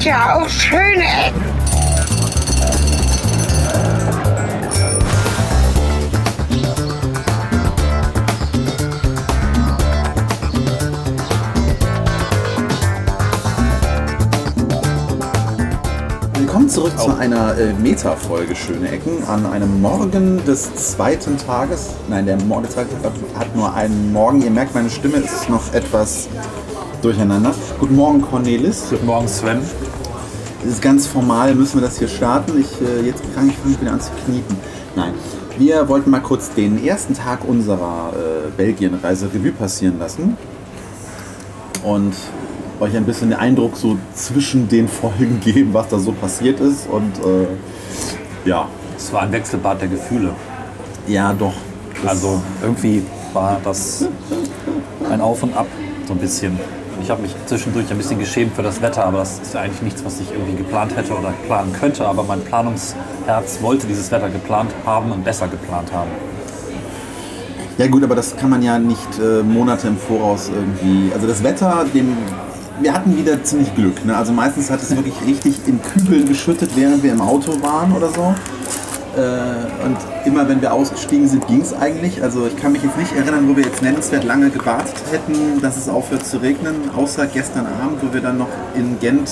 gibt 0.00 0.12
ja 0.12 0.36
auch 0.36 0.48
schöne 0.48 1.04
Ecken. 1.04 1.50
zurück 16.68 16.96
zu 17.00 17.12
einer 17.16 17.58
äh, 17.58 17.72
Meta-Folge 17.72 18.54
Schöne 18.54 18.92
Ecken 18.92 19.24
an 19.26 19.44
einem 19.44 19.80
Morgen 19.80 20.44
des 20.44 20.72
zweiten 20.76 21.36
Tages. 21.36 21.96
Nein, 22.08 22.26
der 22.26 22.36
Morgen 22.44 22.62
des 22.62 22.74
zweiten 22.74 22.90
Tages 23.02 23.18
hat 23.36 23.56
nur 23.56 23.74
einen 23.74 24.12
Morgen. 24.12 24.40
Ihr 24.40 24.52
merkt, 24.52 24.72
meine 24.72 24.88
Stimme 24.88 25.16
ist 25.16 25.50
noch 25.50 25.74
etwas 25.74 26.28
durcheinander. 27.02 27.54
Guten 27.78 27.96
Morgen, 27.96 28.22
Cornelis. 28.22 28.84
Guten 28.88 29.06
Morgen, 29.06 29.26
Sven. 29.26 29.60
Ist 30.68 30.82
ganz 30.82 31.06
formal, 31.06 31.54
müssen 31.54 31.80
wir 31.80 31.86
das 31.86 31.98
hier 31.98 32.08
starten. 32.08 32.60
Ich, 32.60 32.80
äh, 32.86 33.06
jetzt 33.06 33.22
kann 33.34 33.48
ich 33.48 33.56
fange 33.56 33.80
wieder 33.80 33.92
an 33.92 34.00
zu 34.00 34.10
knieten. 34.24 34.56
Nein, 34.94 35.14
wir 35.58 35.88
wollten 35.88 36.10
mal 36.10 36.20
kurz 36.20 36.52
den 36.52 36.84
ersten 36.84 37.14
Tag 37.14 37.40
unserer 37.46 38.12
äh, 38.12 38.50
Belgien-Reise 38.56 39.30
Revue 39.32 39.52
passieren 39.52 39.98
lassen. 39.98 40.36
Und 41.82 42.14
euch 42.80 42.96
ein 42.96 43.04
bisschen 43.04 43.30
den 43.30 43.38
Eindruck 43.38 43.76
so 43.76 43.96
zwischen 44.14 44.68
den 44.68 44.88
Folgen 44.88 45.40
geben, 45.44 45.72
was 45.72 45.88
da 45.88 45.98
so 45.98 46.12
passiert 46.12 46.60
ist. 46.60 46.88
Und 46.88 47.18
äh, 47.24 48.48
ja. 48.48 48.68
Es 48.96 49.10
war 49.14 49.22
ein 49.22 49.32
Wechselbad 49.32 49.80
der 49.80 49.88
Gefühle. 49.88 50.34
Ja, 51.06 51.32
doch. 51.32 51.54
Also 52.06 52.42
irgendwie 52.62 53.02
war 53.32 53.58
das 53.64 54.06
ein 55.10 55.22
Auf 55.22 55.42
und 55.42 55.56
Ab, 55.56 55.66
so 56.06 56.12
ein 56.12 56.18
bisschen. 56.18 56.58
Ich 57.02 57.10
habe 57.10 57.22
mich 57.22 57.34
zwischendurch 57.46 57.90
ein 57.90 57.96
bisschen 57.96 58.18
geschämt 58.18 58.54
für 58.54 58.62
das 58.62 58.82
Wetter, 58.82 59.04
aber 59.04 59.18
das 59.18 59.38
ist 59.40 59.54
ja 59.54 59.60
eigentlich 59.60 59.82
nichts, 59.82 60.04
was 60.04 60.20
ich 60.20 60.30
irgendwie 60.32 60.56
geplant 60.56 60.96
hätte 60.96 61.14
oder 61.14 61.32
planen 61.46 61.72
könnte. 61.72 62.06
Aber 62.06 62.22
mein 62.24 62.42
Planungsherz 62.42 63.60
wollte 63.60 63.86
dieses 63.86 64.10
Wetter 64.10 64.28
geplant 64.28 64.70
haben 64.84 65.10
und 65.12 65.24
besser 65.24 65.48
geplant 65.48 65.92
haben. 65.92 66.10
Ja 67.78 67.86
gut, 67.86 68.04
aber 68.04 68.14
das 68.14 68.36
kann 68.36 68.50
man 68.50 68.62
ja 68.62 68.78
nicht 68.78 69.18
äh, 69.18 69.42
Monate 69.42 69.88
im 69.88 69.96
Voraus 69.96 70.50
irgendwie. 70.54 71.12
Also 71.14 71.26
das 71.26 71.42
Wetter, 71.42 71.86
dem 71.94 72.16
wir 72.80 72.92
hatten 72.92 73.16
wieder 73.16 73.42
ziemlich 73.42 73.74
Glück. 73.74 74.04
Ne? 74.04 74.16
Also 74.16 74.32
meistens 74.32 74.70
hat 74.70 74.82
es 74.82 74.94
wirklich 74.94 75.14
richtig 75.26 75.56
in 75.66 75.80
Kübeln 75.82 76.26
geschüttet, 76.26 76.70
während 76.76 77.02
wir 77.02 77.12
im 77.12 77.20
Auto 77.20 77.52
waren 77.62 77.92
oder 77.92 78.08
so. 78.08 78.34
Äh, 79.16 79.86
und 79.86 79.96
immer 80.24 80.48
wenn 80.48 80.60
wir 80.60 80.72
ausgestiegen 80.72 81.26
sind, 81.28 81.46
ging 81.48 81.60
es 81.60 81.74
eigentlich. 81.74 82.22
Also 82.22 82.46
ich 82.46 82.56
kann 82.56 82.72
mich 82.72 82.82
jetzt 82.82 82.96
nicht 82.96 83.12
erinnern, 83.14 83.48
wo 83.48 83.56
wir 83.56 83.64
jetzt 83.64 83.82
nennenswert 83.82 84.24
lange 84.24 84.50
gewartet 84.50 84.94
hätten, 85.10 85.60
dass 85.60 85.76
es 85.76 85.88
aufhört 85.88 86.24
zu 86.24 86.38
regnen, 86.38 86.90
außer 86.96 87.26
gestern 87.26 87.66
Abend, 87.66 88.02
wo 88.02 88.12
wir 88.12 88.20
dann 88.20 88.38
noch 88.38 88.48
in 88.74 88.98
Gent 89.00 89.30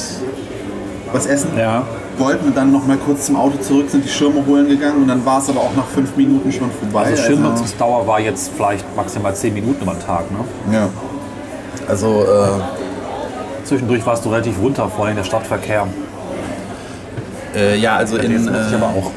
was 1.13 1.27
essen 1.27 1.51
ja. 1.57 1.85
wollten 2.19 2.49
und 2.49 2.57
dann 2.57 2.71
noch 2.71 2.87
mal 2.87 2.99
kurz 2.99 3.27
zum 3.27 3.37
Auto 3.37 3.57
zurück 3.59 3.89
sind, 3.89 4.05
die 4.05 4.11
Schirme 4.11 4.45
holen 4.45 4.69
gegangen 4.69 5.03
und 5.03 5.09
dann 5.09 5.25
war 5.25 5.39
es 5.39 5.49
aber 5.49 5.61
auch 5.61 5.75
nach 5.75 5.87
fünf 5.87 6.15
Minuten 6.17 6.53
schon 6.53 6.71
vorbei. 6.71 7.07
Also 7.07 7.23
Schirmnutzungsdauer 7.23 8.07
war 8.07 8.21
jetzt 8.21 8.53
vielleicht 8.55 8.85
maximal 8.95 9.35
zehn 9.35 9.55
Minuten 9.55 9.87
den 9.87 9.99
Tag, 10.01 10.31
ne? 10.31 10.39
Ja. 10.71 10.89
Also 11.89 12.25
äh, 12.25 12.61
Zwischendurch 13.69 14.07
warst 14.07 14.25
du 14.25 14.31
relativ 14.31 14.59
runter, 14.63 14.89
vor 14.89 15.05
allem 15.05 15.17
der 15.17 15.25
Stadtverkehr. 15.25 15.87
Äh, 17.55 17.77
ja, 17.77 17.97
also 17.97 18.17
in. 18.17 18.33
Äh, 18.33 18.67
ich 18.67 18.75
aber 18.75 18.87
auch. 18.87 19.11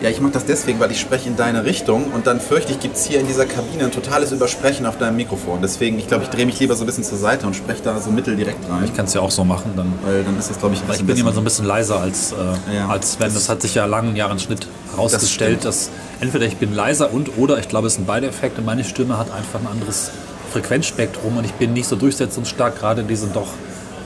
Ja, 0.00 0.08
ich 0.08 0.18
mache 0.22 0.32
das 0.32 0.46
deswegen, 0.46 0.80
weil 0.80 0.90
ich 0.90 0.98
spreche 0.98 1.28
in 1.28 1.36
deine 1.36 1.64
Richtung 1.64 2.06
und 2.12 2.26
dann 2.26 2.40
fürchte 2.40 2.72
ich, 2.72 2.80
gibt 2.80 2.96
es 2.96 3.04
hier 3.04 3.20
in 3.20 3.26
dieser 3.26 3.44
Kabine 3.44 3.84
ein 3.84 3.92
totales 3.92 4.32
Übersprechen 4.32 4.86
auf 4.86 4.96
deinem 4.96 5.16
Mikrofon. 5.16 5.60
Deswegen, 5.60 5.98
ich 5.98 6.08
glaube, 6.08 6.24
ich 6.24 6.30
drehe 6.30 6.46
mich 6.46 6.58
lieber 6.58 6.74
so 6.74 6.84
ein 6.84 6.86
bisschen 6.86 7.04
zur 7.04 7.18
Seite 7.18 7.46
und 7.46 7.54
spreche 7.54 7.82
da 7.82 8.00
so 8.00 8.10
mitteldirekt 8.10 8.58
rein. 8.70 8.84
Ich 8.86 8.94
kann 8.94 9.04
es 9.04 9.12
ja 9.12 9.20
auch 9.20 9.30
so 9.30 9.44
machen, 9.44 9.72
dann. 9.76 9.92
Weil 10.02 10.24
dann 10.24 10.38
ist 10.38 10.48
das, 10.48 10.58
glaube 10.58 10.74
ich, 10.74 10.80
ein 10.80 10.86
bisschen 10.86 11.06
Ich 11.06 11.14
bin 11.14 11.18
immer 11.18 11.32
so 11.32 11.42
ein 11.42 11.44
bisschen 11.44 11.66
leiser 11.66 12.00
als, 12.00 12.32
äh, 12.32 12.76
ja, 12.76 12.88
als 12.88 13.12
Sven. 13.12 13.26
Das, 13.26 13.34
das, 13.34 13.48
hat 13.50 13.60
sich 13.60 13.74
ja 13.74 13.84
langen 13.84 14.16
Jahren 14.16 14.38
Schnitt 14.38 14.66
herausgestellt, 14.92 15.64
das 15.64 15.90
dass 15.90 15.90
entweder 16.20 16.46
ich 16.46 16.56
bin 16.56 16.74
leiser 16.74 17.12
und 17.12 17.36
oder 17.36 17.58
ich 17.58 17.68
glaube, 17.68 17.88
es 17.88 17.96
sind 17.96 18.06
beide 18.06 18.26
Effekte. 18.26 18.62
Meine 18.62 18.84
Stimme 18.84 19.18
hat 19.18 19.30
einfach 19.30 19.60
ein 19.60 19.66
anderes 19.66 20.12
Frequenzspektrum 20.50 21.36
und 21.36 21.44
ich 21.44 21.52
bin 21.52 21.74
nicht 21.74 21.86
so 21.86 21.96
durchsetzungsstark, 21.96 22.78
gerade 22.78 23.02
in 23.02 23.08
diesem 23.08 23.34
doch 23.34 23.48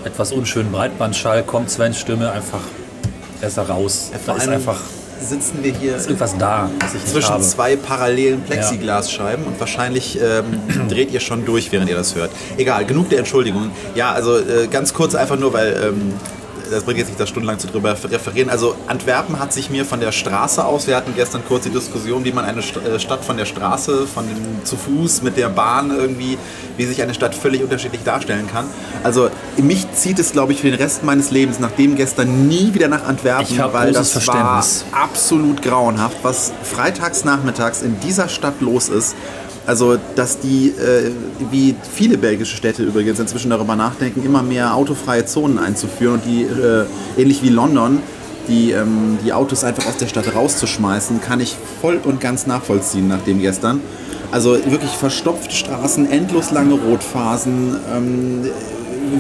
etwas 0.05 0.33
unschönen 0.33 0.73
Breitbandschall 0.73 1.45
kommt 1.45 1.71
Svens 1.71 2.01
Stimme 2.01 2.33
einfach 2.33 2.61
besser 3.41 3.69
raus. 3.69 4.11
Da 4.27 4.35
ist 4.35 4.49
einfach 4.49 4.81
sitzen 5.25 5.63
wir 5.63 5.73
hier 5.73 5.97
ist 5.97 6.07
irgendwas 6.07 6.37
da, 6.39 6.71
zwischen 7.07 7.43
zwei 7.43 7.77
parallelen 7.77 8.43
Plexiglasscheiben 8.43 9.45
ja. 9.45 9.51
und 9.51 9.61
wahrscheinlich 9.61 10.19
ähm, 10.21 10.89
dreht 10.89 11.13
ihr 11.13 11.21
schon 11.21 11.45
durch, 11.45 11.73
während 11.73 11.89
ihr 11.89 11.97
das 11.97 12.15
hört. 12.15 12.31
Egal, 12.57 12.85
genug 12.85 13.09
der 13.09 13.19
Entschuldigung. 13.19 13.71
Ja, 13.95 14.13
also 14.13 14.39
äh, 14.39 14.67
ganz 14.71 14.95
kurz 14.95 15.15
einfach 15.15 15.39
nur, 15.39 15.53
weil 15.53 15.77
ähm, 15.83 16.15
das 16.71 16.85
bringt 16.85 16.99
jetzt 16.99 17.09
nicht, 17.09 17.21
da 17.21 17.27
stundenlang 17.27 17.59
zu 17.59 17.67
drüber 17.67 17.93
referieren. 17.93 18.51
Also 18.51 18.75
Antwerpen 18.87 19.39
hat 19.39 19.53
sich 19.53 19.71
mir 19.71 19.85
von 19.85 20.01
der 20.01 20.13
Straße 20.13 20.65
aus, 20.65 20.87
wir 20.87 20.97
hatten 20.97 21.15
gestern 21.15 21.43
kurz 21.47 21.65
die 21.65 21.71
Diskussion, 21.71 22.25
wie 22.25 22.33
man 22.33 22.45
eine 22.45 22.61
äh, 22.61 22.99
Stadt 22.99 23.25
von 23.25 23.37
der 23.37 23.45
Straße, 23.45 24.07
von 24.07 24.27
dem, 24.27 24.65
zu 24.65 24.77
Fuß, 24.77 25.23
mit 25.23 25.37
der 25.37 25.49
Bahn 25.49 25.91
irgendwie, 25.91 26.39
wie 26.77 26.87
sich 26.87 27.03
eine 27.03 27.15
Stadt 27.15 27.35
völlig 27.35 27.63
unterschiedlich 27.63 28.03
darstellen 28.03 28.47
kann. 28.51 28.67
Also 29.03 29.31
mich 29.57 29.87
zieht 29.95 30.19
es, 30.19 30.33
glaube 30.33 30.53
ich, 30.53 30.61
für 30.61 30.71
den 30.71 30.79
Rest 30.81 31.05
meines 31.05 31.31
Lebens, 31.31 31.59
nachdem 31.61 31.97
gestern 31.97 32.49
nie 32.49 32.75
wieder 32.75 32.89
nach 32.89 33.05
Antwerpen, 33.05 33.57
weil 33.73 33.93
das 33.93 34.27
war 34.27 34.65
absolut 34.93 35.63
grauenhaft, 35.63 36.17
was 36.23 36.53
freitags 36.63 37.25
nachmittags 37.25 37.83
in 37.83 37.99
dieser 38.01 38.29
Stadt 38.29 38.61
los 38.61 38.89
ist. 38.89 39.15
Also, 39.67 39.97
dass 40.15 40.41
die, 40.41 40.69
äh, 40.69 41.11
wie 41.51 41.75
viele 41.95 42.19
belgische 42.19 42.55
Städte 42.55 42.83
übrigens 42.83 43.19
inzwischen 43.19 43.49
darüber 43.49 43.77
nachdenken, 43.77 44.23
immer 44.23 44.43
mehr 44.43 44.75
autofreie 44.75 45.25
Zonen 45.25 45.59
einzuführen 45.59 46.15
und 46.17 46.25
die, 46.27 46.43
äh, 46.43 46.85
ähnlich 47.17 47.43
wie 47.43 47.49
London, 47.49 48.03
die, 48.49 48.73
ähm, 48.73 49.19
die 49.25 49.33
Autos 49.33 49.65
einfach 49.65 49.87
aus 49.87 49.97
der 49.97 50.07
Stadt 50.07 50.35
rauszuschmeißen, 50.35 51.21
kann 51.21 51.41
ich 51.41 51.57
voll 51.81 52.01
und 52.03 52.21
ganz 52.21 52.47
nachvollziehen 52.47 53.09
nach 53.09 53.23
dem 53.23 53.41
gestern. 53.41 53.81
Also 54.31 54.53
wirklich 54.53 54.91
verstopfte 54.91 55.55
Straßen, 55.55 56.11
endlos 56.11 56.51
lange 56.51 56.75
Rotphasen, 56.75 57.77
ähm, 57.95 58.51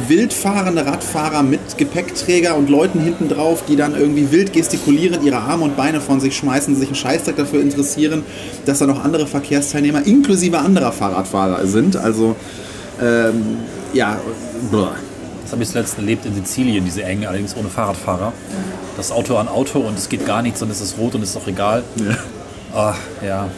wild 0.08 0.32
fahrende 0.32 0.84
Radfahrer 0.84 1.42
mit 1.42 1.78
Gepäckträger 1.78 2.56
und 2.56 2.68
Leuten 2.68 3.00
hinten 3.00 3.28
drauf, 3.28 3.64
die 3.68 3.76
dann 3.76 3.94
irgendwie 3.94 4.30
wild 4.32 4.52
gestikulierend 4.52 5.22
ihre 5.22 5.38
Arme 5.38 5.64
und 5.64 5.76
Beine 5.76 6.00
von 6.00 6.20
sich 6.20 6.36
schmeißen, 6.36 6.74
sich 6.76 6.88
einen 6.88 6.96
Scheißdreck 6.96 7.36
dafür 7.36 7.60
interessieren, 7.60 8.24
dass 8.66 8.78
da 8.78 8.86
noch 8.86 9.04
andere 9.04 9.26
Verkehrsteilnehmer 9.26 10.04
inklusive 10.06 10.58
anderer 10.58 10.92
Fahrradfahrer 10.92 11.66
sind. 11.66 11.96
Also, 11.96 12.34
ähm, 13.00 13.58
ja, 13.92 14.18
boah. 14.70 14.96
Das 15.42 15.52
habe 15.52 15.62
ich 15.62 15.68
zuletzt 15.68 15.98
erlebt 15.98 16.24
in 16.24 16.34
Sizilien, 16.34 16.84
diese 16.86 17.02
Enge, 17.02 17.28
allerdings 17.28 17.54
ohne 17.54 17.68
Fahrradfahrer. 17.68 18.32
Das 18.96 19.10
Auto 19.10 19.36
an 19.36 19.48
Auto 19.48 19.80
und 19.80 19.98
es 19.98 20.08
geht 20.08 20.26
gar 20.26 20.42
nichts 20.42 20.62
und 20.62 20.70
es 20.70 20.80
ist 20.80 20.98
rot 20.98 21.14
und 21.14 21.22
es 21.22 21.30
ist 21.30 21.36
auch 21.36 21.46
egal. 21.46 21.82
Ja. 21.96 22.16
Ach, 22.74 22.98
ja. 23.24 23.48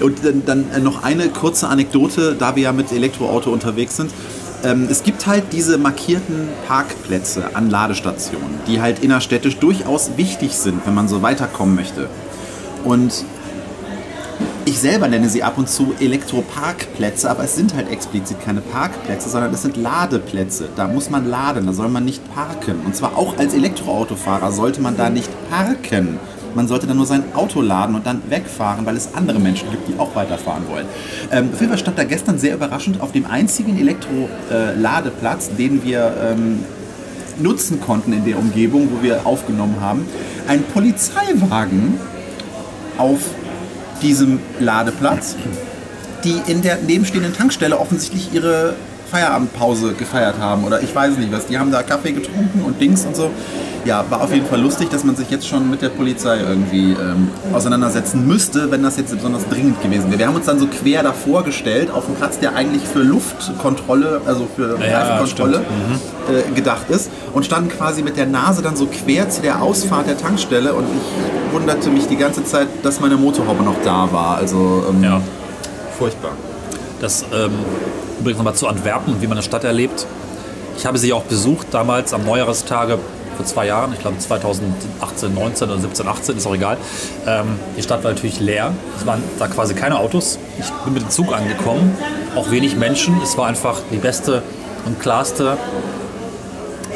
Und 0.00 0.24
dann, 0.24 0.66
dann, 0.70 0.82
noch 0.82 1.02
eine 1.02 1.28
kurze 1.30 1.68
Anekdote, 1.68 2.36
da 2.38 2.54
wir 2.54 2.64
ja 2.64 2.72
mit 2.72 2.92
Elektroauto 2.92 3.50
unterwegs 3.50 3.96
sind. 3.96 4.10
Ähm, 4.62 4.88
es 4.90 5.02
gibt 5.04 5.26
halt 5.26 5.44
diese 5.52 5.78
markierten 5.78 6.48
Parkplätze 6.66 7.54
an 7.54 7.70
Ladestationen, 7.70 8.60
die 8.66 8.80
halt 8.80 9.02
innerstädtisch 9.02 9.56
durchaus 9.56 10.16
wichtig 10.16 10.56
sind, 10.56 10.84
wenn 10.84 10.94
man 10.94 11.08
so 11.08 11.22
weiterkommen 11.22 11.76
möchte. 11.76 12.08
Und 12.84 13.24
ich 14.64 14.78
selber 14.78 15.08
nenne 15.08 15.28
sie 15.28 15.42
ab 15.42 15.56
und 15.56 15.68
zu 15.68 15.94
Elektroparkplätze, 15.98 17.30
aber 17.30 17.44
es 17.44 17.56
sind 17.56 17.74
halt 17.74 17.90
explizit 17.90 18.40
keine 18.44 18.60
Parkplätze, 18.60 19.28
sondern 19.28 19.52
es 19.52 19.62
sind 19.62 19.76
Ladeplätze. 19.76 20.68
Da 20.76 20.86
muss 20.86 21.10
man 21.10 21.28
laden, 21.28 21.66
da 21.66 21.72
soll 21.72 21.88
man 21.88 22.04
nicht 22.04 22.22
parken. 22.34 22.80
Und 22.84 22.94
zwar 22.94 23.16
auch 23.16 23.38
als 23.38 23.54
Elektroautofahrer 23.54 24.52
sollte 24.52 24.80
man 24.80 24.96
da 24.96 25.10
nicht 25.10 25.30
parken. 25.50 26.18
Man 26.54 26.68
sollte 26.68 26.86
dann 26.86 26.96
nur 26.96 27.06
sein 27.06 27.24
Auto 27.34 27.60
laden 27.60 27.94
und 27.94 28.06
dann 28.06 28.22
wegfahren, 28.28 28.84
weil 28.86 28.96
es 28.96 29.14
andere 29.14 29.38
Menschen 29.38 29.70
gibt, 29.70 29.88
die 29.88 29.98
auch 29.98 30.14
weiterfahren 30.14 30.64
wollen. 30.68 30.86
Ähm, 31.30 31.52
Fall 31.52 31.78
stand 31.78 31.98
da 31.98 32.04
gestern 32.04 32.38
sehr 32.38 32.54
überraschend 32.54 33.00
auf 33.00 33.12
dem 33.12 33.26
einzigen 33.26 33.78
Elektro-Ladeplatz, 33.78 35.50
den 35.56 35.82
wir 35.84 36.14
ähm, 36.22 36.64
nutzen 37.38 37.80
konnten 37.80 38.12
in 38.12 38.24
der 38.24 38.38
Umgebung, 38.38 38.88
wo 38.92 39.02
wir 39.02 39.26
aufgenommen 39.26 39.76
haben, 39.80 40.06
ein 40.46 40.62
Polizeiwagen 40.62 42.00
auf 42.96 43.20
diesem 44.02 44.40
Ladeplatz, 44.60 45.36
die 46.24 46.40
in 46.46 46.62
der 46.62 46.76
nebenstehenden 46.78 47.32
Tankstelle 47.34 47.78
offensichtlich 47.78 48.32
ihre 48.32 48.74
Feierabendpause 49.10 49.94
gefeiert 49.94 50.38
haben 50.38 50.64
oder 50.64 50.82
ich 50.82 50.94
weiß 50.94 51.16
nicht 51.16 51.32
was. 51.32 51.46
Die 51.46 51.58
haben 51.58 51.70
da 51.70 51.82
Kaffee 51.82 52.12
getrunken 52.12 52.62
und 52.62 52.80
Dings 52.80 53.04
und 53.04 53.16
so 53.16 53.30
ja, 53.88 54.04
war 54.10 54.20
auf 54.20 54.34
jeden 54.34 54.46
Fall 54.46 54.60
lustig, 54.60 54.90
dass 54.90 55.02
man 55.02 55.16
sich 55.16 55.30
jetzt 55.30 55.48
schon 55.48 55.70
mit 55.70 55.80
der 55.80 55.88
Polizei 55.88 56.40
irgendwie 56.40 56.92
ähm, 56.92 57.30
auseinandersetzen 57.54 58.26
müsste, 58.26 58.70
wenn 58.70 58.82
das 58.82 58.98
jetzt 58.98 59.14
besonders 59.14 59.48
dringend 59.48 59.82
gewesen 59.82 60.10
wäre. 60.10 60.18
Wir 60.18 60.26
haben 60.26 60.36
uns 60.36 60.44
dann 60.44 60.58
so 60.58 60.66
quer 60.66 61.02
davor 61.02 61.42
gestellt, 61.42 61.90
auf 61.90 62.04
dem 62.04 62.14
Platz, 62.14 62.38
der 62.38 62.54
eigentlich 62.54 62.82
für 62.82 62.98
Luftkontrolle, 62.98 64.20
also 64.26 64.46
für 64.54 64.78
ja, 64.78 64.98
Reifenkontrolle 64.98 65.60
mhm. 65.60 66.34
äh, 66.34 66.54
gedacht 66.54 66.90
ist 66.90 67.10
und 67.32 67.46
standen 67.46 67.70
quasi 67.70 68.02
mit 68.02 68.18
der 68.18 68.26
Nase 68.26 68.60
dann 68.60 68.76
so 68.76 68.86
quer 68.86 69.30
zu 69.30 69.40
der 69.40 69.62
Ausfahrt 69.62 70.06
der 70.06 70.18
Tankstelle 70.18 70.74
und 70.74 70.84
ich 70.84 71.54
wunderte 71.54 71.88
mich 71.88 72.06
die 72.08 72.16
ganze 72.16 72.44
Zeit, 72.44 72.68
dass 72.82 73.00
meine 73.00 73.16
Motorhaube 73.16 73.64
noch 73.64 73.76
da 73.84 74.12
war. 74.12 74.36
Also 74.36 74.84
ähm, 74.90 75.02
ja. 75.02 75.20
furchtbar. 75.96 76.32
Das 77.00 77.24
ähm, 77.32 77.52
übrigens 78.20 78.36
nochmal 78.36 78.54
zu 78.54 78.68
Antwerpen, 78.68 79.14
wie 79.22 79.26
man 79.26 79.38
eine 79.38 79.42
Stadt 79.42 79.64
erlebt. 79.64 80.06
Ich 80.76 80.84
habe 80.84 80.98
sie 80.98 81.14
auch 81.14 81.22
besucht 81.22 81.68
damals 81.70 82.12
am 82.12 82.26
Neujahrestage 82.26 82.98
vor 83.38 83.46
zwei 83.46 83.66
Jahren, 83.66 83.92
ich 83.92 84.00
glaube 84.00 84.18
2018, 84.18 85.32
19 85.32 85.70
oder 85.70 85.78
17, 85.78 86.08
18, 86.08 86.36
ist 86.38 86.46
auch 86.46 86.54
egal. 86.56 86.76
Ähm, 87.24 87.56
die 87.76 87.82
Stadt 87.82 88.02
war 88.02 88.10
natürlich 88.10 88.40
leer. 88.40 88.74
Es 88.98 89.06
waren 89.06 89.22
da 89.38 89.46
quasi 89.46 89.74
keine 89.74 89.96
Autos. 89.96 90.40
Ich 90.58 90.68
bin 90.84 90.94
mit 90.94 91.02
dem 91.04 91.10
Zug 91.10 91.32
angekommen, 91.32 91.96
auch 92.34 92.50
wenig 92.50 92.74
Menschen. 92.74 93.20
Es 93.22 93.38
war 93.38 93.46
einfach 93.46 93.78
die 93.92 93.98
beste 93.98 94.42
und 94.86 94.98
klarste 94.98 95.56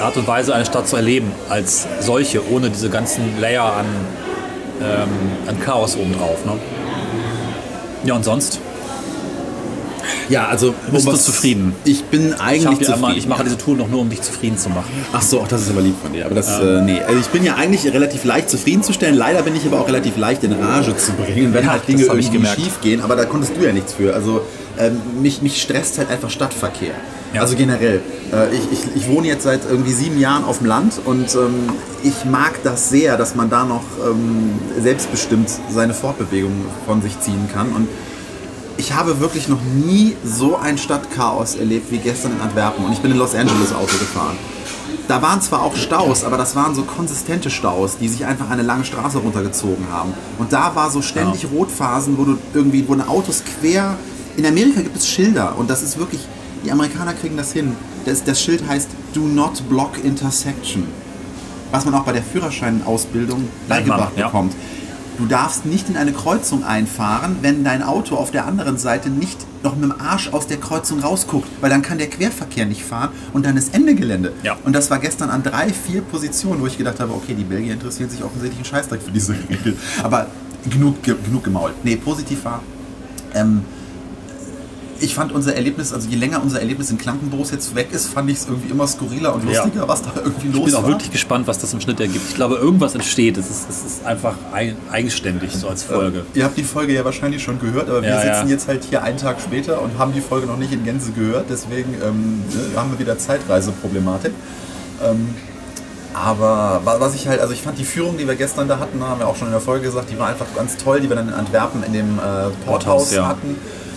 Art 0.00 0.16
und 0.16 0.26
Weise, 0.26 0.52
eine 0.52 0.66
Stadt 0.66 0.88
zu 0.88 0.96
erleben, 0.96 1.30
als 1.48 1.86
solche, 2.00 2.50
ohne 2.50 2.70
diese 2.70 2.90
ganzen 2.90 3.40
Layer 3.40 3.76
an, 3.76 3.86
ähm, 4.80 5.08
an 5.46 5.60
Chaos 5.60 5.96
obendrauf. 5.96 6.44
Ne? 6.44 6.58
Ja, 8.04 8.14
und 8.14 8.24
sonst? 8.24 8.58
Ja, 10.28 10.48
also 10.48 10.74
bist 10.90 11.06
du 11.06 11.12
zufrieden? 11.12 11.74
Ich 11.84 12.04
bin 12.04 12.34
eigentlich 12.34 12.80
ich, 12.80 12.86
zufrieden. 12.86 13.04
Immer, 13.04 13.16
ich 13.16 13.26
mache 13.26 13.44
diese 13.44 13.58
Tour 13.58 13.76
noch 13.76 13.88
nur, 13.88 14.00
um 14.00 14.10
dich 14.10 14.22
zufrieden 14.22 14.58
zu 14.58 14.68
machen. 14.68 14.90
Ach 15.12 15.22
so, 15.22 15.42
ach, 15.42 15.48
das 15.48 15.62
ist 15.62 15.70
aber 15.70 15.80
lieb 15.80 15.94
von 16.00 16.12
dir. 16.12 16.26
Aber 16.26 16.34
das, 16.34 16.48
ja. 16.48 16.78
äh, 16.78 16.82
nee. 16.82 17.00
Also 17.00 17.18
ich 17.18 17.28
bin 17.28 17.44
ja 17.44 17.56
eigentlich 17.56 17.92
relativ 17.92 18.24
leicht 18.24 18.50
zufriedenzustellen. 18.50 19.14
Leider 19.14 19.42
bin 19.42 19.56
ich 19.56 19.66
aber 19.66 19.80
auch 19.80 19.88
relativ 19.88 20.16
leicht 20.16 20.44
in 20.44 20.52
Rage 20.52 20.96
zu 20.96 21.12
bringen, 21.12 21.52
wenn 21.54 21.64
ja, 21.64 21.72
halt 21.72 21.88
Dinge 21.88 22.04
irgendwie 22.04 22.46
schief 22.46 22.80
gehen. 22.80 23.00
Aber 23.02 23.16
da 23.16 23.24
konntest 23.24 23.56
du 23.56 23.64
ja 23.64 23.72
nichts 23.72 23.94
für. 23.94 24.14
Also 24.14 24.42
ähm, 24.78 25.00
mich, 25.20 25.42
mich 25.42 25.60
stresst 25.60 25.98
halt 25.98 26.10
einfach 26.10 26.30
Stadtverkehr. 26.30 26.94
Ja. 27.34 27.40
Also 27.40 27.56
generell. 27.56 28.00
Äh, 28.32 28.54
ich, 28.54 28.72
ich, 28.72 28.96
ich, 28.96 29.08
wohne 29.08 29.26
jetzt 29.26 29.44
seit 29.44 29.60
irgendwie 29.68 29.92
sieben 29.92 30.18
Jahren 30.18 30.44
auf 30.44 30.58
dem 30.58 30.66
Land 30.66 31.00
und 31.04 31.34
ähm, 31.34 31.70
ich 32.02 32.24
mag 32.24 32.62
das 32.62 32.90
sehr, 32.90 33.16
dass 33.16 33.34
man 33.34 33.48
da 33.48 33.64
noch 33.64 33.84
ähm, 34.06 34.58
selbstbestimmt 34.80 35.50
seine 35.70 35.94
Fortbewegung 35.94 36.52
von 36.86 37.00
sich 37.02 37.18
ziehen 37.20 37.48
kann. 37.52 37.68
Und 37.72 37.88
ich 38.82 38.92
habe 38.92 39.20
wirklich 39.20 39.46
noch 39.46 39.62
nie 39.62 40.16
so 40.24 40.56
ein 40.56 40.76
Stadtchaos 40.76 41.54
erlebt 41.54 41.92
wie 41.92 41.98
gestern 41.98 42.32
in 42.32 42.40
Antwerpen. 42.40 42.84
Und 42.84 42.92
ich 42.92 42.98
bin 42.98 43.12
in 43.12 43.16
Los 43.16 43.32
Angeles 43.32 43.72
Auto 43.72 43.96
gefahren. 43.96 44.36
Da 45.06 45.22
waren 45.22 45.40
zwar 45.40 45.62
auch 45.62 45.76
Staus, 45.76 46.24
aber 46.24 46.36
das 46.36 46.56
waren 46.56 46.74
so 46.74 46.82
konsistente 46.82 47.48
Staus, 47.48 47.98
die 47.98 48.08
sich 48.08 48.26
einfach 48.26 48.50
eine 48.50 48.62
lange 48.62 48.84
Straße 48.84 49.18
runtergezogen 49.18 49.86
haben. 49.92 50.12
Und 50.38 50.52
da 50.52 50.74
war 50.74 50.90
so 50.90 51.00
ständig 51.00 51.44
ja. 51.44 51.48
Rotphasen, 51.50 52.18
wo 52.18 52.24
du 52.24 52.38
irgendwie, 52.54 52.84
wo 52.88 52.94
Autos 52.94 53.44
quer. 53.44 53.96
In 54.36 54.44
Amerika 54.46 54.80
gibt 54.80 54.96
es 54.96 55.06
Schilder 55.06 55.54
und 55.56 55.70
das 55.70 55.82
ist 55.82 55.96
wirklich, 55.96 56.22
die 56.64 56.72
Amerikaner 56.72 57.14
kriegen 57.14 57.36
das 57.36 57.52
hin. 57.52 57.76
Das, 58.04 58.24
das 58.24 58.42
Schild 58.42 58.66
heißt 58.66 58.90
Do 59.14 59.20
not 59.20 59.62
block 59.68 60.02
intersection. 60.02 60.88
Was 61.70 61.84
man 61.84 61.94
auch 61.94 62.02
bei 62.02 62.12
der 62.12 62.22
Führerscheinausbildung 62.24 63.48
beigebracht 63.68 64.16
ja. 64.16 64.26
bekommt. 64.26 64.54
Du 65.18 65.26
darfst 65.26 65.66
nicht 65.66 65.88
in 65.88 65.96
eine 65.96 66.12
Kreuzung 66.12 66.64
einfahren, 66.64 67.36
wenn 67.42 67.64
dein 67.64 67.82
Auto 67.82 68.16
auf 68.16 68.30
der 68.30 68.46
anderen 68.46 68.78
Seite 68.78 69.10
nicht 69.10 69.38
noch 69.62 69.76
mit 69.76 69.84
dem 69.84 70.00
Arsch 70.00 70.32
aus 70.32 70.46
der 70.46 70.56
Kreuzung 70.56 71.00
rausguckt, 71.00 71.48
weil 71.60 71.70
dann 71.70 71.82
kann 71.82 71.98
der 71.98 72.08
Querverkehr 72.08 72.66
nicht 72.66 72.82
fahren 72.82 73.10
und 73.32 73.46
dann 73.46 73.56
ist 73.56 73.74
Ende 73.74 73.94
Gelände. 73.94 74.32
Ja. 74.42 74.56
Und 74.64 74.74
das 74.74 74.90
war 74.90 74.98
gestern 74.98 75.30
an 75.30 75.42
drei, 75.42 75.68
vier 75.68 76.00
Positionen, 76.02 76.60
wo 76.60 76.66
ich 76.66 76.78
gedacht 76.78 76.98
habe, 77.00 77.12
okay, 77.12 77.34
die 77.34 77.44
Belgier 77.44 77.74
interessieren 77.74 78.10
sich 78.10 78.22
offensichtlich 78.24 78.58
einen 78.58 78.64
Scheißdreck 78.64 79.02
für 79.02 79.12
diese 79.12 79.34
Regel. 79.34 79.76
Aber 80.02 80.26
genug, 80.68 81.02
genug 81.02 81.44
gemault. 81.44 81.74
Nee, 81.84 81.96
positiv 81.96 82.44
war, 82.44 82.62
ähm, 83.34 83.62
ich 85.02 85.14
fand 85.14 85.32
unser 85.32 85.54
Erlebnis, 85.54 85.92
also 85.92 86.08
je 86.08 86.16
länger 86.16 86.40
unser 86.42 86.60
Erlebnis 86.60 86.90
in 86.90 86.98
Klankenbos 86.98 87.50
jetzt 87.50 87.74
weg 87.74 87.88
ist, 87.90 88.08
fand 88.08 88.30
ich 88.30 88.38
es 88.38 88.46
irgendwie 88.46 88.70
immer 88.70 88.86
skurriler 88.86 89.34
und 89.34 89.44
lustiger, 89.44 89.82
ja. 89.82 89.88
was 89.88 90.02
da 90.02 90.12
irgendwie 90.16 90.46
los 90.46 90.54
war. 90.54 90.60
Ich 90.60 90.64
bin 90.66 90.74
auch 90.74 90.82
war. 90.82 90.88
wirklich 90.90 91.10
gespannt, 91.10 91.46
was 91.46 91.58
das 91.58 91.72
im 91.72 91.80
Schnitt 91.80 91.98
ergibt. 92.00 92.24
Ich 92.28 92.36
glaube, 92.36 92.54
irgendwas 92.54 92.94
entsteht. 92.94 93.36
Es 93.36 93.50
ist, 93.50 93.68
es 93.68 93.84
ist 93.84 94.06
einfach 94.06 94.34
eigenständig, 94.90 95.52
so 95.54 95.68
als 95.68 95.82
Folge. 95.82 96.24
Äh, 96.34 96.38
ihr 96.38 96.44
habt 96.44 96.56
die 96.56 96.64
Folge 96.64 96.94
ja 96.94 97.04
wahrscheinlich 97.04 97.42
schon 97.42 97.58
gehört, 97.58 97.88
aber 97.88 98.02
wir 98.02 98.10
ja, 98.10 98.20
sitzen 98.20 98.48
ja. 98.48 98.54
jetzt 98.54 98.68
halt 98.68 98.84
hier 98.84 99.02
einen 99.02 99.18
Tag 99.18 99.40
später 99.40 99.82
und 99.82 99.98
haben 99.98 100.12
die 100.12 100.20
Folge 100.20 100.46
noch 100.46 100.56
nicht 100.56 100.72
in 100.72 100.84
Gänze 100.84 101.10
gehört. 101.10 101.46
Deswegen 101.50 101.94
ähm, 101.94 102.42
ne, 102.52 102.76
haben 102.76 102.92
wir 102.92 102.98
wieder 102.98 103.18
Zeitreiseproblematik. 103.18 104.32
Ähm, 105.04 105.34
aber 106.14 106.82
was 106.84 107.14
ich 107.14 107.26
halt, 107.26 107.40
also 107.40 107.54
ich 107.54 107.62
fand 107.62 107.78
die 107.78 107.84
Führung, 107.84 108.18
die 108.18 108.28
wir 108.28 108.36
gestern 108.36 108.68
da 108.68 108.78
hatten, 108.78 109.02
haben 109.02 109.18
wir 109.18 109.26
auch 109.26 109.36
schon 109.36 109.48
in 109.48 109.52
der 109.52 109.62
Folge 109.62 109.86
gesagt, 109.86 110.10
die 110.10 110.18
war 110.18 110.28
einfach 110.28 110.46
ganz 110.54 110.76
toll, 110.76 111.00
die 111.00 111.08
wir 111.08 111.16
dann 111.16 111.28
in 111.28 111.34
Antwerpen 111.34 111.82
in 111.82 111.92
dem 111.92 112.18
äh, 112.18 112.50
Porthaus 112.66 113.12
ja. 113.12 113.26
hatten 113.26 113.56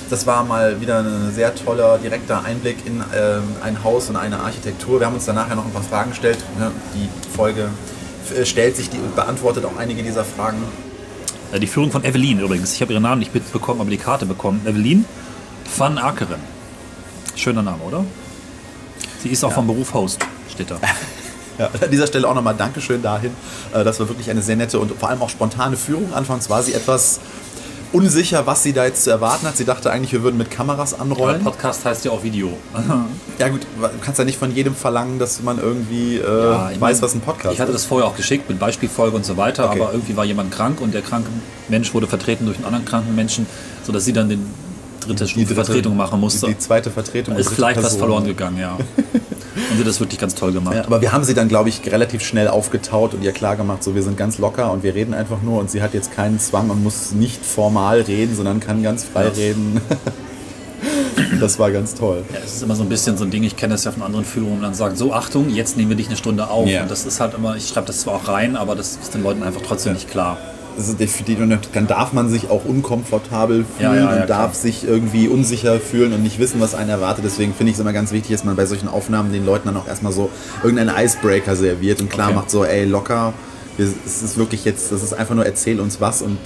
das 0.09 0.27
war 0.27 0.43
mal 0.43 0.79
wieder 0.81 0.99
ein 0.99 1.31
sehr 1.33 1.53
toller, 1.55 1.97
direkter 1.97 2.43
Einblick 2.43 2.77
in 2.85 3.01
äh, 3.01 3.39
ein 3.63 3.83
Haus 3.83 4.09
und 4.09 4.15
eine 4.15 4.39
Architektur. 4.39 4.99
Wir 4.99 5.07
haben 5.07 5.15
uns 5.15 5.25
dann 5.25 5.35
nachher 5.35 5.55
noch 5.55 5.65
ein 5.65 5.71
paar 5.71 5.83
Fragen 5.83 6.11
gestellt. 6.11 6.37
Ne? 6.59 6.71
Die 6.93 7.09
Folge 7.35 7.69
äh, 8.35 8.45
stellt 8.45 8.75
sich 8.75 8.89
die 8.89 8.97
und 8.97 9.15
beantwortet 9.15 9.65
auch 9.65 9.77
einige 9.77 10.03
dieser 10.03 10.23
Fragen. 10.23 10.57
Äh, 11.51 11.59
die 11.59 11.67
Führung 11.67 11.91
von 11.91 12.03
Evelyn 12.03 12.39
übrigens. 12.39 12.73
Ich 12.73 12.81
habe 12.81 12.93
ihren 12.93 13.03
Namen 13.03 13.19
nicht 13.19 13.33
mitbekommen, 13.33 13.81
aber 13.81 13.89
die 13.89 13.97
Karte 13.97 14.25
bekommen. 14.25 14.61
Evelyn 14.65 15.05
van 15.77 15.97
Akeren. 15.97 16.39
Schöner 17.35 17.63
Name, 17.63 17.83
oder? 17.83 18.05
Sie 19.21 19.29
ist 19.29 19.43
auch 19.43 19.49
ja. 19.49 19.55
vom 19.55 19.67
Beruf 19.67 19.93
Host, 19.93 20.19
steht 20.51 20.71
da. 20.71 20.79
Ja, 21.57 21.69
an 21.81 21.89
dieser 21.89 22.05
Stelle 22.05 22.27
auch 22.27 22.33
nochmal 22.35 22.53
Dankeschön 22.53 23.01
dahin. 23.01 23.31
Äh, 23.73 23.85
das 23.85 23.97
war 24.01 24.09
wirklich 24.09 24.29
eine 24.29 24.41
sehr 24.41 24.57
nette 24.57 24.77
und 24.77 24.91
vor 24.91 25.07
allem 25.07 25.21
auch 25.21 25.29
spontane 25.29 25.77
Führung. 25.77 26.13
Anfangs 26.13 26.49
war 26.49 26.61
sie 26.61 26.73
etwas 26.73 27.21
unsicher, 27.95 28.45
was 28.45 28.63
sie 28.63 28.73
da 28.73 28.85
jetzt 28.85 29.03
zu 29.03 29.09
erwarten 29.09 29.47
hat. 29.47 29.55
Sie 29.55 29.65
dachte 29.65 29.91
eigentlich, 29.91 30.11
wir 30.11 30.21
würden 30.21 30.37
mit 30.37 30.51
Kameras 30.51 30.99
anrollen. 30.99 31.41
Aber 31.41 31.51
Podcast 31.51 31.85
heißt 31.85 32.05
ja 32.05 32.11
auch 32.11 32.23
Video. 32.23 32.51
ja 33.39 33.47
gut, 33.47 33.61
du 33.61 33.89
kannst 34.01 34.19
ja 34.19 34.25
nicht 34.25 34.37
von 34.37 34.53
jedem 34.53 34.75
verlangen, 34.75 35.17
dass 35.17 35.41
man 35.41 35.59
irgendwie 35.59 36.17
äh, 36.17 36.21
ja, 36.21 36.69
weiß, 36.71 36.79
mein, 36.79 37.01
was 37.01 37.15
ein 37.15 37.21
Podcast 37.21 37.45
ist. 37.45 37.53
Ich 37.53 37.59
hatte 37.61 37.71
das 37.71 37.85
vorher 37.85 38.07
auch 38.07 38.15
geschickt 38.15 38.49
mit 38.49 38.59
Beispielfolge 38.59 39.15
und 39.15 39.25
so 39.25 39.37
weiter, 39.37 39.69
okay. 39.69 39.81
aber 39.81 39.93
irgendwie 39.93 40.17
war 40.17 40.25
jemand 40.25 40.51
krank 40.51 40.81
und 40.81 40.93
der 40.93 41.01
kranke 41.01 41.29
Mensch 41.69 41.93
wurde 41.93 42.07
vertreten 42.07 42.45
durch 42.45 42.57
einen 42.57 42.65
anderen 42.65 42.85
kranken 42.85 43.15
Menschen, 43.15 43.45
sodass 43.83 44.05
sie 44.05 44.13
dann 44.13 44.29
den 44.29 44.45
dritte 44.99 45.27
Stufe 45.27 45.55
Vertretung 45.55 45.95
machen 45.95 46.19
musste. 46.19 46.47
Die, 46.47 46.53
die 46.53 46.59
zweite 46.59 46.91
Vertretung. 46.91 47.35
ist 47.35 47.49
vielleicht 47.49 47.79
Person. 47.79 47.91
was 47.91 47.97
verloren 47.97 48.25
gegangen, 48.25 48.57
ja. 48.59 48.77
Und 49.55 49.77
sie 49.77 49.83
das 49.83 49.99
wirklich 49.99 50.19
ganz 50.19 50.35
toll 50.35 50.51
gemacht. 50.51 50.75
Ja, 50.75 50.85
aber 50.85 51.01
wir 51.01 51.11
haben 51.11 51.23
sie 51.23 51.33
dann, 51.33 51.47
glaube 51.47 51.69
ich, 51.69 51.81
relativ 51.91 52.23
schnell 52.23 52.47
aufgetaut 52.47 53.13
und 53.13 53.23
ihr 53.23 53.31
klar 53.31 53.55
gemacht, 53.55 53.83
so 53.83 53.95
wir 53.95 54.03
sind 54.03 54.17
ganz 54.17 54.37
locker 54.37 54.71
und 54.71 54.83
wir 54.83 54.95
reden 54.95 55.13
einfach 55.13 55.41
nur 55.41 55.59
und 55.59 55.71
sie 55.71 55.81
hat 55.81 55.93
jetzt 55.93 56.11
keinen 56.11 56.39
Zwang 56.39 56.69
und 56.69 56.83
muss 56.83 57.11
nicht 57.11 57.45
formal 57.45 58.01
reden, 58.01 58.35
sondern 58.35 58.59
kann 58.59 58.83
ganz 58.83 59.03
frei 59.03 59.25
ja. 59.25 59.29
reden. 59.29 59.81
das 61.39 61.57
war 61.57 61.71
ganz 61.71 61.95
toll. 61.95 62.23
Ja, 62.33 62.39
es 62.43 62.55
ist 62.55 62.63
immer 62.63 62.75
so 62.75 62.83
ein 62.83 62.89
bisschen 62.89 63.17
so 63.17 63.23
ein 63.23 63.31
Ding, 63.31 63.43
ich 63.43 63.55
kenne 63.55 63.73
das 63.73 63.85
ja 63.85 63.91
von 63.91 64.03
anderen 64.03 64.25
Führungen, 64.25 64.61
dann 64.61 64.73
sagt, 64.73 64.97
so 64.97 65.13
Achtung, 65.13 65.49
jetzt 65.49 65.77
nehmen 65.77 65.89
wir 65.89 65.97
dich 65.97 66.07
eine 66.07 66.17
Stunde 66.17 66.49
auf. 66.49 66.67
Ja. 66.67 66.83
Und 66.83 66.91
das 66.91 67.05
ist 67.05 67.19
halt 67.19 67.33
immer, 67.33 67.55
ich 67.55 67.67
schreibe 67.67 67.87
das 67.87 68.01
zwar 68.01 68.15
auch 68.15 68.27
rein, 68.27 68.55
aber 68.55 68.75
das 68.75 68.97
ist 69.01 69.13
den 69.13 69.23
Leuten 69.23 69.43
einfach 69.43 69.61
trotzdem 69.61 69.93
nicht 69.93 70.09
klar 70.09 70.37
dann 71.73 71.87
darf 71.87 72.13
man 72.13 72.29
sich 72.29 72.49
auch 72.49 72.65
unkomfortabel 72.65 73.65
fühlen 73.77 73.95
ja, 73.95 74.15
ja, 74.15 74.21
und 74.21 74.29
darf 74.29 74.55
sich 74.55 74.85
irgendwie 74.87 75.27
unsicher 75.27 75.79
fühlen 75.79 76.13
und 76.13 76.23
nicht 76.23 76.39
wissen, 76.39 76.59
was 76.59 76.75
einen 76.75 76.89
erwartet. 76.89 77.23
Deswegen 77.25 77.53
finde 77.53 77.71
ich 77.71 77.75
es 77.75 77.81
immer 77.81 77.93
ganz 77.93 78.11
wichtig, 78.11 78.31
dass 78.31 78.43
man 78.43 78.55
bei 78.55 78.65
solchen 78.65 78.87
Aufnahmen 78.87 79.31
den 79.31 79.45
Leuten 79.45 79.67
dann 79.67 79.77
auch 79.77 79.87
erstmal 79.87 80.11
so 80.11 80.29
irgendeinen 80.63 80.95
Icebreaker 80.95 81.55
serviert 81.55 82.01
und 82.01 82.09
klar 82.09 82.27
okay. 82.27 82.35
macht 82.35 82.49
so, 82.51 82.65
ey, 82.65 82.85
locker, 82.85 83.33
es 83.77 84.23
ist 84.23 84.37
wirklich 84.37 84.65
jetzt, 84.65 84.91
das 84.91 85.03
ist 85.03 85.13
einfach 85.13 85.35
nur 85.35 85.45
erzähl 85.45 85.79
uns 85.79 85.99
was 86.01 86.21
und 86.21 86.37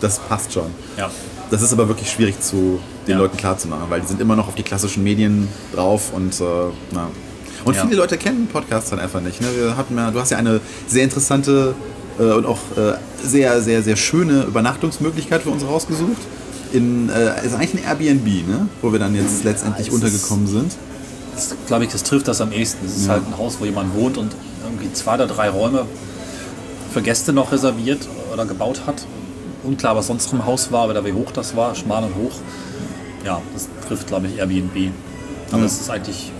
das 0.00 0.18
passt 0.18 0.52
schon. 0.52 0.70
Ja. 0.96 1.10
Das 1.50 1.62
ist 1.62 1.72
aber 1.72 1.88
wirklich 1.88 2.10
schwierig 2.10 2.40
zu 2.40 2.80
den 3.06 3.18
Leuten 3.18 3.36
klarzumachen, 3.36 3.90
weil 3.90 4.00
die 4.00 4.06
sind 4.06 4.20
immer 4.20 4.36
noch 4.36 4.48
auf 4.48 4.54
die 4.54 4.62
klassischen 4.62 5.02
Medien 5.02 5.48
drauf 5.74 6.12
und 6.14 6.40
äh, 6.40 6.44
na. 6.92 7.08
Und 7.64 7.76
viele 7.76 7.96
Leute 7.96 8.18
kennen 8.18 8.48
Podcasts 8.48 8.90
dann 8.90 8.98
einfach 8.98 9.20
nicht. 9.20 9.40
Ne? 9.40 9.46
Wir 9.54 9.76
hatten 9.76 9.96
ja, 9.96 10.10
du 10.10 10.18
hast 10.18 10.30
ja 10.30 10.38
eine 10.38 10.60
sehr 10.88 11.04
interessante 11.04 11.74
äh, 12.18 12.32
und 12.32 12.46
auch 12.46 12.58
äh, 12.76 12.94
sehr, 13.22 13.60
sehr, 13.62 13.82
sehr 13.82 13.96
schöne 13.96 14.42
Übernachtungsmöglichkeit 14.42 15.42
für 15.42 15.50
uns 15.50 15.64
rausgesucht. 15.64 16.22
In, 16.72 17.10
äh, 17.10 17.44
ist 17.44 17.54
eigentlich 17.54 17.74
ein 17.74 18.00
Airbnb, 18.00 18.26
ne? 18.48 18.68
wo 18.80 18.92
wir 18.92 18.98
dann 18.98 19.14
jetzt 19.14 19.44
letztendlich 19.44 19.88
ja, 19.88 19.92
untergekommen 19.92 20.46
sind. 20.46 20.72
Das, 21.34 21.54
glaube 21.66 21.84
ich, 21.84 21.90
das 21.90 22.02
trifft 22.02 22.28
das 22.28 22.40
am 22.40 22.52
ehesten. 22.52 22.86
Es 22.86 22.96
ist 22.96 23.06
ja. 23.06 23.12
halt 23.12 23.26
ein 23.26 23.36
Haus, 23.36 23.56
wo 23.60 23.64
jemand 23.64 23.94
wohnt 23.94 24.16
und 24.18 24.32
irgendwie 24.64 24.92
zwei 24.92 25.14
oder 25.14 25.26
drei 25.26 25.48
Räume 25.50 25.86
für 26.92 27.02
Gäste 27.02 27.32
noch 27.32 27.52
reserviert 27.52 28.08
oder 28.32 28.46
gebaut 28.46 28.82
hat. 28.86 29.04
Unklar, 29.64 29.96
was 29.96 30.08
sonst 30.08 30.32
im 30.32 30.44
Haus 30.44 30.72
war, 30.72 30.88
oder 30.88 31.04
wie 31.04 31.12
hoch 31.12 31.30
das 31.32 31.56
war, 31.56 31.74
schmal 31.74 32.04
und 32.04 32.14
hoch. 32.16 32.32
Ja, 33.24 33.40
das 33.54 33.68
trifft, 33.86 34.08
glaube 34.08 34.26
ich, 34.26 34.38
Airbnb. 34.38 34.92
Aber 35.52 35.64
es 35.64 35.76
ja. 35.76 35.82
ist 35.82 35.90
eigentlich. 35.90 36.32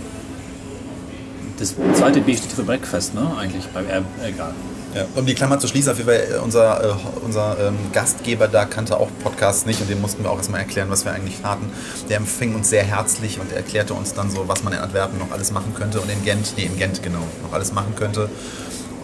Das 1.59 1.75
zweite 1.93 2.19
B 2.21 2.35
steht 2.35 2.51
für 2.51 2.63
Breakfast, 2.63 3.13
ne? 3.13 3.31
Eigentlich 3.37 3.65
beim 3.67 3.87
Airbnb. 3.87 4.09
Egal. 4.25 4.53
Ja, 4.95 5.05
um 5.15 5.25
die 5.25 5.33
Klammer 5.33 5.59
zu 5.59 5.67
schließen, 5.67 5.91
auf 5.91 5.97
jeden 5.97 6.09
Fall, 6.09 6.27
äh, 6.35 6.39
unser, 6.39 6.83
äh, 6.83 6.93
unser 7.23 7.57
ähm, 7.59 7.77
Gastgeber 7.91 8.47
da 8.47 8.65
kannte 8.65 8.97
auch 8.97 9.09
Podcasts 9.23 9.65
nicht 9.65 9.81
und 9.81 9.89
dem 9.89 10.01
mussten 10.01 10.23
wir 10.23 10.29
auch 10.29 10.37
erstmal 10.37 10.59
erklären, 10.61 10.89
was 10.89 11.03
wir 11.03 11.11
eigentlich 11.11 11.41
taten. 11.41 11.71
Der 12.09 12.17
empfing 12.17 12.53
uns 12.53 12.69
sehr 12.69 12.83
herzlich 12.83 13.39
und 13.39 13.51
erklärte 13.51 13.93
uns 13.93 14.13
dann 14.13 14.29
so, 14.29 14.47
was 14.47 14.63
man 14.63 14.73
in 14.73 14.79
Antwerpen 14.79 15.17
noch 15.17 15.31
alles 15.31 15.51
machen 15.51 15.73
könnte 15.73 15.99
und 15.99 16.09
in 16.11 16.23
Gent, 16.23 16.53
nee, 16.57 16.65
in 16.65 16.77
Gent 16.77 17.01
genau, 17.01 17.23
noch 17.43 17.53
alles 17.53 17.73
machen 17.73 17.95
könnte. 17.95 18.29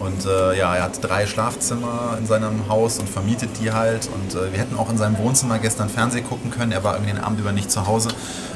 Und 0.00 0.24
äh, 0.24 0.56
ja, 0.56 0.74
er 0.76 0.84
hat 0.84 1.04
drei 1.04 1.26
Schlafzimmer 1.26 2.16
in 2.18 2.26
seinem 2.26 2.68
Haus 2.68 2.98
und 2.98 3.08
vermietet 3.08 3.50
die 3.60 3.70
halt. 3.70 4.08
Und 4.08 4.34
äh, 4.34 4.50
wir 4.50 4.58
hätten 4.58 4.76
auch 4.76 4.88
in 4.88 4.96
seinem 4.96 5.18
Wohnzimmer 5.18 5.58
gestern 5.58 5.90
Fernsehen 5.90 6.26
gucken 6.26 6.50
können. 6.50 6.72
Er 6.72 6.82
war 6.84 6.94
irgendwie 6.94 7.12
den 7.12 7.22
Abend 7.22 7.38
über 7.38 7.52
nicht 7.52 7.70
zu 7.70 7.86
Hause. 7.86 8.08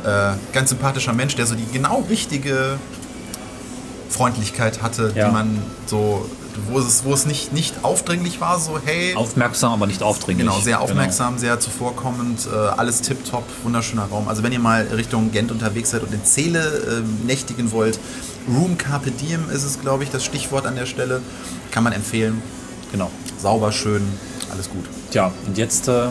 Äh, 0.04 0.32
ganz 0.54 0.70
sympathischer 0.70 1.12
Mensch, 1.12 1.36
der 1.36 1.44
so 1.44 1.54
die 1.54 1.66
genau 1.70 2.06
richtige 2.08 2.78
Freundlichkeit 4.08 4.80
hatte, 4.80 5.12
ja. 5.14 5.26
die 5.26 5.32
man 5.32 5.62
so 5.86 6.24
wo 6.68 6.78
es, 6.78 7.04
wo 7.04 7.12
es 7.12 7.26
nicht, 7.26 7.52
nicht 7.52 7.84
aufdringlich 7.84 8.40
war, 8.40 8.58
so 8.58 8.78
hey. 8.84 9.14
Aufmerksam, 9.14 9.72
aber 9.72 9.86
nicht 9.86 10.02
aufdringlich. 10.02 10.46
Genau, 10.46 10.60
sehr 10.60 10.80
aufmerksam, 10.80 11.34
genau. 11.34 11.40
sehr 11.40 11.60
zuvorkommend, 11.60 12.46
äh, 12.52 12.56
alles 12.56 13.02
tipptopp, 13.02 13.44
wunderschöner 13.62 14.04
Raum. 14.04 14.28
Also 14.28 14.42
wenn 14.42 14.52
ihr 14.52 14.60
mal 14.60 14.82
Richtung 14.82 15.32
Gent 15.32 15.50
unterwegs 15.50 15.90
seid 15.90 16.02
und 16.02 16.12
in 16.12 16.24
Zele 16.24 16.60
äh, 16.60 17.26
nächtigen 17.26 17.72
wollt, 17.72 17.98
Room 18.48 18.78
Carpe 18.78 19.10
Diem 19.10 19.50
ist 19.50 19.64
es, 19.64 19.80
glaube 19.80 20.04
ich, 20.04 20.10
das 20.10 20.24
Stichwort 20.24 20.66
an 20.66 20.76
der 20.76 20.86
Stelle. 20.86 21.20
Kann 21.70 21.84
man 21.84 21.92
empfehlen. 21.92 22.42
Genau. 22.92 23.10
Sauber, 23.38 23.72
schön, 23.72 24.02
alles 24.52 24.70
gut. 24.70 24.84
Tja, 25.10 25.32
und 25.46 25.58
jetzt, 25.58 25.88
äh, 25.88 26.08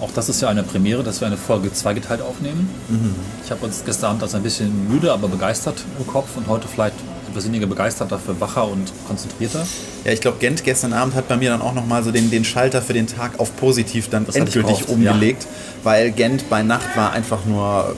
auch 0.00 0.10
das 0.14 0.28
ist 0.28 0.40
ja 0.40 0.48
eine 0.48 0.62
Premiere, 0.62 1.02
dass 1.02 1.20
wir 1.20 1.26
eine 1.26 1.36
Folge 1.36 1.72
zweigeteilt 1.72 2.22
aufnehmen. 2.22 2.68
Mhm. 2.88 3.14
Ich 3.44 3.50
habe 3.50 3.64
uns 3.64 3.82
gestern 3.84 4.10
Abend 4.10 4.22
also 4.22 4.36
ein 4.36 4.42
bisschen 4.42 4.88
müde, 4.88 5.12
aber 5.12 5.28
begeistert 5.28 5.84
im 5.98 6.06
Kopf 6.06 6.36
und 6.36 6.46
heute 6.46 6.68
vielleicht 6.68 6.96
etwas 7.34 7.46
weniger 7.46 7.66
begeistert, 7.66 8.12
dafür 8.12 8.40
wacher 8.40 8.68
und 8.68 8.92
konzentrierter. 9.08 9.66
Ja, 10.04 10.12
ich 10.12 10.20
glaube, 10.20 10.38
Gent 10.38 10.62
gestern 10.64 10.92
Abend 10.92 11.14
hat 11.14 11.26
bei 11.28 11.36
mir 11.36 11.50
dann 11.50 11.60
auch 11.62 11.74
nochmal 11.74 12.02
so 12.04 12.12
den, 12.12 12.30
den 12.30 12.44
Schalter 12.44 12.80
für 12.80 12.92
den 12.92 13.06
Tag 13.08 13.40
auf 13.40 13.56
positiv 13.56 14.08
dann 14.08 14.24
Das 14.24 14.36
endgültig 14.36 14.88
umgelegt, 14.88 15.46
weil 15.82 16.12
Gent 16.12 16.48
bei 16.48 16.62
Nacht 16.62 16.96
war 16.96 17.12
einfach 17.12 17.44
nur 17.44 17.94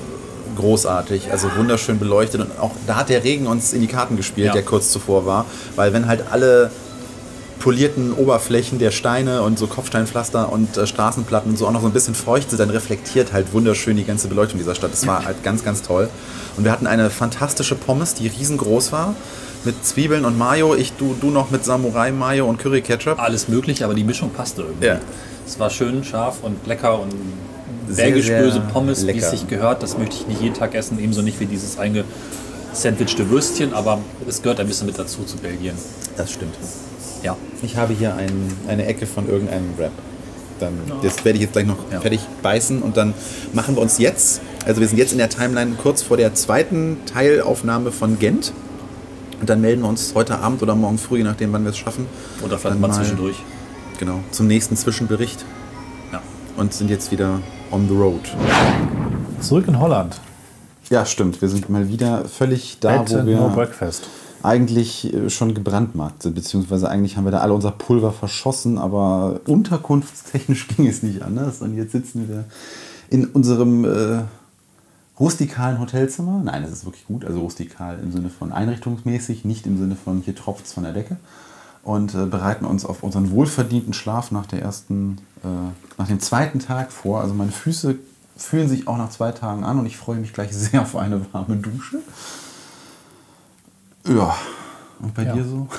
großartig, 0.56 1.30
also 1.30 1.48
wunderschön 1.56 1.98
beleuchtet 1.98 2.40
und 2.40 2.58
auch 2.58 2.70
da 2.86 2.96
hat 2.96 3.10
der 3.10 3.22
Regen 3.24 3.46
uns 3.46 3.74
in 3.74 3.82
die 3.82 3.86
Karten 3.88 4.16
gespielt, 4.16 4.46
Ja. 4.48 4.52
der 4.54 4.62
kurz 4.62 4.90
zuvor 4.90 5.26
war, 5.26 5.44
weil 5.74 5.92
wenn 5.92 6.06
halt 6.06 6.24
alle 6.30 6.70
polierten 7.58 8.12
Oberflächen 8.12 8.78
der 8.78 8.90
Steine 8.90 9.42
und 9.42 9.58
so 9.58 9.66
Kopfsteinpflaster 9.66 10.52
und 10.52 10.76
äh, 10.76 10.86
Straßenplatten 10.86 11.50
und 11.50 11.56
so 11.56 11.66
auch 11.66 11.72
noch 11.72 11.80
so 11.80 11.86
ein 11.86 11.92
bisschen 11.92 12.14
feucht 12.14 12.50
sind, 12.50 12.58
dann 12.58 12.70
reflektiert 12.70 13.32
halt 13.32 13.52
wunderschön 13.52 13.96
die 13.96 14.04
ganze 14.04 14.28
Beleuchtung 14.28 14.58
dieser 14.58 14.74
Stadt. 14.74 14.92
Das 14.92 15.06
war 15.06 15.24
halt 15.24 15.42
ganz, 15.42 15.64
ganz 15.64 15.82
toll. 15.82 16.08
Und 16.56 16.64
wir 16.64 16.72
hatten 16.72 16.86
eine 16.86 17.10
fantastische 17.10 17.74
Pommes, 17.74 18.14
die 18.14 18.28
riesengroß 18.28 18.92
war, 18.92 19.14
mit 19.64 19.84
Zwiebeln 19.84 20.24
und 20.24 20.38
Mayo. 20.38 20.74
Ich, 20.74 20.92
du, 20.92 21.16
du 21.20 21.30
noch 21.30 21.50
mit 21.50 21.64
Samurai 21.64 22.12
Mayo 22.12 22.46
und 22.46 22.58
Curry 22.58 22.82
Ketchup. 22.82 23.18
Alles 23.20 23.48
möglich, 23.48 23.84
aber 23.84 23.94
die 23.94 24.04
Mischung 24.04 24.30
passte 24.30 24.62
irgendwie. 24.62 24.86
Ja. 24.86 25.00
Es 25.46 25.58
war 25.58 25.70
schön 25.70 26.02
scharf 26.04 26.38
und 26.42 26.66
lecker 26.66 27.00
und 27.00 27.12
sehr 27.88 28.10
böse 28.10 28.60
Pommes, 28.72 29.02
wie 29.02 29.06
lecker. 29.06 29.24
es 29.24 29.30
sich 29.30 29.48
gehört. 29.48 29.82
Das 29.82 29.96
möchte 29.96 30.16
ich 30.16 30.26
nicht 30.26 30.40
jeden 30.40 30.54
Tag 30.54 30.74
essen, 30.74 30.98
ebenso 30.98 31.22
nicht 31.22 31.38
wie 31.40 31.46
dieses 31.46 31.78
eingesandwichte 31.78 33.30
Würstchen, 33.30 33.72
aber 33.72 34.00
es 34.26 34.42
gehört 34.42 34.60
ein 34.60 34.66
bisschen 34.66 34.86
mit 34.86 34.98
dazu 34.98 35.22
zu 35.24 35.36
Belgien. 35.36 35.76
Das 36.16 36.32
stimmt. 36.32 36.54
Ja. 37.26 37.36
Ich 37.62 37.76
habe 37.76 37.92
hier 37.92 38.14
ein, 38.14 38.32
eine 38.68 38.86
Ecke 38.86 39.06
von 39.06 39.28
irgendeinem 39.28 39.74
Rap. 39.78 39.90
Dann, 40.60 40.72
das 41.02 41.22
werde 41.24 41.36
ich 41.36 41.42
jetzt 41.42 41.52
gleich 41.52 41.66
noch 41.66 41.76
Ja. 41.92 42.00
fertig 42.00 42.20
beißen 42.42 42.80
und 42.82 42.96
dann 42.96 43.12
machen 43.52 43.74
wir 43.76 43.82
uns 43.82 43.98
jetzt, 43.98 44.40
also 44.64 44.80
wir 44.80 44.88
sind 44.88 44.96
jetzt 44.96 45.12
in 45.12 45.18
der 45.18 45.28
Timeline 45.28 45.72
kurz 45.82 46.02
vor 46.02 46.16
der 46.16 46.34
zweiten 46.34 46.98
Teilaufnahme 47.04 47.92
von 47.92 48.18
Gent. 48.18 48.52
Und 49.40 49.50
dann 49.50 49.60
melden 49.60 49.82
wir 49.82 49.88
uns 49.88 50.14
heute 50.14 50.38
Abend 50.38 50.62
oder 50.62 50.74
morgen 50.74 50.96
früh, 50.98 51.18
je 51.18 51.24
nachdem, 51.24 51.52
wann 51.52 51.62
wir 51.64 51.70
es 51.70 51.76
schaffen. 51.76 52.06
Oder 52.42 52.56
vielleicht 52.58 52.74
Dann 52.76 52.80
mal 52.80 52.88
mal- 52.88 52.94
zwischendurch. 52.94 53.36
Genau, 53.98 54.20
zum 54.30 54.46
nächsten 54.46 54.76
Zwischenbericht 54.76 55.44
Ja. 56.12 56.22
und 56.56 56.72
sind 56.72 56.88
jetzt 56.90 57.10
wieder 57.10 57.40
on 57.70 57.86
the 57.88 57.94
road. 57.94 58.20
Zurück 59.40 59.66
in 59.68 59.78
Holland. 59.78 60.18
Ja, 60.88 61.04
stimmt. 61.04 61.42
Wir 61.42 61.48
sind 61.48 61.68
mal 61.68 61.88
wieder 61.88 62.24
völlig 62.24 62.78
da, 62.80 63.02
Bed 63.02 63.10
wo 63.12 63.26
wir 63.26 63.36
no 63.36 63.48
breakfast. 63.50 64.04
Eigentlich 64.46 65.12
äh, 65.12 65.28
schon 65.28 65.54
gebrandmarkt 65.54 66.22
sind, 66.22 66.34
beziehungsweise 66.34 66.88
eigentlich 66.88 67.16
haben 67.16 67.24
wir 67.24 67.32
da 67.32 67.40
alle 67.40 67.52
unser 67.52 67.72
Pulver 67.72 68.12
verschossen, 68.12 68.78
aber 68.78 69.40
unterkunftstechnisch 69.46 70.68
ging 70.76 70.86
es 70.86 71.02
nicht 71.02 71.22
anders. 71.22 71.60
Und 71.60 71.76
jetzt 71.76 71.92
sitzen 71.92 72.28
wir 72.28 72.44
in 73.10 73.26
unserem 73.26 73.84
äh, 73.84 74.22
rustikalen 75.18 75.80
Hotelzimmer. 75.80 76.40
Nein, 76.44 76.62
es 76.64 76.72
ist 76.72 76.84
wirklich 76.84 77.06
gut, 77.06 77.24
also 77.24 77.40
rustikal 77.40 77.98
im 78.02 78.12
Sinne 78.12 78.30
von 78.30 78.52
einrichtungsmäßig, 78.52 79.44
nicht 79.44 79.66
im 79.66 79.78
Sinne 79.78 79.96
von 79.96 80.22
hier 80.22 80.34
tropft 80.34 80.66
von 80.66 80.84
der 80.84 80.92
Decke. 80.92 81.16
Und 81.82 82.14
äh, 82.14 82.26
bereiten 82.26 82.64
uns 82.64 82.84
auf 82.84 83.02
unseren 83.02 83.30
wohlverdienten 83.30 83.92
Schlaf 83.92 84.30
nach 84.30 84.46
der 84.46 84.62
ersten, 84.62 85.18
äh, 85.44 85.48
nach 85.98 86.08
dem 86.08 86.20
zweiten 86.20 86.58
Tag 86.58 86.90
vor. 86.90 87.20
Also 87.20 87.34
meine 87.34 87.52
Füße 87.52 87.96
fühlen 88.36 88.68
sich 88.68 88.88
auch 88.88 88.98
nach 88.98 89.10
zwei 89.10 89.32
Tagen 89.32 89.64
an 89.64 89.78
und 89.78 89.86
ich 89.86 89.96
freue 89.96 90.16
mich 90.16 90.32
gleich 90.32 90.52
sehr 90.56 90.82
auf 90.82 90.96
eine 90.96 91.20
warme 91.32 91.56
Dusche. 91.56 91.98
Ja. 94.08 94.36
Und 95.00 95.14
bei 95.14 95.24
Ja. 95.24 95.34
dir 95.34 95.44
so? 95.44 95.68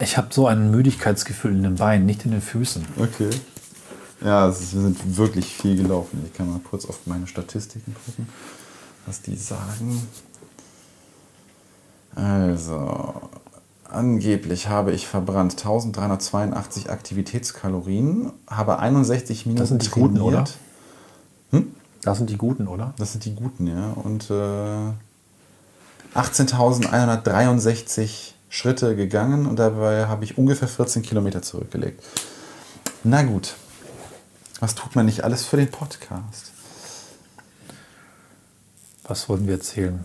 Ich 0.00 0.16
habe 0.16 0.28
so 0.32 0.48
ein 0.48 0.72
Müdigkeitsgefühl 0.72 1.52
in 1.52 1.62
den 1.62 1.76
Beinen, 1.76 2.06
nicht 2.06 2.24
in 2.24 2.32
den 2.32 2.40
Füßen. 2.42 2.84
Okay. 2.98 3.30
Ja, 4.20 4.48
es 4.48 4.60
ist, 4.60 4.74
wir 4.74 4.80
sind 4.80 5.16
wirklich 5.16 5.46
viel 5.46 5.76
gelaufen. 5.76 6.24
Ich 6.26 6.32
kann 6.34 6.50
mal 6.50 6.58
kurz 6.58 6.86
auf 6.86 6.98
meine 7.06 7.28
Statistiken 7.28 7.94
gucken, 8.04 8.28
was 9.06 9.22
die 9.22 9.36
sagen. 9.36 10.02
Also, 12.16 13.14
angeblich 13.88 14.68
habe 14.68 14.90
ich 14.92 15.06
verbrannt 15.06 15.52
1382 15.52 16.90
Aktivitätskalorien, 16.90 18.32
habe 18.48 18.80
61 18.80 19.46
Minuten 19.46 19.60
Das 19.60 19.68
sind 19.68 19.84
die 19.84 19.90
guten, 19.90 20.20
oder? 20.20 20.44
trainiert. 21.50 21.68
Das 22.02 22.18
sind 22.18 22.28
die 22.28 22.36
guten, 22.36 22.66
oder? 22.66 22.92
Das 22.98 23.12
sind 23.12 23.24
die 23.24 23.34
guten, 23.36 23.68
ja. 23.68 23.92
Und 23.92 24.28
äh, 24.30 24.90
18.163 26.14 28.32
Schritte 28.48 28.96
gegangen 28.96 29.46
und 29.46 29.58
dabei 29.58 30.06
habe 30.06 30.24
ich 30.24 30.36
ungefähr 30.36 30.68
14 30.68 31.02
Kilometer 31.02 31.42
zurückgelegt. 31.42 32.02
Na 33.04 33.22
gut. 33.22 33.54
Was 34.60 34.74
tut 34.74 34.94
man 34.94 35.06
nicht 35.06 35.24
alles 35.24 35.44
für 35.44 35.56
den 35.56 35.70
Podcast? 35.70 36.52
Was 39.04 39.28
wollten 39.28 39.46
wir 39.46 39.54
erzählen? 39.54 40.04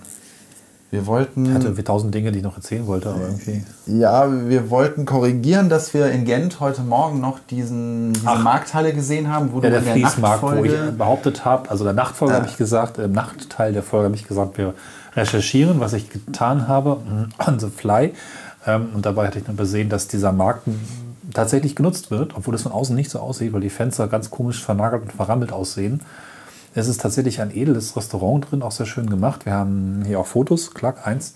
Wir 0.89 1.05
wollten. 1.05 1.45
Ich 1.45 1.53
hatte 1.53 1.83
tausend 1.83 2.15
Dinge, 2.15 2.31
die 2.31 2.37
ich 2.37 2.43
noch 2.43 2.55
erzählen 2.55 2.87
wollte, 2.87 3.09
aber 3.09 3.23
irgendwie. 3.23 3.61
Ja, 3.87 4.25
wir 4.47 4.69
wollten 4.69 5.05
korrigieren, 5.05 5.67
dass 5.67 5.93
wir 5.93 6.09
in 6.11 6.23
Gent 6.23 6.61
heute 6.61 6.81
Morgen 6.81 7.19
noch 7.19 7.39
diesen, 7.39 8.13
diese 8.13 8.25
Ach. 8.27 8.41
Markthalle 8.41 8.93
gesehen 8.93 9.29
haben, 9.29 9.51
wo 9.51 9.57
Ja, 9.57 9.69
der 9.69 9.81
der 9.81 9.93
Fließmarkt, 9.93 10.41
wo 10.41 10.63
ich 10.63 10.71
behauptet 10.97 11.43
habe, 11.43 11.69
also 11.69 11.83
der 11.83 11.91
Nachtfolge 11.91 12.33
Ja. 12.33 12.39
habe 12.39 12.49
ich 12.49 12.55
gesagt, 12.55 12.99
im 12.99 13.11
Nachtteil 13.11 13.73
der 13.73 13.83
Folge 13.83 14.05
habe 14.05 14.15
ich 14.15 14.25
gesagt, 14.27 14.57
wir 14.57 14.73
recherchieren, 15.17 15.79
was 15.81 15.93
ich 15.93 16.09
getan 16.09 16.67
habe, 16.67 17.01
on 17.45 17.59
the 17.59 17.67
fly. 17.67 18.13
Ähm, 18.65 18.89
Und 18.93 19.05
dabei 19.05 19.27
hatte 19.27 19.39
ich 19.39 19.45
dann 19.45 19.55
übersehen, 19.55 19.89
dass 19.89 20.07
dieser 20.07 20.31
Markt 20.31 20.67
tatsächlich 21.33 21.75
genutzt 21.75 22.09
wird, 22.11 22.37
obwohl 22.37 22.55
es 22.55 22.61
von 22.61 22.71
außen 22.71 22.95
nicht 22.95 23.09
so 23.09 23.19
aussieht, 23.19 23.51
weil 23.51 23.61
die 23.61 23.69
Fenster 23.69 24.07
ganz 24.07 24.29
komisch 24.29 24.63
vernagelt 24.63 25.03
und 25.03 25.11
verrammelt 25.11 25.51
aussehen. 25.51 26.01
Es 26.73 26.87
ist 26.87 27.01
tatsächlich 27.01 27.41
ein 27.41 27.51
edles 27.55 27.97
Restaurant 27.97 28.49
drin, 28.49 28.61
auch 28.61 28.71
sehr 28.71 28.85
schön 28.85 29.09
gemacht. 29.09 29.45
Wir 29.45 29.53
haben 29.53 30.03
hier 30.05 30.19
auch 30.19 30.27
Fotos, 30.27 30.73
Klack 30.73 31.05
1. 31.07 31.33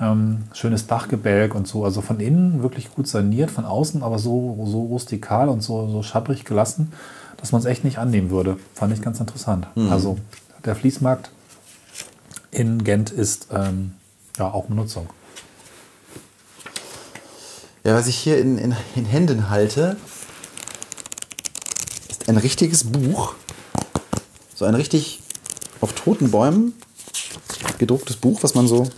Ähm, 0.00 0.44
schönes 0.54 0.86
Dachgebälk 0.86 1.54
und 1.54 1.68
so. 1.68 1.84
Also 1.84 2.00
von 2.00 2.18
innen 2.20 2.62
wirklich 2.62 2.90
gut 2.94 3.06
saniert, 3.06 3.50
von 3.50 3.66
außen 3.66 4.02
aber 4.02 4.18
so, 4.18 4.58
so 4.66 4.80
rustikal 4.84 5.50
und 5.50 5.62
so, 5.62 5.86
so 5.88 6.02
schabbrig 6.02 6.46
gelassen, 6.46 6.92
dass 7.36 7.52
man 7.52 7.60
es 7.60 7.66
echt 7.66 7.84
nicht 7.84 7.98
annehmen 7.98 8.30
würde. 8.30 8.56
Fand 8.72 8.94
ich 8.94 9.02
ganz 9.02 9.20
interessant. 9.20 9.66
Also 9.90 10.16
der 10.64 10.74
Fließmarkt 10.74 11.30
in 12.50 12.84
Gent 12.84 13.10
ist 13.10 13.48
ähm, 13.52 13.94
ja 14.38 14.50
auch 14.50 14.66
Benutzung. 14.66 15.08
Ja, 17.84 17.94
was 17.94 18.06
ich 18.06 18.16
hier 18.16 18.38
in, 18.38 18.58
in, 18.58 18.76
in 18.94 19.04
Händen 19.04 19.48
halte, 19.48 19.96
ist 22.10 22.28
ein 22.28 22.36
richtiges 22.36 22.84
Buch. 22.84 23.34
So 24.54 24.64
ein 24.66 24.74
richtig 24.74 25.22
auf 25.80 25.94
toten 25.94 26.30
Bäumen 26.30 26.74
gedrucktes 27.78 28.16
Buch, 28.16 28.42
was 28.42 28.54
man 28.54 28.68
so 28.68 28.88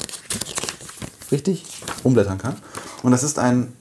richtig 1.31 1.65
umblättern 2.03 2.39
kann. 2.39 2.57
Und 3.03 3.13
das 3.13 3.23
ist 3.23 3.39
ein 3.39 3.73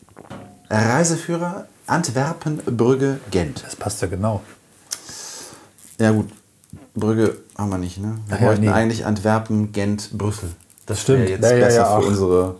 Reiseführer 0.70 1.68
Antwerpen, 1.88 2.58
Brügge, 2.66 3.20
Gent. 3.32 3.64
Das 3.66 3.76
passt 3.76 4.02
ja 4.02 4.08
genau. 4.08 4.42
Ja 6.00 6.12
gut, 6.12 6.30
Brügge 6.94 7.38
haben 7.58 7.70
wir 7.70 7.78
nicht, 7.78 7.98
ne? 8.00 8.18
Wir 8.28 8.38
Ach 8.38 8.42
ja, 8.42 8.48
wollten 8.48 8.62
nee. 8.62 8.70
eigentlich 8.70 9.06
Antwerpen, 9.06 9.72
Gent, 9.72 10.18
Brüssel. 10.18 10.50
Das 10.86 11.08
Wäre 11.08 11.20
stimmt. 11.20 11.30
jetzt 11.30 11.44
Ja, 11.44 11.58
ja, 11.58 11.66
besser 11.66 11.82
ja, 11.82 12.00
für 12.00 12.08
unsere 12.08 12.56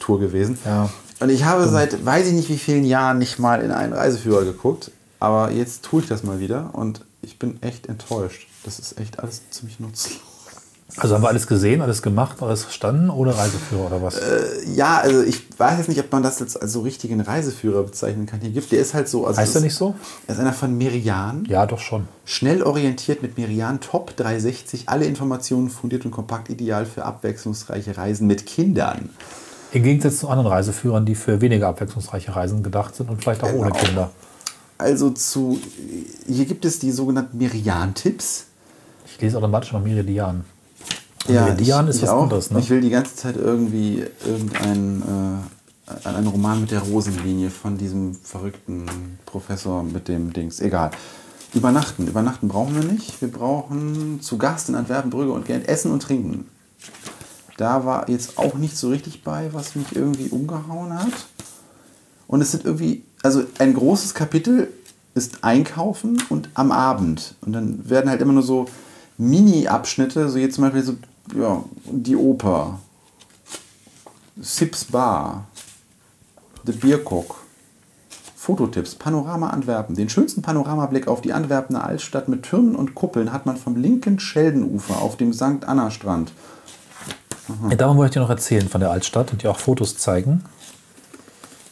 Tour 0.00 0.20
gewesen. 0.20 0.58
Ja. 0.64 0.88
Und 1.20 1.30
ich 1.30 1.44
habe 1.44 1.68
seit 1.68 2.04
weiß 2.04 2.26
ich 2.26 2.32
nicht 2.34 2.48
wie 2.48 2.58
vielen 2.58 2.84
Jahren 2.84 3.18
nicht 3.18 3.38
mal 3.38 3.62
in 3.62 3.70
einen 3.70 3.92
Reiseführer 3.92 4.44
geguckt. 4.44 4.90
Aber 5.18 5.50
jetzt 5.50 5.82
tue 5.82 6.02
ich 6.02 6.08
das 6.08 6.22
mal 6.22 6.40
wieder 6.40 6.70
und 6.74 7.00
ich 7.22 7.38
bin 7.38 7.62
echt 7.62 7.86
enttäuscht. 7.86 8.48
Das 8.64 8.78
ist 8.78 8.98
echt 9.00 9.18
alles 9.18 9.42
ziemlich 9.50 9.80
nutzlos. 9.80 10.20
Also 10.98 11.16
haben 11.16 11.22
wir 11.22 11.28
alles 11.28 11.48
gesehen, 11.48 11.82
alles 11.82 12.00
gemacht, 12.00 12.40
alles 12.42 12.62
verstanden 12.62 13.10
ohne 13.10 13.36
Reiseführer 13.36 13.86
oder 13.86 14.02
was? 14.02 14.20
Ja, 14.72 14.98
also 14.98 15.22
ich 15.22 15.42
weiß 15.58 15.78
jetzt 15.78 15.88
nicht, 15.88 15.98
ob 15.98 16.12
man 16.12 16.22
das 16.22 16.38
jetzt 16.38 16.60
als 16.62 16.72
so 16.72 16.82
richtigen 16.82 17.20
Reiseführer 17.20 17.82
bezeichnen 17.82 18.26
kann. 18.26 18.40
Hier 18.40 18.50
gibt 18.50 18.70
der 18.70 18.78
ist 18.78 18.94
halt 18.94 19.08
so. 19.08 19.26
Also 19.26 19.40
heißt 19.40 19.56
er 19.56 19.62
nicht 19.62 19.74
so? 19.74 19.96
Er 20.28 20.34
ist 20.34 20.40
einer 20.40 20.52
von 20.52 20.78
Merian. 20.78 21.44
Ja, 21.48 21.66
doch 21.66 21.80
schon. 21.80 22.06
Schnell 22.24 22.62
orientiert 22.62 23.20
mit 23.20 23.36
Merian 23.36 23.80
Top 23.80 24.16
360. 24.16 24.88
Alle 24.88 25.06
Informationen 25.06 25.70
fundiert 25.70 26.04
und 26.04 26.12
kompakt 26.12 26.50
ideal 26.50 26.86
für 26.86 27.04
abwechslungsreiche 27.04 27.96
Reisen 27.96 28.28
mit 28.28 28.46
Kindern. 28.46 29.10
Im 29.72 29.82
Gegensatz 29.82 30.18
zu 30.20 30.28
anderen 30.28 30.46
Reiseführern, 30.46 31.04
die 31.04 31.16
für 31.16 31.40
weniger 31.40 31.66
abwechslungsreiche 31.68 32.34
Reisen 32.34 32.62
gedacht 32.62 32.94
sind 32.94 33.10
und 33.10 33.20
vielleicht 33.20 33.42
auch 33.42 33.52
ohne 33.52 33.72
Genau. 33.72 33.84
Kinder. 33.84 34.10
Also 34.78 35.10
zu. 35.10 35.58
Hier 36.28 36.44
gibt 36.44 36.64
es 36.64 36.78
die 36.78 36.92
sogenannten 36.92 37.36
Merian-Tipps. 37.38 38.46
Ich 39.06 39.20
lese 39.20 39.36
automatisch 39.36 39.72
noch 39.72 39.82
Meridian. 39.82 40.44
Ja, 41.28 41.44
Meridian 41.44 41.88
ist 41.88 42.02
was 42.02 42.08
auch. 42.10 42.22
anderes, 42.22 42.50
ne? 42.50 42.60
Ich 42.60 42.70
will 42.70 42.80
die 42.80 42.90
ganze 42.90 43.14
Zeit 43.14 43.36
irgendwie 43.36 44.04
irgendeinen 44.24 45.02
äh, 45.02 45.56
einen 46.04 46.26
Roman 46.26 46.60
mit 46.60 46.70
der 46.70 46.80
Rosenlinie 46.80 47.50
von 47.50 47.78
diesem 47.78 48.14
verrückten 48.14 48.86
Professor 49.24 49.82
mit 49.82 50.08
dem 50.08 50.32
Dings. 50.32 50.60
Egal. 50.60 50.90
Übernachten. 51.54 52.08
Übernachten 52.08 52.48
brauchen 52.48 52.74
wir 52.74 52.84
nicht. 52.84 53.20
Wir 53.20 53.30
brauchen 53.30 54.20
zu 54.20 54.36
Gast 54.36 54.68
in 54.68 54.74
Antwerpen, 54.74 55.10
Brügge 55.10 55.32
und 55.32 55.46
Gent 55.46 55.68
Essen 55.68 55.92
und 55.92 56.02
Trinken. 56.02 56.46
da 57.56 57.84
war 57.86 58.08
jetzt 58.08 58.36
auch 58.36 58.54
nicht 58.54 58.76
so 58.76 58.90
richtig 58.90 59.22
bei, 59.22 59.50
was 59.52 59.76
mich 59.76 59.94
irgendwie 59.94 60.28
umgehauen 60.28 60.92
hat. 60.92 61.26
Und 62.26 62.40
es 62.40 62.50
sind 62.50 62.64
irgendwie, 62.64 63.04
also 63.22 63.44
ein 63.58 63.72
großes 63.72 64.14
Kapitel 64.14 64.68
ist 65.14 65.42
Einkaufen 65.44 66.22
und 66.28 66.50
am 66.54 66.72
Abend. 66.72 67.34
Und 67.40 67.52
dann 67.52 67.88
werden 67.88 68.10
halt 68.10 68.20
immer 68.20 68.34
nur 68.34 68.42
so 68.42 68.66
Mini-Abschnitte, 69.16 70.28
so 70.28 70.36
jetzt 70.36 70.56
zum 70.56 70.64
Beispiel 70.64 70.82
so, 70.82 70.96
ja, 71.34 71.62
die 71.84 72.16
Oper, 72.16 72.78
Sips 74.40 74.84
Bar, 74.84 75.46
The 76.64 76.72
Biercock, 76.72 77.36
Fototipps, 78.36 78.94
Panorama 78.94 79.50
Antwerpen. 79.50 79.96
Den 79.96 80.08
schönsten 80.08 80.42
Panoramablick 80.42 81.08
auf 81.08 81.20
die 81.20 81.32
Antwerpener 81.32 81.84
Altstadt 81.84 82.28
mit 82.28 82.44
Türmen 82.44 82.76
und 82.76 82.94
Kuppeln 82.94 83.32
hat 83.32 83.44
man 83.44 83.56
vom 83.56 83.76
linken 83.76 84.20
Scheldenufer 84.20 85.02
auf 85.02 85.16
dem 85.16 85.32
St. 85.32 85.64
Anna 85.66 85.90
Strand. 85.90 86.32
Ja, 87.70 87.76
davon 87.76 87.96
wollte 87.96 88.10
ich 88.10 88.14
dir 88.14 88.20
noch 88.20 88.30
erzählen 88.30 88.68
von 88.68 88.80
der 88.80 88.90
Altstadt 88.90 89.32
und 89.32 89.42
dir 89.42 89.50
auch 89.50 89.58
Fotos 89.58 89.96
zeigen, 89.96 90.44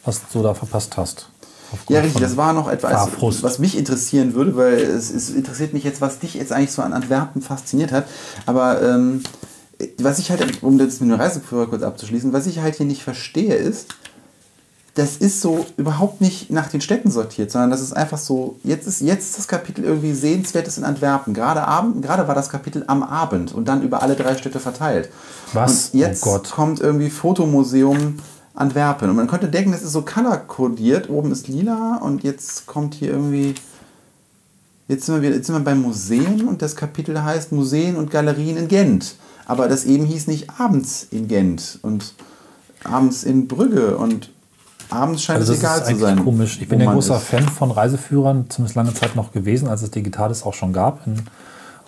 was 0.03 0.21
du 0.31 0.41
da 0.41 0.53
verpasst 0.53 0.97
hast. 0.97 1.29
Ja, 1.89 1.99
richtig, 2.01 2.21
das 2.21 2.37
war 2.37 2.53
noch 2.53 2.67
etwas, 2.69 2.91
Fahrfrust. 2.91 3.43
was 3.43 3.59
mich 3.59 3.77
interessieren 3.77 4.33
würde, 4.33 4.55
weil 4.55 4.73
es, 4.75 5.09
es 5.11 5.29
interessiert 5.29 5.73
mich 5.73 5.83
jetzt, 5.83 6.01
was 6.01 6.19
dich 6.19 6.35
jetzt 6.35 6.51
eigentlich 6.51 6.71
so 6.71 6.81
an 6.81 6.93
Antwerpen 6.93 7.41
fasziniert 7.41 7.91
hat. 7.91 8.05
Aber 8.45 8.81
ähm, 8.81 9.23
was 9.97 10.19
ich 10.19 10.31
halt, 10.31 10.63
um 10.63 10.77
das 10.77 10.99
mit 11.01 11.09
dem 11.11 11.19
Reiseführer 11.19 11.67
kurz 11.67 11.83
abzuschließen, 11.83 12.31
was 12.33 12.47
ich 12.47 12.59
halt 12.59 12.75
hier 12.75 12.85
nicht 12.85 13.03
verstehe, 13.03 13.55
ist, 13.55 13.87
das 14.93 15.17
ist 15.17 15.41
so 15.41 15.65
überhaupt 15.75 16.21
nicht 16.21 16.49
nach 16.51 16.69
den 16.69 16.79
Städten 16.79 17.11
sortiert, 17.11 17.51
sondern 17.51 17.69
das 17.69 17.81
ist 17.81 17.91
einfach 17.91 18.17
so, 18.17 18.57
jetzt 18.63 18.87
ist, 18.87 19.01
jetzt 19.01 19.37
das 19.37 19.45
Kapitel 19.49 19.83
irgendwie 19.83 20.13
sehenswertes 20.13 20.77
in 20.77 20.85
Antwerpen. 20.85 21.33
Gerade, 21.33 21.67
Abend, 21.67 22.01
gerade 22.01 22.29
war 22.29 22.35
das 22.35 22.49
Kapitel 22.49 22.85
am 22.87 23.03
Abend 23.03 23.53
und 23.53 23.67
dann 23.67 23.81
über 23.81 24.01
alle 24.01 24.15
drei 24.15 24.37
Städte 24.37 24.61
verteilt. 24.61 25.09
Was? 25.51 25.89
Und 25.89 25.99
jetzt 25.99 26.25
Oh 26.25 26.31
Gott. 26.31 26.49
kommt 26.51 26.79
irgendwie 26.79 27.09
Fotomuseum 27.09 28.19
Antwerpen. 28.55 29.09
Und 29.09 29.15
man 29.17 29.27
könnte 29.27 29.47
denken, 29.49 29.71
das 29.71 29.81
ist 29.83 29.91
so 29.91 30.01
color-kodiert. 30.01 31.09
Oben 31.09 31.31
ist 31.31 31.47
lila 31.47 31.97
und 31.97 32.23
jetzt 32.23 32.65
kommt 32.65 32.93
hier 32.95 33.09
irgendwie. 33.11 33.55
Jetzt 34.87 35.05
sind, 35.07 35.15
wir, 35.15 35.21
wieder- 35.23 35.35
jetzt 35.35 35.47
sind 35.47 35.55
wir 35.55 35.63
beim 35.63 35.81
Museum 35.81 36.47
und 36.47 36.61
das 36.61 36.75
Kapitel 36.75 37.21
heißt 37.23 37.51
Museen 37.51 37.95
und 37.95 38.11
Galerien 38.11 38.55
in 38.57 38.67
Gent. 38.67 39.15
Aber 39.47 39.67
das 39.67 39.83
eben 39.85 40.05
hieß 40.05 40.27
nicht 40.27 40.47
abends 40.59 41.07
in 41.11 41.27
Gent 41.27 41.79
und 41.81 42.13
abends 42.83 43.23
in 43.23 43.47
Brügge 43.47 43.97
und 43.97 44.29
abends 44.91 45.23
scheint 45.23 45.39
Also 45.39 45.53
es 45.53 45.59
egal 45.59 45.83
zu 45.83 45.95
sein. 45.95 46.23
komisch. 46.23 46.59
Ich 46.61 46.69
bin 46.69 46.83
man 46.83 46.93
großer 46.93 47.17
ist. 47.17 47.23
Fan 47.23 47.47
von 47.49 47.71
Reiseführern, 47.71 48.45
zumindest 48.49 48.75
lange 48.75 48.93
Zeit 48.93 49.15
noch 49.15 49.31
gewesen, 49.31 49.67
als 49.67 49.81
es 49.81 49.89
Digitales 49.89 50.43
auch 50.43 50.53
schon 50.53 50.71
gab. 50.71 51.05
In 51.07 51.23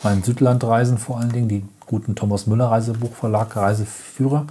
meinen 0.03 0.23
Südlandreisen 0.23 0.97
vor 0.97 1.19
allen 1.19 1.31
Dingen, 1.31 1.47
die 1.49 1.63
guten 1.85 2.15
Thomas 2.15 2.47
Müller 2.47 2.65
Reisebuchverlag 2.71 3.55
Reiseführer, 3.55 4.47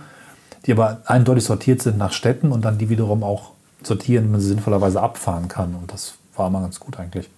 die 0.67 0.73
aber 0.73 1.03
eindeutig 1.07 1.45
sortiert 1.45 1.83
sind 1.83 1.99
nach 1.99 2.13
Städten 2.13 2.53
und 2.53 2.65
dann 2.65 2.79
die 2.79 2.89
wiederum 2.89 3.23
auch 3.23 3.53
sortieren, 3.83 4.25
wie 4.27 4.31
man 4.31 4.41
sie 4.41 4.49
sinnvollerweise 4.49 5.01
abfahren 5.01 5.49
kann. 5.49 5.75
Und 5.75 5.93
das 5.93 6.15
war 6.35 6.49
immer 6.49 6.61
ganz 6.61 6.81
gut 6.81 6.99
eigentlich. 6.99 7.31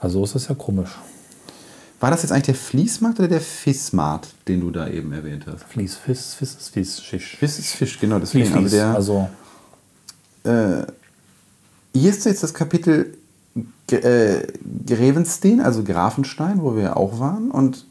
Also 0.00 0.24
ist 0.24 0.34
das 0.34 0.48
ja 0.48 0.54
komisch. 0.54 0.90
War 2.00 2.10
das 2.10 2.22
jetzt 2.22 2.30
eigentlich 2.30 2.46
der 2.46 2.54
Fließmarkt 2.54 3.18
oder 3.18 3.28
der 3.28 3.40
Fissmarkt, 3.40 4.28
den 4.46 4.60
du 4.60 4.70
da 4.70 4.88
eben 4.88 5.12
erwähnt 5.12 5.46
hast? 5.46 5.64
Fließ, 5.64 5.96
Fiss, 5.96 6.34
Fiss, 6.34 6.68
Fiss, 6.68 7.02
Schisch. 7.02 7.36
Fiss 7.36 7.58
ist 7.58 7.72
Fisch, 7.72 7.98
genau. 7.98 8.20
Deswegen. 8.20 8.46
Fließ, 8.46 8.74
Also 8.74 8.76
der, 8.76 8.94
Also 8.94 10.86
Hier 11.94 12.10
ist 12.10 12.24
jetzt 12.24 12.42
das 12.42 12.54
Kapitel 12.54 13.16
äh, 13.90 14.46
Grevenstein, 14.86 15.60
also 15.60 15.82
Grafenstein, 15.82 16.62
wo 16.62 16.76
wir 16.76 16.96
auch 16.96 17.18
waren. 17.18 17.50
Und 17.50 17.84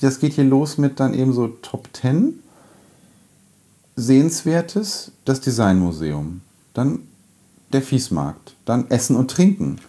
das 0.00 0.18
geht 0.18 0.32
hier 0.32 0.44
los 0.44 0.78
mit 0.78 0.98
dann 0.98 1.14
eben 1.14 1.32
so 1.32 1.48
Top 1.48 1.88
10. 1.92 2.40
Sehenswertes, 3.98 5.10
das 5.24 5.40
Designmuseum. 5.40 6.40
Dann 6.72 7.00
der 7.72 7.82
Fiesmarkt. 7.82 8.54
Dann 8.64 8.88
Essen 8.90 9.16
und 9.16 9.30
Trinken. 9.30 9.80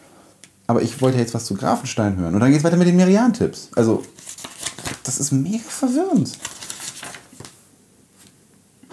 Aber 0.65 0.81
ich 0.81 0.99
wollte 1.01 1.19
jetzt 1.19 1.35
was 1.35 1.45
zu 1.45 1.53
Grafenstein 1.53 2.17
hören. 2.17 2.33
Und 2.33 2.39
dann 2.39 2.49
geht 2.49 2.59
es 2.59 2.63
weiter 2.63 2.77
mit 2.77 2.87
den 2.87 2.95
Merian-Tipps. 2.95 3.69
Also, 3.75 4.03
das 5.03 5.19
ist 5.19 5.31
mega 5.31 5.63
verwirrend. 5.63 6.31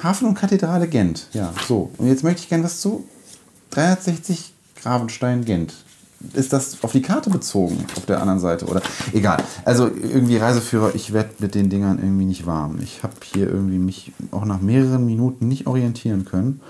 Hafen 0.03 0.29
und 0.29 0.35
Kathedrale 0.35 0.87
Gent. 0.87 1.29
Ja, 1.33 1.53
so. 1.67 1.91
Und 1.97 2.09
jetzt 2.09 2.23
möchte 2.23 2.43
ich 2.43 2.49
gerne 2.51 2.65
was 2.65 2.81
zu 2.81 3.09
360 3.71 4.53
Gravenstein 4.83 5.47
Gent. 5.47 5.73
Ist 6.33 6.53
das 6.53 6.83
auf 6.83 6.93
die 6.93 7.03
Karte 7.03 7.31
bezogen 7.31 7.85
auf 7.97 8.07
der 8.07 8.21
anderen 8.21 8.41
Seite 8.41 8.67
oder 8.67 8.83
egal. 9.13 9.43
Also 9.65 9.87
irgendwie 9.89 10.39
Reiseführer, 10.39 10.95
ich 10.95 11.13
werde 11.13 11.31
mit 11.39 11.55
den 11.55 11.69
Dingern 11.69 11.99
irgendwie 11.99 12.25
nicht 12.25 12.47
warm. 12.47 12.79
Ich 12.83 13.03
habe 13.03 13.15
hier 13.23 13.49
irgendwie 13.49 13.79
mich 13.79 14.13
auch 14.31 14.45
nach 14.45 14.61
mehreren 14.61 15.05
Minuten 15.05 15.47
nicht 15.49 15.67
orientieren 15.67 16.25
können. 16.25 16.61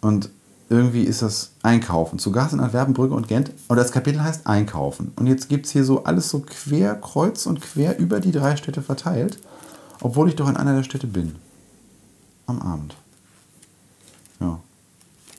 Und 0.00 0.30
irgendwie 0.68 1.04
ist 1.04 1.22
das 1.22 1.52
Einkaufen. 1.62 2.18
Zu 2.18 2.32
Gast 2.32 2.52
in 2.52 2.60
Antwerpen, 2.60 2.92
Brügge 2.92 3.14
und 3.14 3.28
Gent. 3.28 3.52
Und 3.68 3.76
das 3.76 3.92
Kapitel 3.92 4.22
heißt 4.22 4.46
Einkaufen. 4.46 5.12
Und 5.16 5.26
jetzt 5.26 5.48
gibt 5.48 5.66
es 5.66 5.72
hier 5.72 5.84
so 5.84 6.04
alles 6.04 6.28
so 6.28 6.40
quer, 6.40 6.96
kreuz 6.96 7.46
und 7.46 7.60
quer 7.60 7.98
über 7.98 8.20
die 8.20 8.32
drei 8.32 8.56
Städte 8.56 8.82
verteilt. 8.82 9.38
Obwohl 10.00 10.28
ich 10.28 10.36
doch 10.36 10.48
in 10.48 10.56
einer 10.56 10.74
der 10.74 10.82
Städte 10.82 11.06
bin. 11.06 11.36
Am 12.46 12.60
Abend. 12.60 12.96
Ja. 14.40 14.58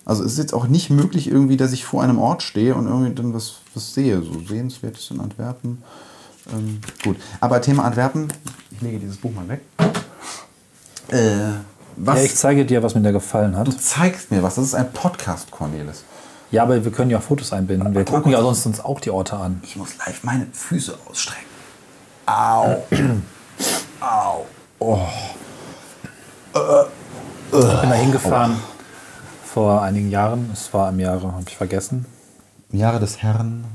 Also 0.08 0.24
es 0.24 0.32
ist 0.34 0.38
jetzt 0.38 0.54
auch 0.54 0.68
nicht 0.68 0.90
möglich 0.90 1.28
irgendwie, 1.28 1.58
dass 1.58 1.74
ich 1.74 1.84
vor 1.84 2.02
einem 2.02 2.18
Ort 2.18 2.42
stehe 2.42 2.76
und 2.76 2.88
irgendwie 2.88 3.14
dann 3.14 3.34
was, 3.34 3.56
was 3.74 3.94
sehe. 3.94 4.22
So 4.22 4.40
sehenswertes 4.48 5.12
in 5.12 5.20
Antwerpen. 5.20 5.84
Ähm, 6.50 6.80
gut. 7.04 7.18
Aber 7.42 7.60
Thema 7.60 7.84
Antwerpen, 7.84 8.30
ich 8.72 8.80
lege 8.80 9.00
dieses 9.00 9.18
Buch 9.18 9.32
mal 9.34 9.50
weg. 9.50 9.60
Äh, 11.10 11.58
was? 11.98 12.20
ja, 12.20 12.24
ich 12.24 12.36
zeige 12.36 12.66
dir, 12.66 12.82
was 12.82 12.96
mir 12.96 13.02
da 13.02 13.12
gefallen 13.12 13.58
hat. 13.58 13.68
du 13.68 13.78
zeigst 13.78 14.32
mir 14.32 14.42
was. 14.42 14.56
Das 14.56 14.64
ist 14.64 14.76
ein 14.76 14.94
Podcast, 14.94 15.52
Cornelis. 15.52 16.06
Ja, 16.52 16.64
aber 16.64 16.86
wir 16.86 16.92
können 16.94 17.12
ja 17.12 17.18
auch 17.18 17.24
Fotos 17.24 17.52
einbinden. 17.52 17.94
Wir 17.94 18.06
gucken 18.06 18.32
ja 18.32 18.42
sonst 18.42 18.66
uns 18.66 18.80
auch 18.80 19.02
die 19.02 19.12
Orte 19.12 19.36
an. 19.36 19.60
Ich 19.62 19.76
muss 19.76 19.98
live 19.98 20.24
meine 20.24 20.48
Füße 20.54 20.98
ausstrecken. 21.10 21.44
Au. 22.26 22.82
Au. 24.00 24.46
Oh. 24.80 25.00
Ich 26.54 27.82
bin 27.82 27.90
da 27.90 27.94
hingefahren 27.94 28.58
vor 29.58 29.82
einigen 29.82 30.12
Jahren. 30.12 30.52
Es 30.54 30.72
war 30.72 30.88
im 30.90 31.00
Jahre, 31.00 31.32
habe 31.32 31.44
ich 31.48 31.58
vergessen, 31.58 32.06
Im 32.72 32.78
Jahre 32.78 33.00
des 33.00 33.24
Herrn. 33.24 33.66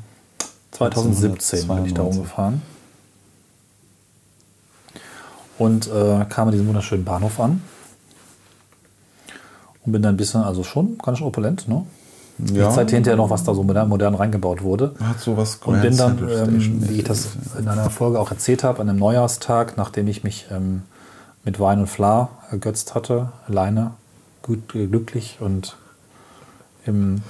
2017 0.71 1.67
bin 1.67 1.87
ich 1.87 1.93
da 1.93 2.03
1992. 2.03 2.05
rumgefahren. 2.05 2.63
Und 5.59 5.89
äh, 5.89 6.25
kam 6.27 6.47
an 6.47 6.53
diesem 6.53 6.69
wunderschönen 6.69 7.05
Bahnhof 7.05 7.41
an. 7.41 7.63
Und 9.85 9.91
bin 9.91 10.03
dann 10.03 10.15
ein 10.15 10.17
bisschen, 10.17 10.45
also 10.45 10.63
schon 10.63 10.99
ganz 10.99 11.19
schön 11.19 11.27
opulent, 11.27 11.67
ne? 11.67 11.85
Ja. 12.39 12.69
Ich 12.69 12.75
zeige 12.77 12.93
hinterher 12.93 13.17
noch, 13.17 13.31
was 13.31 13.43
da 13.43 13.53
so 13.53 13.65
modern, 13.65 13.89
modern 13.89 14.15
reingebaut 14.15 14.63
wurde. 14.63 14.95
Hat 15.03 15.19
sowas 15.19 15.59
Und 15.65 15.83
bin 15.83 15.97
dann, 15.97 16.19
ähm, 16.31 16.89
wie 16.89 16.99
ich 16.99 17.05
das 17.05 17.31
in 17.59 17.67
einer 17.67 17.91
Folge 17.91 18.21
auch 18.21 18.31
erzählt 18.31 18.63
habe, 18.63 18.81
an 18.81 18.89
einem 18.89 19.01
Neujahrstag, 19.01 19.77
nachdem 19.77 20.07
ich 20.07 20.23
mich 20.23 20.47
ähm, 20.53 20.83
mit 21.45 21.59
Wein 21.59 21.81
und 21.81 21.89
Fla 21.89 22.29
ergötzt 22.53 22.95
hatte, 22.95 23.33
alleine, 23.49 23.95
gut 24.43 24.75
äh, 24.75 24.87
glücklich 24.87 25.39
und 25.41 25.77
im 26.85 27.23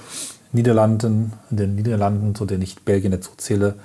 Niederlanden, 0.51 1.33
in 1.49 1.57
den 1.57 1.75
Niederlanden, 1.75 2.35
zu 2.35 2.45
denen 2.45 2.61
ich 2.61 2.81
Belgien 2.81 3.11
dazu 3.11 3.31
zähle, 3.37 3.75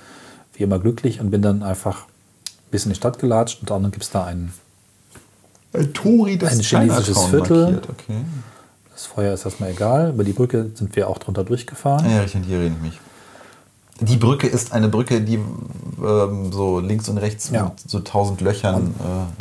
wie 0.53 0.63
immer 0.63 0.79
glücklich 0.79 1.19
und 1.19 1.31
bin 1.31 1.41
dann 1.41 1.63
einfach 1.63 2.03
ein 2.03 2.71
bisschen 2.71 2.91
in 2.91 2.93
die 2.93 2.97
Stadt 2.97 3.19
gelatscht 3.19 3.61
und 3.61 3.69
dann 3.69 3.91
gibt 3.91 4.03
es 4.03 4.11
da 4.11 4.25
einen, 4.25 4.53
Ein 5.73 5.93
Tori, 5.93 6.37
das 6.37 6.53
Ein 6.53 6.61
chinesisches 6.61 7.25
Viertel. 7.25 7.81
Okay. 7.89 8.21
das 8.91 9.05
Feuer 9.05 9.33
ist 9.33 9.45
erstmal 9.45 9.71
egal, 9.71 10.09
über 10.09 10.23
die 10.23 10.33
Brücke 10.33 10.71
sind 10.75 10.95
wir 10.95 11.07
auch 11.07 11.17
drunter 11.17 11.43
durchgefahren. 11.43 12.09
Ja, 12.09 12.23
ich 12.23 12.35
mich. 12.81 12.99
Die 14.01 14.17
Brücke 14.17 14.47
ist 14.47 14.71
eine 14.71 14.87
Brücke, 14.87 15.21
die 15.21 15.35
ähm, 15.35 16.51
so 16.51 16.79
links 16.79 17.09
und 17.09 17.17
rechts 17.17 17.49
Ja. 17.51 17.65
mit 17.65 17.73
so 17.89 17.99
tausend 17.99 18.41
Löchern. 18.41 18.93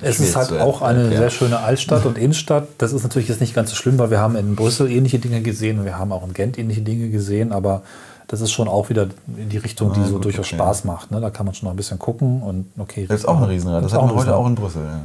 Äh, 0.03 0.07
Es 0.09 0.21
ist 0.21 0.35
halt 0.37 0.53
auch 0.61 0.83
eine 0.83 1.01
erklären. 1.03 1.21
sehr 1.23 1.31
schöne 1.31 1.59
Altstadt 1.61 2.05
und 2.07 2.19
Innenstadt. 2.19 2.67
Das 2.79 2.93
ist 2.93 3.03
natürlich 3.03 3.29
jetzt 3.29 3.41
nicht 3.41 3.55
ganz 3.55 3.71
so 3.71 3.77
schlimm, 3.77 3.99
weil 3.99 4.11
wir 4.11 4.19
haben 4.21 4.37
in 4.37 4.57
Brüssel 4.57 4.91
ähnliche 4.91 5.19
Dinge 5.19 5.41
gesehen 5.43 5.79
und 5.79 5.85
wir 5.85 5.99
haben 5.99 6.11
auch 6.13 6.25
in 6.27 6.35
Gent 6.35 6.59
ähnliche 6.59 6.81
Dinge 6.83 7.09
gesehen, 7.11 7.53
aber 7.53 7.83
das 8.27 8.41
ist 8.43 8.51
schon 8.53 8.69
auch 8.69 8.91
wieder 8.91 9.07
in 9.39 9.49
die 9.49 9.57
Richtung, 9.57 9.93
die 9.95 10.01
Ah, 10.01 10.05
so 10.07 10.15
gut, 10.15 10.25
durchaus 10.27 10.47
okay. 10.47 10.57
Spaß 10.57 10.85
macht. 10.85 11.11
Ne? 11.11 11.21
Da 11.21 11.31
kann 11.31 11.47
man 11.47 11.55
schon 11.55 11.67
noch 11.67 11.73
ein 11.73 11.77
bisschen 11.77 11.99
gucken 11.99 12.43
und 12.43 12.67
okay. 12.79 13.07
Das 13.09 13.21
ist 13.21 13.27
auch 13.27 13.39
ein 13.39 13.45
Riesenrad. 13.45 13.83
Das 13.85 13.93
hatten 13.95 14.09
wir 14.09 14.15
heute 14.17 14.37
auch 14.37 14.47
in 14.47 14.55
Brüssel. 14.55 14.83
Ah, 14.85 15.01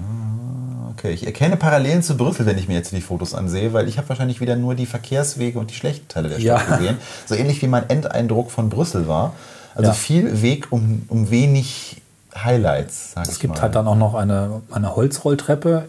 Okay, 0.97 1.11
ich 1.11 1.25
erkenne 1.25 1.57
Parallelen 1.57 2.03
zu 2.03 2.15
Brüssel, 2.17 2.45
wenn 2.45 2.57
ich 2.57 2.67
mir 2.67 2.75
jetzt 2.75 2.91
die 2.91 3.01
Fotos 3.01 3.33
ansehe, 3.33 3.73
weil 3.73 3.87
ich 3.87 3.97
habe 3.97 4.09
wahrscheinlich 4.09 4.41
wieder 4.41 4.55
nur 4.55 4.75
die 4.75 4.85
Verkehrswege 4.85 5.59
und 5.59 5.69
die 5.71 5.75
schlechten 5.75 6.07
Teile 6.07 6.29
der 6.29 6.39
Stadt 6.39 6.67
Ja. 6.69 6.75
gesehen. 6.77 6.97
So 7.25 7.35
ähnlich 7.35 7.61
wie 7.61 7.67
mein 7.67 7.89
Endeindruck 7.89 8.51
von 8.51 8.69
Brüssel 8.69 9.07
war. 9.07 9.33
Also 9.75 9.89
Ja. 9.89 9.93
viel 9.93 10.41
Weg 10.41 10.67
um, 10.71 11.03
um 11.09 11.29
wenig 11.31 12.01
Highlights, 12.35 13.13
sag 13.13 13.27
Es 13.27 13.39
gibt 13.39 13.55
mal. 13.55 13.61
halt 13.61 13.75
dann 13.75 13.87
auch 13.87 13.95
noch 13.95 14.13
eine, 14.15 14.61
eine 14.71 14.95
Holzrolltreppe 14.95 15.85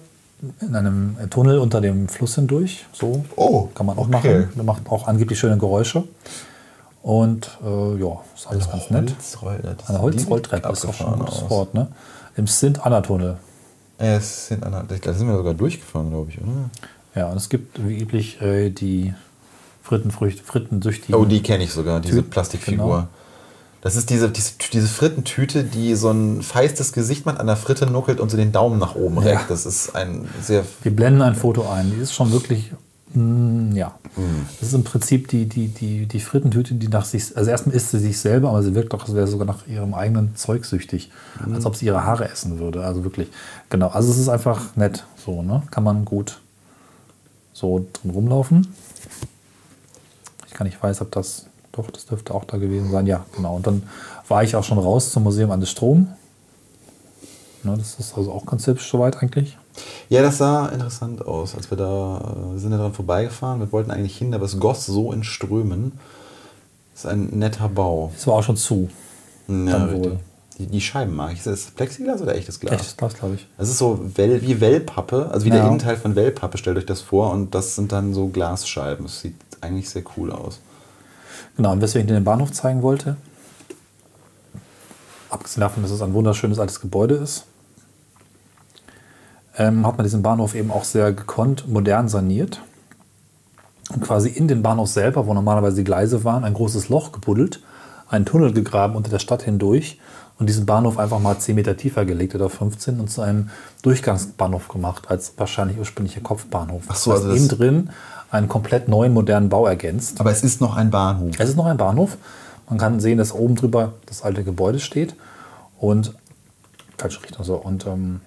in 0.60 0.74
einem 0.76 1.16
Tunnel 1.30 1.58
unter 1.58 1.80
dem 1.80 2.08
Fluss 2.08 2.34
hindurch. 2.34 2.84
So 2.92 3.24
Oh, 3.36 3.68
kann 3.74 3.86
man 3.86 3.96
auch 3.98 4.08
okay. 4.08 4.10
machen. 4.10 4.48
Der 4.56 4.64
macht 4.64 4.82
auch 4.90 5.06
angeblich 5.06 5.38
schöne 5.38 5.56
Geräusche. 5.58 6.04
Und 7.02 7.50
äh, 7.64 8.00
ja, 8.00 8.20
ist 8.34 8.46
alles 8.46 8.70
ganz 8.70 8.90
nett. 8.90 9.10
Holzroll- 9.10 9.58
das 9.78 9.88
Eine 9.88 10.00
Holzrolltreppe 10.00 10.68
ist 10.72 10.86
auch 10.86 10.94
schon 10.94 11.12
ein 11.14 11.18
gutes 11.20 11.42
aus. 11.42 11.50
Wort. 11.50 11.74
Ne? 11.74 11.88
Im 12.36 12.46
Sint-Anna-Tunnel. 12.46 13.36
Es 13.98 14.48
sind 14.48 14.64
eine, 14.64 14.84
da 15.00 15.12
sind 15.14 15.28
wir 15.28 15.36
sogar 15.36 15.54
durchgefahren, 15.54 16.10
glaube 16.10 16.30
ich, 16.30 16.38
oder? 16.40 16.70
Ja, 17.14 17.30
und 17.30 17.36
es 17.36 17.48
gibt 17.48 17.86
wie 17.86 17.98
üblich 18.00 18.40
äh, 18.40 18.70
die 18.70 19.14
Frittenfrüchte, 19.82 20.42
Frittensüchtigen. 20.42 21.14
Oh, 21.14 21.24
die 21.24 21.42
kenne 21.42 21.64
ich 21.64 21.72
sogar, 21.72 22.00
diese 22.00 22.16
Typ, 22.22 22.30
Plastikfigur. 22.30 22.84
genau. 22.86 23.08
Das 23.82 23.96
ist 23.96 24.08
diese, 24.08 24.30
diese, 24.30 24.52
diese 24.72 24.88
Frittentüte, 24.88 25.62
die 25.62 25.94
so 25.94 26.10
ein 26.10 26.42
feistes 26.42 26.94
Gesicht 26.94 27.26
macht, 27.26 27.38
an 27.38 27.46
der 27.46 27.56
Fritte 27.56 27.84
nuckelt 27.86 28.18
und 28.18 28.30
so 28.30 28.36
den 28.38 28.50
Daumen 28.50 28.78
nach 28.78 28.94
oben 28.94 29.16
Ja. 29.16 29.22
reckt. 29.36 29.50
Das 29.50 29.66
ist 29.66 29.94
ein 29.94 30.26
sehr. 30.42 30.64
Wir 30.82 30.96
blenden 30.96 31.20
ein 31.20 31.34
Foto 31.34 31.68
ein. 31.68 31.90
Die 31.90 31.98
ist 32.00 32.14
schon 32.14 32.32
wirklich, 32.32 32.72
mm, 33.14 33.76
ja. 33.76 33.94
Das 34.60 34.68
ist 34.68 34.74
im 34.74 34.84
Prinzip 34.84 35.28
die, 35.28 35.46
die, 35.46 35.68
die, 35.68 36.06
die 36.06 36.20
Frittentüte, 36.20 36.74
die 36.74 36.88
nach 36.88 37.04
sich, 37.04 37.36
also 37.36 37.50
erstmal 37.50 37.74
isst 37.74 37.90
sie 37.90 37.98
sich 37.98 38.18
selber, 38.18 38.50
aber 38.50 38.62
sie 38.62 38.74
wirkt 38.74 38.92
doch, 38.92 39.04
als 39.04 39.14
wäre 39.14 39.26
sie 39.26 39.32
sogar 39.32 39.46
nach 39.46 39.66
ihrem 39.66 39.94
eigenen 39.94 40.36
Zeug 40.36 40.64
süchtig. 40.64 41.10
Als 41.52 41.66
ob 41.66 41.76
sie 41.76 41.86
ihre 41.86 42.04
Haare 42.04 42.28
essen 42.28 42.58
würde. 42.58 42.84
Also 42.84 43.02
wirklich, 43.04 43.28
genau. 43.70 43.88
Also 43.88 44.12
es 44.12 44.18
ist 44.18 44.28
einfach 44.28 44.76
nett, 44.76 45.04
so, 45.24 45.42
ne? 45.42 45.62
Kann 45.70 45.84
man 45.84 46.04
gut 46.04 46.40
so 47.52 47.86
drin 47.92 48.10
rumlaufen. 48.10 48.68
Ich 50.46 50.54
gar 50.54 50.64
nicht 50.64 50.82
weiß, 50.82 51.00
ob 51.00 51.10
das, 51.12 51.46
doch, 51.72 51.90
das 51.90 52.06
dürfte 52.06 52.34
auch 52.34 52.44
da 52.44 52.58
gewesen 52.58 52.90
sein. 52.90 53.06
Ja, 53.06 53.24
genau. 53.34 53.56
Und 53.56 53.66
dann 53.66 53.82
war 54.28 54.42
ich 54.42 54.54
auch 54.54 54.64
schon 54.64 54.78
raus 54.78 55.10
zum 55.10 55.22
Museum 55.22 55.50
an 55.50 55.60
der 55.60 55.66
Strom. 55.66 56.08
Ne, 57.62 57.76
das 57.78 57.98
ist 57.98 58.16
also 58.16 58.30
auch 58.30 58.44
ganz 58.44 58.66
hübsch 58.66 58.88
soweit 58.88 59.22
eigentlich. 59.22 59.56
Ja, 60.14 60.22
das 60.22 60.38
sah 60.38 60.68
interessant 60.68 61.26
aus, 61.26 61.56
als 61.56 61.70
wir 61.70 61.76
da 61.76 62.18
äh, 62.18 62.52
wir 62.52 62.60
sind 62.60 62.70
ja 62.70 62.78
dran 62.78 62.92
vorbeigefahren. 62.92 63.58
Wir 63.58 63.72
wollten 63.72 63.90
eigentlich 63.90 64.16
hin, 64.16 64.32
aber 64.32 64.44
es 64.44 64.60
goss 64.60 64.86
so 64.86 65.12
in 65.12 65.24
Strömen. 65.24 65.98
Das 66.92 67.04
ist 67.04 67.10
ein 67.10 67.30
netter 67.32 67.68
Bau. 67.68 68.12
Es 68.16 68.24
war 68.28 68.34
auch 68.34 68.44
schon 68.44 68.56
zu. 68.56 68.88
Ja. 69.48 69.88
Die, 70.56 70.66
die 70.66 70.80
Scheiben 70.80 71.16
mag 71.16 71.32
ich. 71.32 71.38
Ist 71.38 71.48
das 71.48 71.64
Plexiglas 71.72 72.22
oder 72.22 72.36
echtes 72.36 72.60
Glas? 72.60 72.80
Echt, 72.80 73.02
das 73.02 73.14
glaube 73.14 73.34
ich. 73.34 73.48
Das 73.58 73.68
ist 73.68 73.78
so 73.78 74.08
Well, 74.14 74.40
wie 74.40 74.60
Wellpappe, 74.60 75.30
also 75.32 75.44
wie 75.46 75.50
der 75.50 75.58
Ja. 75.58 75.66
Innenteil 75.66 75.96
von 75.96 76.14
Wellpappe, 76.14 76.58
stellt 76.58 76.78
euch 76.78 76.86
das 76.86 77.00
vor. 77.00 77.32
Und 77.32 77.52
das 77.56 77.74
sind 77.74 77.90
dann 77.90 78.14
so 78.14 78.28
Glasscheiben. 78.28 79.06
Das 79.06 79.20
sieht 79.20 79.34
eigentlich 79.62 79.90
sehr 79.90 80.04
cool 80.16 80.30
aus. 80.30 80.60
Genau, 81.56 81.72
und 81.72 81.80
weswegen 81.80 82.06
ich 82.06 82.12
dir 82.12 82.14
den 82.20 82.24
Bahnhof 82.24 82.52
zeigen 82.52 82.82
wollte, 82.82 83.16
abgesehen 85.28 85.62
davon, 85.62 85.82
dass 85.82 85.90
es 85.90 86.02
ein 86.02 86.14
wunderschönes 86.14 86.60
altes 86.60 86.80
Gebäude 86.80 87.16
ist, 87.16 87.46
ähm, 89.56 89.86
hat 89.86 89.96
man 89.96 90.04
diesen 90.04 90.22
Bahnhof 90.22 90.54
eben 90.54 90.70
auch 90.70 90.84
sehr 90.84 91.12
gekonnt 91.12 91.68
modern 91.68 92.08
saniert. 92.08 92.60
Und 93.92 94.00
quasi 94.02 94.28
in 94.30 94.48
den 94.48 94.62
Bahnhof 94.62 94.88
selber, 94.88 95.26
wo 95.26 95.34
normalerweise 95.34 95.76
die 95.76 95.84
Gleise 95.84 96.24
waren, 96.24 96.44
ein 96.44 96.54
großes 96.54 96.88
Loch 96.88 97.12
gebuddelt, 97.12 97.60
einen 98.08 98.24
Tunnel 98.24 98.52
gegraben 98.52 98.96
unter 98.96 99.10
der 99.10 99.18
Stadt 99.18 99.42
hindurch 99.42 99.98
und 100.38 100.48
diesen 100.48 100.66
Bahnhof 100.66 100.98
einfach 100.98 101.20
mal 101.20 101.38
10 101.38 101.54
Meter 101.54 101.76
tiefer 101.76 102.04
gelegt 102.04 102.34
oder 102.34 102.48
15 102.50 102.98
und 102.98 103.10
zu 103.10 103.20
einem 103.22 103.50
Durchgangsbahnhof 103.82 104.68
gemacht, 104.68 105.10
als 105.10 105.34
wahrscheinlich 105.36 105.78
ursprünglicher 105.78 106.22
Kopfbahnhof. 106.22 106.82
Ach 106.88 106.96
so, 106.96 107.10
das 107.12 107.20
heißt, 107.20 107.26
also 107.26 107.28
das- 107.28 107.38
innen 107.38 107.58
drin 107.58 107.90
einen 108.30 108.48
komplett 108.48 108.88
neuen 108.88 109.12
modernen 109.12 109.48
Bau 109.48 109.66
ergänzt. 109.66 110.18
Aber 110.20 110.32
es 110.32 110.42
ist 110.42 110.60
noch 110.60 110.74
ein 110.76 110.90
Bahnhof. 110.90 111.34
Es 111.38 111.50
ist 111.50 111.56
noch 111.56 111.66
ein 111.66 111.76
Bahnhof. 111.76 112.16
Man 112.68 112.78
kann 112.78 112.98
sehen, 112.98 113.18
dass 113.18 113.32
oben 113.32 113.54
drüber 113.54 113.92
das 114.06 114.22
alte 114.22 114.42
Gebäude 114.42 114.80
steht. 114.80 115.14
Und 115.78 116.14
falsche 116.98 117.22
Richtung 117.22 117.44
so. 117.44 117.54
Und 117.56 117.86
ähm, 117.86 118.22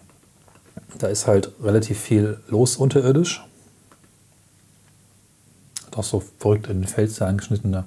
da 0.97 1.07
ist 1.07 1.27
halt 1.27 1.51
relativ 1.61 1.99
viel 1.99 2.39
los 2.47 2.77
unterirdisch. 2.77 3.43
Hat 5.85 5.97
auch 5.97 6.03
so 6.03 6.23
verrückt 6.39 6.67
in 6.67 6.81
den 6.81 6.87
Fels 6.87 7.21
angeschnittene 7.21 7.85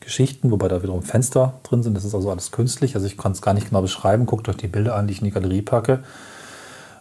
Geschichten, 0.00 0.50
wobei 0.50 0.68
da 0.68 0.82
wiederum 0.82 1.02
Fenster 1.02 1.54
drin 1.64 1.82
sind. 1.82 1.94
Das 1.94 2.04
ist 2.04 2.14
also 2.14 2.30
alles 2.30 2.50
künstlich. 2.50 2.94
Also 2.94 3.06
ich 3.06 3.18
kann 3.18 3.32
es 3.32 3.42
gar 3.42 3.54
nicht 3.54 3.68
genau 3.68 3.82
beschreiben. 3.82 4.26
Guckt 4.26 4.48
euch 4.48 4.56
die 4.56 4.68
Bilder 4.68 4.94
an, 4.94 5.06
die 5.06 5.12
ich 5.12 5.20
in 5.20 5.26
die 5.26 5.30
Galerie 5.30 5.62
packe. 5.62 6.02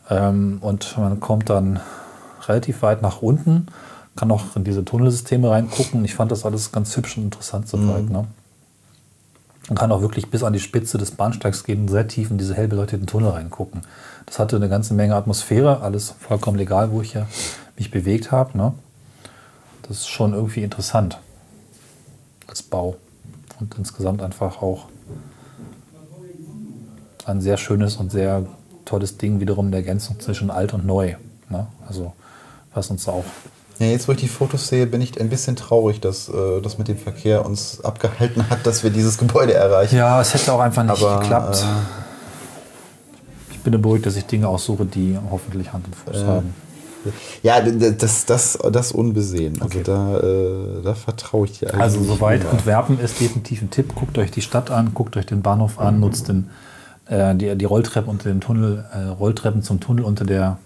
Ähm, 0.09 0.57
und 0.61 0.97
man 0.97 1.19
kommt 1.19 1.49
dann 1.49 1.79
relativ 2.47 2.81
weit 2.81 3.01
nach 3.01 3.21
unten, 3.21 3.67
kann 4.15 4.31
auch 4.31 4.55
in 4.55 4.63
diese 4.63 4.83
Tunnelsysteme 4.83 5.49
reingucken. 5.49 6.03
Ich 6.05 6.15
fand 6.15 6.31
das 6.31 6.45
alles 6.45 6.71
ganz 6.71 6.95
hübsch 6.95 7.17
und 7.17 7.23
interessant 7.23 7.67
soweit. 7.67 8.09
Ne? 8.09 8.25
Man 9.67 9.77
kann 9.77 9.91
auch 9.91 10.01
wirklich 10.01 10.29
bis 10.29 10.43
an 10.43 10.53
die 10.53 10.59
Spitze 10.59 10.97
des 10.97 11.11
Bahnsteigs 11.11 11.63
gehen 11.63 11.81
und 11.81 11.87
sehr 11.89 12.07
tief 12.07 12.31
in 12.31 12.37
diese 12.37 12.55
hell 12.55 12.69
beleuchteten 12.69 13.05
Tunnel 13.05 13.31
reingucken. 13.31 13.81
Das 14.25 14.39
hatte 14.39 14.55
eine 14.55 14.69
ganze 14.69 14.93
Menge 14.93 15.15
Atmosphäre, 15.15 15.81
alles 15.81 16.13
vollkommen 16.19 16.57
legal, 16.57 16.91
wo 16.91 17.01
ich 17.01 17.13
ja 17.13 17.27
mich 17.75 17.91
bewegt 17.91 18.31
habe. 18.31 18.57
Ne? 18.57 18.73
Das 19.83 19.97
ist 19.97 20.07
schon 20.07 20.33
irgendwie 20.33 20.63
interessant 20.63 21.19
als 22.47 22.63
Bau 22.63 22.95
und 23.59 23.77
insgesamt 23.77 24.21
einfach 24.21 24.61
auch 24.61 24.85
ein 27.25 27.41
sehr 27.41 27.57
schönes 27.57 27.97
und 27.97 28.09
sehr 28.11 28.45
tolles 28.85 29.17
Ding 29.17 29.41
wiederum 29.41 29.69
der 29.71 29.81
Ergänzung 29.81 30.19
zwischen 30.19 30.49
alt 30.49 30.73
und 30.73 30.85
neu. 30.85 31.15
Ne? 31.49 31.67
Also 31.85 32.13
was 32.73 32.89
uns 32.89 33.07
auch 33.09 33.25
Ja, 33.79 33.85
jetzt, 33.87 34.07
wo 34.07 34.11
ich 34.13 34.17
die 34.17 34.27
Fotos 34.27 34.67
sehe, 34.67 34.87
bin 34.87 35.01
ich 35.01 35.19
ein 35.21 35.29
bisschen 35.29 35.55
traurig, 35.55 35.99
dass 36.01 36.29
äh, 36.29 36.61
das 36.61 36.77
mit 36.79 36.87
dem 36.87 36.97
Verkehr 36.97 37.45
uns 37.45 37.83
abgehalten 37.83 38.49
hat, 38.49 38.65
dass 38.65 38.83
wir 38.83 38.89
dieses 38.89 39.17
Gebäude 39.19 39.53
erreichen. 39.53 39.97
Ja, 39.97 40.19
es 40.19 40.33
hätte 40.33 40.51
auch 40.53 40.59
einfach 40.59 40.83
nicht 40.83 41.01
Aber, 41.03 41.19
geklappt. 41.19 41.63
äh, 41.63 43.53
ich 43.53 43.59
bin 43.59 43.79
beruhigt, 43.81 44.05
dass 44.05 44.15
ich 44.15 44.25
Dinge 44.25 44.47
aussuche, 44.47 44.85
die 44.85 45.17
hoffentlich 45.29 45.73
Hand 45.73 45.85
und 45.85 45.95
Fuß 45.95 46.23
haben. 46.25 46.53
Ja, 47.43 47.61
das, 47.61 48.25
das, 48.25 48.57
das 48.71 48.91
unbesehen. 48.91 49.61
Also 49.61 49.65
Okay. 49.79 49.83
da, 49.83 50.17
äh, 50.19 50.81
da 50.83 50.93
vertraue 50.95 51.45
ich 51.45 51.59
dir 51.59 51.67
eigentlich. 51.69 51.81
Also 51.81 52.03
soweit. 52.03 52.45
Antwerpen 52.45 52.99
ist 52.99 53.21
definitiv 53.21 53.61
ein 53.61 53.69
Tipp. 53.69 53.93
Guckt 53.95 54.17
euch 54.17 54.31
die 54.31 54.41
Stadt 54.41 54.71
an, 54.71 54.93
guckt 54.93 55.15
euch 55.15 55.25
den 55.25 55.41
Bahnhof 55.41 55.79
an, 55.79 55.99
nutzt 55.99 56.27
den, 56.27 56.49
äh, 57.05 57.33
die, 57.35 57.55
die 57.55 57.65
Rolltreppen 57.65 58.09
unter 58.09 58.27
dem 58.29 58.41
Tunnel, 58.41 58.85
äh, 58.93 59.03
Rolltreppen 59.09 59.61
zum 59.61 59.79
Tunnel 59.79 60.03
unter 60.03 60.25
der, 60.25 60.57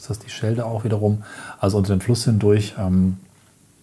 ist 0.00 0.10
das 0.10 0.18
die 0.18 0.30
Schelde 0.30 0.64
auch 0.64 0.84
wiederum, 0.84 1.22
also 1.58 1.78
unter 1.78 1.94
dem 1.94 2.00
Fluss 2.00 2.24
hindurch. 2.24 2.74
Ähm, 2.78 3.18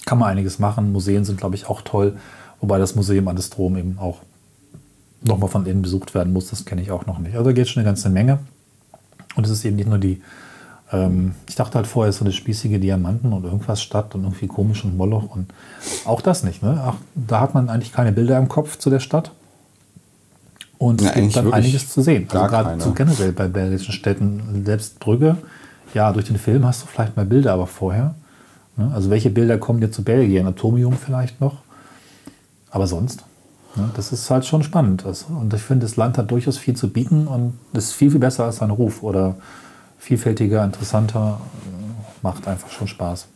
kann 0.06 0.18
man 0.18 0.30
einiges 0.30 0.58
machen. 0.58 0.92
Museen 0.92 1.26
sind, 1.26 1.38
glaube 1.38 1.56
ich, 1.56 1.68
auch 1.68 1.82
toll. 1.82 2.18
Wobei 2.60 2.80
das 2.80 2.96
Museum 2.96 3.28
an 3.28 3.36
der 3.36 3.44
Strom 3.44 3.78
eben 3.78 4.00
auch 4.00 4.20
nochmal 5.22 5.50
von 5.50 5.66
innen 5.66 5.82
besucht 5.82 6.16
werden 6.16 6.34
muss. 6.34 6.50
Das 6.50 6.66
kenne 6.66 6.82
ich 6.82 6.92
auch 6.92 7.06
noch 7.06 7.20
nicht. 7.20 7.36
Also 7.36 7.46
da 7.46 7.52
geht 7.52 7.68
schon 7.68 7.82
eine 7.82 7.90
ganze 7.90 8.10
Menge. 8.10 8.40
Und 9.36 9.46
es 9.46 9.52
ist 9.52 9.66
eben 9.66 9.76
nicht 9.76 9.90
nur 9.90 10.00
die, 10.00 10.22
ähm, 10.92 11.36
ich 11.48 11.56
dachte 11.56 11.76
halt 11.76 11.86
vorher, 11.86 12.12
so 12.14 12.24
eine 12.24 12.32
spießige 12.32 12.80
Diamanten 12.80 13.34
und 13.34 13.44
irgendwas 13.44 13.82
Stadt 13.82 14.16
und 14.16 14.24
irgendwie 14.24 14.48
komisch 14.48 14.84
und 14.84 14.98
Moloch 14.98 15.36
und 15.36 15.54
auch 16.06 16.22
das 16.22 16.44
nicht. 16.44 16.64
Ne? 16.64 16.82
Ach, 16.84 16.96
da 17.14 17.42
hat 17.42 17.54
man 17.54 17.70
eigentlich 17.70 17.92
keine 17.92 18.12
Bilder 18.12 18.38
im 18.38 18.48
Kopf 18.48 18.78
zu 18.78 18.90
der 18.90 19.00
Stadt. 19.00 19.32
Und 20.80 21.02
Ja, 21.02 21.10
es 21.10 21.14
gibt 21.14 21.24
eigentlich 21.24 21.34
dann 21.34 21.54
einiges 21.54 21.90
zu 21.90 22.02
sehen. 22.02 22.28
Also 22.32 22.48
gerade 22.48 22.82
so 22.82 22.94
generell 22.94 23.34
bei 23.34 23.48
belgischen 23.48 23.94
Städten, 23.94 24.64
selbst 24.66 25.00
Brügge, 25.00 25.38
ja, 25.94 26.12
durch 26.12 26.26
den 26.26 26.38
Film 26.38 26.66
hast 26.66 26.84
du 26.84 26.88
vielleicht 26.88 27.16
mal 27.16 27.26
Bilder, 27.26 27.54
aber 27.54 27.68
vorher. 27.68 28.16
Ne? 28.76 28.92
Also 28.94 29.10
welche 29.10 29.30
Bilder 29.30 29.58
kommen 29.58 29.82
dir 29.82 29.92
zu 29.92 30.04
Belgien? 30.04 30.48
Atomium 30.48 30.94
vielleicht 30.94 31.42
noch. 31.42 31.58
Aber 32.70 32.88
sonst, 32.88 33.24
ne? 33.76 33.90
das 33.96 34.12
ist 34.12 34.30
halt 34.30 34.46
schon 34.46 34.64
spannend. 34.64 35.06
Das, 35.06 35.24
und 35.24 35.54
ich 35.54 35.62
finde, 35.62 35.86
das 35.86 35.96
Land 35.96 36.18
hat 36.18 36.32
durchaus 36.32 36.58
viel 36.58 36.76
zu 36.76 36.90
bieten 36.90 37.28
und 37.28 37.58
ist 37.74 37.94
viel, 37.94 38.12
viel 38.12 38.20
besser 38.20 38.46
als 38.46 38.58
sein 38.58 38.70
Ruf 38.70 39.04
oder 39.04 39.36
vielfältiger, 39.98 40.64
interessanter. 40.64 41.40
Macht 42.22 42.48
einfach 42.48 42.70
schon 42.70 42.88
Spaß. 42.88 43.28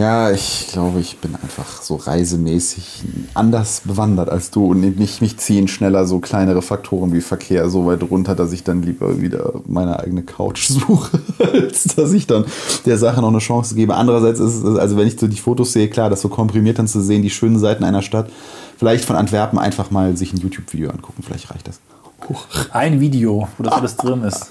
Ja, 0.00 0.30
ich 0.30 0.68
glaube, 0.72 0.98
ich 0.98 1.18
bin 1.18 1.34
einfach 1.34 1.82
so 1.82 1.96
reisemäßig 1.96 3.02
anders 3.34 3.82
bewandert 3.84 4.30
als 4.30 4.50
du 4.50 4.64
und 4.64 4.80
nicht 4.80 5.20
mich 5.20 5.36
ziehen 5.36 5.68
schneller 5.68 6.06
so 6.06 6.20
kleinere 6.20 6.62
Faktoren 6.62 7.12
wie 7.12 7.20
Verkehr 7.20 7.68
so 7.68 7.84
weit 7.84 8.02
runter, 8.10 8.34
dass 8.34 8.50
ich 8.52 8.64
dann 8.64 8.82
lieber 8.82 9.20
wieder 9.20 9.60
meine 9.66 10.00
eigene 10.00 10.22
Couch 10.22 10.68
suche, 10.68 11.20
als 11.52 11.84
dass 11.84 12.14
ich 12.14 12.26
dann 12.26 12.46
der 12.86 12.96
Sache 12.96 13.20
noch 13.20 13.28
eine 13.28 13.40
Chance 13.40 13.74
gebe. 13.74 13.94
Andererseits 13.94 14.40
ist 14.40 14.62
es, 14.62 14.78
also 14.78 14.96
wenn 14.96 15.06
ich 15.06 15.20
so 15.20 15.28
die 15.28 15.36
Fotos 15.36 15.74
sehe, 15.74 15.90
klar, 15.90 16.08
das 16.08 16.22
so 16.22 16.30
komprimiert 16.30 16.78
dann 16.78 16.88
zu 16.88 17.02
sehen, 17.02 17.20
die 17.20 17.28
schönen 17.28 17.58
Seiten 17.58 17.84
einer 17.84 18.00
Stadt, 18.00 18.30
vielleicht 18.78 19.04
von 19.04 19.16
Antwerpen 19.16 19.58
einfach 19.58 19.90
mal 19.90 20.16
sich 20.16 20.32
ein 20.32 20.38
YouTube-Video 20.38 20.88
angucken, 20.88 21.22
vielleicht 21.22 21.50
reicht 21.50 21.68
das. 21.68 21.78
Huch. 22.26 22.46
Ein 22.72 23.00
Video, 23.00 23.48
wo 23.58 23.64
das 23.64 23.74
alles 23.74 23.96
drin 23.96 24.22
ist. 24.22 24.50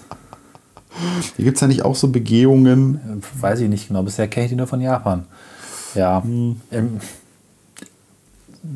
Hier 1.35 1.45
gibt 1.45 1.57
es 1.57 1.61
ja 1.61 1.67
nicht 1.67 1.83
auch 1.83 1.95
so 1.95 2.09
Begehungen. 2.09 2.95
Äh, 2.95 3.41
Weiß 3.41 3.59
ich 3.61 3.69
nicht 3.69 3.87
genau. 3.87 4.03
Bisher 4.03 4.27
kenne 4.27 4.45
ich 4.45 4.51
die 4.51 4.55
nur 4.55 4.67
von 4.67 4.81
Japan. 4.81 5.25
Ja. 5.95 6.23
Ähm, 6.71 6.99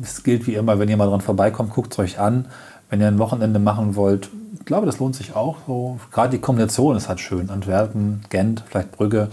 es 0.02 0.22
gilt 0.22 0.46
wie 0.46 0.54
immer, 0.54 0.78
wenn 0.78 0.88
ihr 0.88 0.96
mal 0.96 1.08
dran 1.08 1.20
vorbeikommt, 1.20 1.72
guckt 1.72 1.92
es 1.92 1.98
euch 1.98 2.18
an. 2.18 2.46
Wenn 2.90 3.00
ihr 3.00 3.08
ein 3.08 3.18
Wochenende 3.18 3.58
machen 3.58 3.96
wollt, 3.96 4.30
ich 4.58 4.64
glaube, 4.66 4.86
das 4.86 4.98
lohnt 4.98 5.16
sich 5.16 5.34
auch. 5.34 5.56
So, 5.66 5.98
gerade 6.12 6.30
die 6.30 6.38
Kombination 6.38 6.96
ist 6.96 7.08
halt 7.08 7.20
schön. 7.20 7.50
Antwerpen, 7.50 8.22
Gent, 8.30 8.64
vielleicht 8.66 8.92
Brügge. 8.92 9.28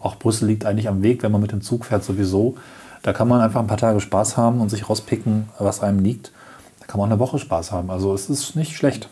Auch 0.00 0.16
Brüssel 0.16 0.46
liegt 0.46 0.64
eigentlich 0.64 0.88
am 0.88 1.02
Weg, 1.02 1.22
wenn 1.22 1.32
man 1.32 1.40
mit 1.40 1.52
dem 1.52 1.62
Zug 1.62 1.84
fährt 1.84 2.04
sowieso. 2.04 2.56
Da 3.02 3.12
kann 3.12 3.28
man 3.28 3.40
einfach 3.40 3.60
ein 3.60 3.66
paar 3.66 3.76
Tage 3.76 4.00
Spaß 4.00 4.36
haben 4.36 4.60
und 4.60 4.68
sich 4.68 4.88
rauspicken, 4.88 5.48
was 5.58 5.80
einem 5.80 6.00
liegt. 6.00 6.32
Da 6.80 6.86
kann 6.86 6.98
man 6.98 7.08
auch 7.08 7.12
eine 7.12 7.20
Woche 7.20 7.38
Spaß 7.38 7.72
haben. 7.72 7.90
Also 7.90 8.14
es 8.14 8.30
ist 8.30 8.54
nicht 8.56 8.76
schlecht. 8.76 9.08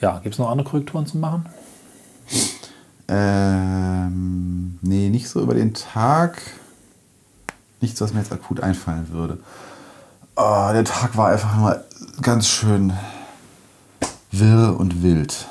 Ja, 0.00 0.18
gibt 0.22 0.34
es 0.34 0.38
noch 0.38 0.50
andere 0.50 0.68
Korrekturen 0.68 1.06
zu 1.06 1.18
machen? 1.18 1.46
Ähm, 3.12 4.78
nee, 4.82 5.08
nicht 5.08 5.28
so 5.28 5.40
über 5.40 5.54
den 5.54 5.74
Tag. 5.74 6.40
Nichts, 7.80 8.00
was 8.00 8.14
mir 8.14 8.20
jetzt 8.20 8.32
akut 8.32 8.60
einfallen 8.62 9.10
würde. 9.10 9.38
Oh, 10.36 10.68
der 10.72 10.84
Tag 10.84 11.16
war 11.16 11.30
einfach 11.30 11.56
nur 11.56 11.84
ganz 12.22 12.46
schön 12.46 12.92
wirr 14.30 14.76
und 14.78 15.02
wild. 15.02 15.48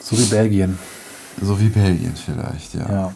So 0.00 0.18
wie 0.18 0.24
Belgien. 0.24 0.78
So 1.40 1.60
wie 1.60 1.68
Belgien 1.68 2.14
vielleicht, 2.16 2.74
ja. 2.74 2.90
Ja. 2.90 3.12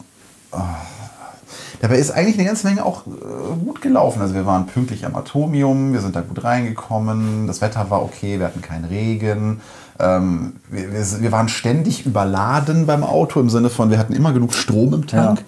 Dabei 1.80 1.96
ist 1.96 2.10
eigentlich 2.10 2.38
eine 2.38 2.46
ganze 2.46 2.66
Menge 2.66 2.84
auch 2.84 3.06
äh, 3.06 3.64
gut 3.64 3.80
gelaufen. 3.80 4.20
Also 4.20 4.34
wir 4.34 4.46
waren 4.46 4.66
pünktlich 4.66 5.06
am 5.06 5.14
Atomium, 5.14 5.92
wir 5.92 6.00
sind 6.00 6.16
da 6.16 6.20
gut 6.20 6.42
reingekommen, 6.44 7.46
das 7.46 7.60
Wetter 7.60 7.90
war 7.90 8.02
okay, 8.02 8.38
wir 8.38 8.46
hatten 8.46 8.62
keinen 8.62 8.84
Regen. 8.84 9.60
Ähm, 10.00 10.54
wir, 10.70 10.92
wir, 10.92 11.20
wir 11.20 11.32
waren 11.32 11.48
ständig 11.48 12.06
überladen 12.06 12.86
beim 12.86 13.02
Auto 13.02 13.40
im 13.40 13.50
Sinne 13.50 13.70
von, 13.70 13.90
wir 13.90 13.98
hatten 13.98 14.12
immer 14.12 14.32
genug 14.32 14.54
Strom 14.54 14.94
im 14.94 15.06
Tank. 15.06 15.40
Ja. 15.40 15.44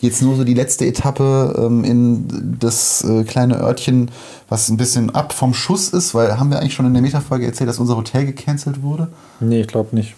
Jetzt 0.00 0.20
nur 0.20 0.36
so 0.36 0.44
die 0.44 0.54
letzte 0.54 0.84
Etappe 0.84 1.54
ähm, 1.58 1.84
in 1.84 2.56
das 2.58 3.02
äh, 3.04 3.24
kleine 3.24 3.58
Örtchen, 3.58 4.10
was 4.48 4.68
ein 4.68 4.76
bisschen 4.76 5.14
ab 5.14 5.32
vom 5.32 5.54
Schuss 5.54 5.88
ist, 5.88 6.14
weil 6.14 6.38
haben 6.38 6.50
wir 6.50 6.58
eigentlich 6.58 6.74
schon 6.74 6.86
in 6.86 6.92
der 6.92 7.02
Metafolge 7.02 7.46
erzählt, 7.46 7.70
dass 7.70 7.78
unser 7.78 7.96
Hotel 7.96 8.26
gecancelt 8.26 8.82
wurde? 8.82 9.08
Nee, 9.40 9.60
ich 9.62 9.68
glaube 9.68 9.94
nicht. 9.96 10.14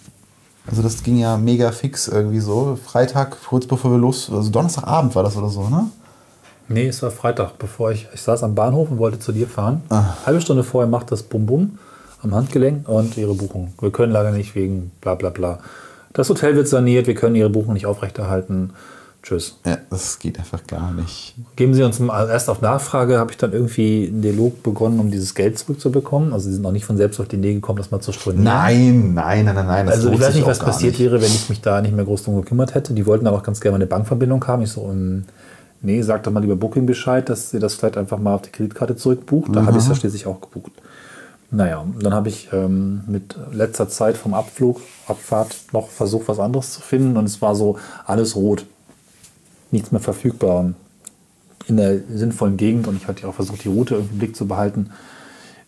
Also 0.69 0.83
das 0.83 1.01
ging 1.01 1.17
ja 1.17 1.37
mega 1.37 1.71
fix 1.71 2.07
irgendwie 2.07 2.39
so. 2.39 2.77
Freitag, 2.83 3.37
kurz 3.47 3.65
bevor 3.65 3.91
wir 3.91 3.97
los, 3.97 4.29
also 4.31 4.49
Donnerstagabend 4.51 5.15
war 5.15 5.23
das 5.23 5.35
oder 5.35 5.49
so, 5.49 5.67
ne? 5.67 5.89
Nee, 6.67 6.87
es 6.87 7.01
war 7.01 7.09
Freitag, 7.09 7.57
bevor 7.57 7.91
ich, 7.91 8.07
ich 8.13 8.21
saß 8.21 8.43
am 8.43 8.53
Bahnhof 8.53 8.91
und 8.91 8.99
wollte 8.99 9.17
zu 9.17 9.31
dir 9.31 9.47
fahren. 9.47 9.81
Halbe 10.25 10.39
Stunde 10.39 10.63
vorher 10.63 10.87
macht 10.87 11.11
das 11.11 11.23
Bum 11.23 11.47
Bum 11.47 11.79
am 12.21 12.35
Handgelenk 12.35 12.87
und 12.87 13.17
ihre 13.17 13.33
Buchung. 13.33 13.73
Wir 13.81 13.91
können 13.91 14.13
leider 14.13 14.31
nicht 14.31 14.53
wegen 14.53 14.91
bla 15.01 15.15
bla 15.15 15.31
bla. 15.31 15.59
Das 16.13 16.29
Hotel 16.29 16.55
wird 16.55 16.67
saniert, 16.67 17.07
wir 17.07 17.15
können 17.15 17.35
ihre 17.35 17.49
Buchung 17.49 17.73
nicht 17.73 17.87
aufrechterhalten. 17.87 18.73
Tschüss. 19.21 19.57
Ja, 19.65 19.77
das 19.89 20.19
geht 20.19 20.39
einfach 20.39 20.65
gar 20.65 20.91
nicht. 20.93 21.35
Geben 21.57 21.73
Sie 21.73 21.83
uns 21.83 21.99
mal, 21.99 22.13
also 22.13 22.31
erst 22.31 22.49
auf 22.49 22.61
Nachfrage 22.61 23.17
habe 23.17 23.31
ich 23.31 23.37
dann 23.37 23.51
irgendwie 23.51 24.07
einen 24.07 24.21
Dialog 24.21 24.63
begonnen, 24.63 24.99
um 24.99 25.11
dieses 25.11 25.35
Geld 25.35 25.59
zurückzubekommen. 25.59 26.31
Also 26.31 26.47
sie 26.47 26.53
sind 26.53 26.61
noch 26.61 26.71
nicht 26.71 26.85
von 26.85 26.95
selbst 26.95 27.19
auf 27.19 27.27
die 27.27 27.35
Idee 27.35 27.53
gekommen, 27.53 27.77
das 27.77 27.91
mal 27.91 27.99
zu 27.99 28.13
stornieren. 28.13 28.45
Nein, 28.45 29.13
nein, 29.13 29.45
nein, 29.45 29.55
nein, 29.55 29.65
nein. 29.65 29.85
das 29.87 29.95
Also 29.95 30.11
ich 30.11 30.19
weiß 30.21 30.35
nicht, 30.35 30.47
was 30.47 30.59
passiert 30.59 30.93
nicht. 30.93 31.01
wäre, 31.01 31.21
wenn 31.21 31.31
ich 31.31 31.49
mich 31.49 31.59
da 31.59 31.81
nicht 31.81 31.93
mehr 31.93 32.05
groß 32.05 32.23
drum 32.23 32.37
gekümmert 32.37 32.75
hätte. 32.75 32.93
Die 32.93 33.05
wollten 33.05 33.27
aber 33.27 33.37
auch 33.37 33.43
ganz 33.43 33.59
gerne 33.59 33.73
meine 33.73 33.87
Bankverbindung 33.87 34.45
haben. 34.47 34.63
Ich 34.63 34.71
so, 34.71 34.89
ähm, 34.89 35.25
nee, 35.81 36.01
sag 36.01 36.23
doch 36.23 36.31
mal 36.31 36.39
lieber 36.39 36.55
Booking 36.55 36.85
Bescheid, 36.85 37.27
dass 37.27 37.53
ihr 37.53 37.59
das 37.59 37.75
vielleicht 37.75 37.97
einfach 37.97 38.19
mal 38.19 38.35
auf 38.35 38.43
die 38.43 38.51
Kreditkarte 38.51 38.95
zurückbucht. 38.95 39.53
Da 39.53 39.65
habe 39.65 39.77
ich 39.77 39.83
es 39.83 39.89
ja 39.89 39.95
schließlich 39.95 40.27
auch 40.27 40.39
gebucht. 40.39 40.71
Naja, 41.51 41.79
und 41.79 42.05
dann 42.05 42.13
habe 42.13 42.29
ich 42.29 42.49
ähm, 42.53 43.01
mit 43.07 43.35
letzter 43.51 43.89
Zeit 43.89 44.17
vom 44.17 44.33
Abflug, 44.33 44.81
Abfahrt 45.07 45.55
noch 45.73 45.89
versucht, 45.89 46.27
was 46.27 46.39
anderes 46.39 46.73
zu 46.73 46.81
finden 46.81 47.17
und 47.17 47.25
es 47.25 47.41
war 47.41 47.55
so 47.55 47.77
alles 48.05 48.35
rot. 48.35 48.65
Nichts 49.71 49.91
mehr 49.91 50.01
verfügbar 50.01 50.73
in 51.67 51.77
der 51.77 51.99
sinnvollen 52.13 52.57
Gegend 52.57 52.87
und 52.87 52.95
ich 52.97 53.07
hatte 53.07 53.23
ja 53.23 53.29
auch 53.29 53.35
versucht, 53.35 53.63
die 53.63 53.67
Route 53.67 53.95
irgendwie 53.95 54.13
im 54.13 54.19
Blick 54.19 54.35
zu 54.35 54.47
behalten, 54.47 54.89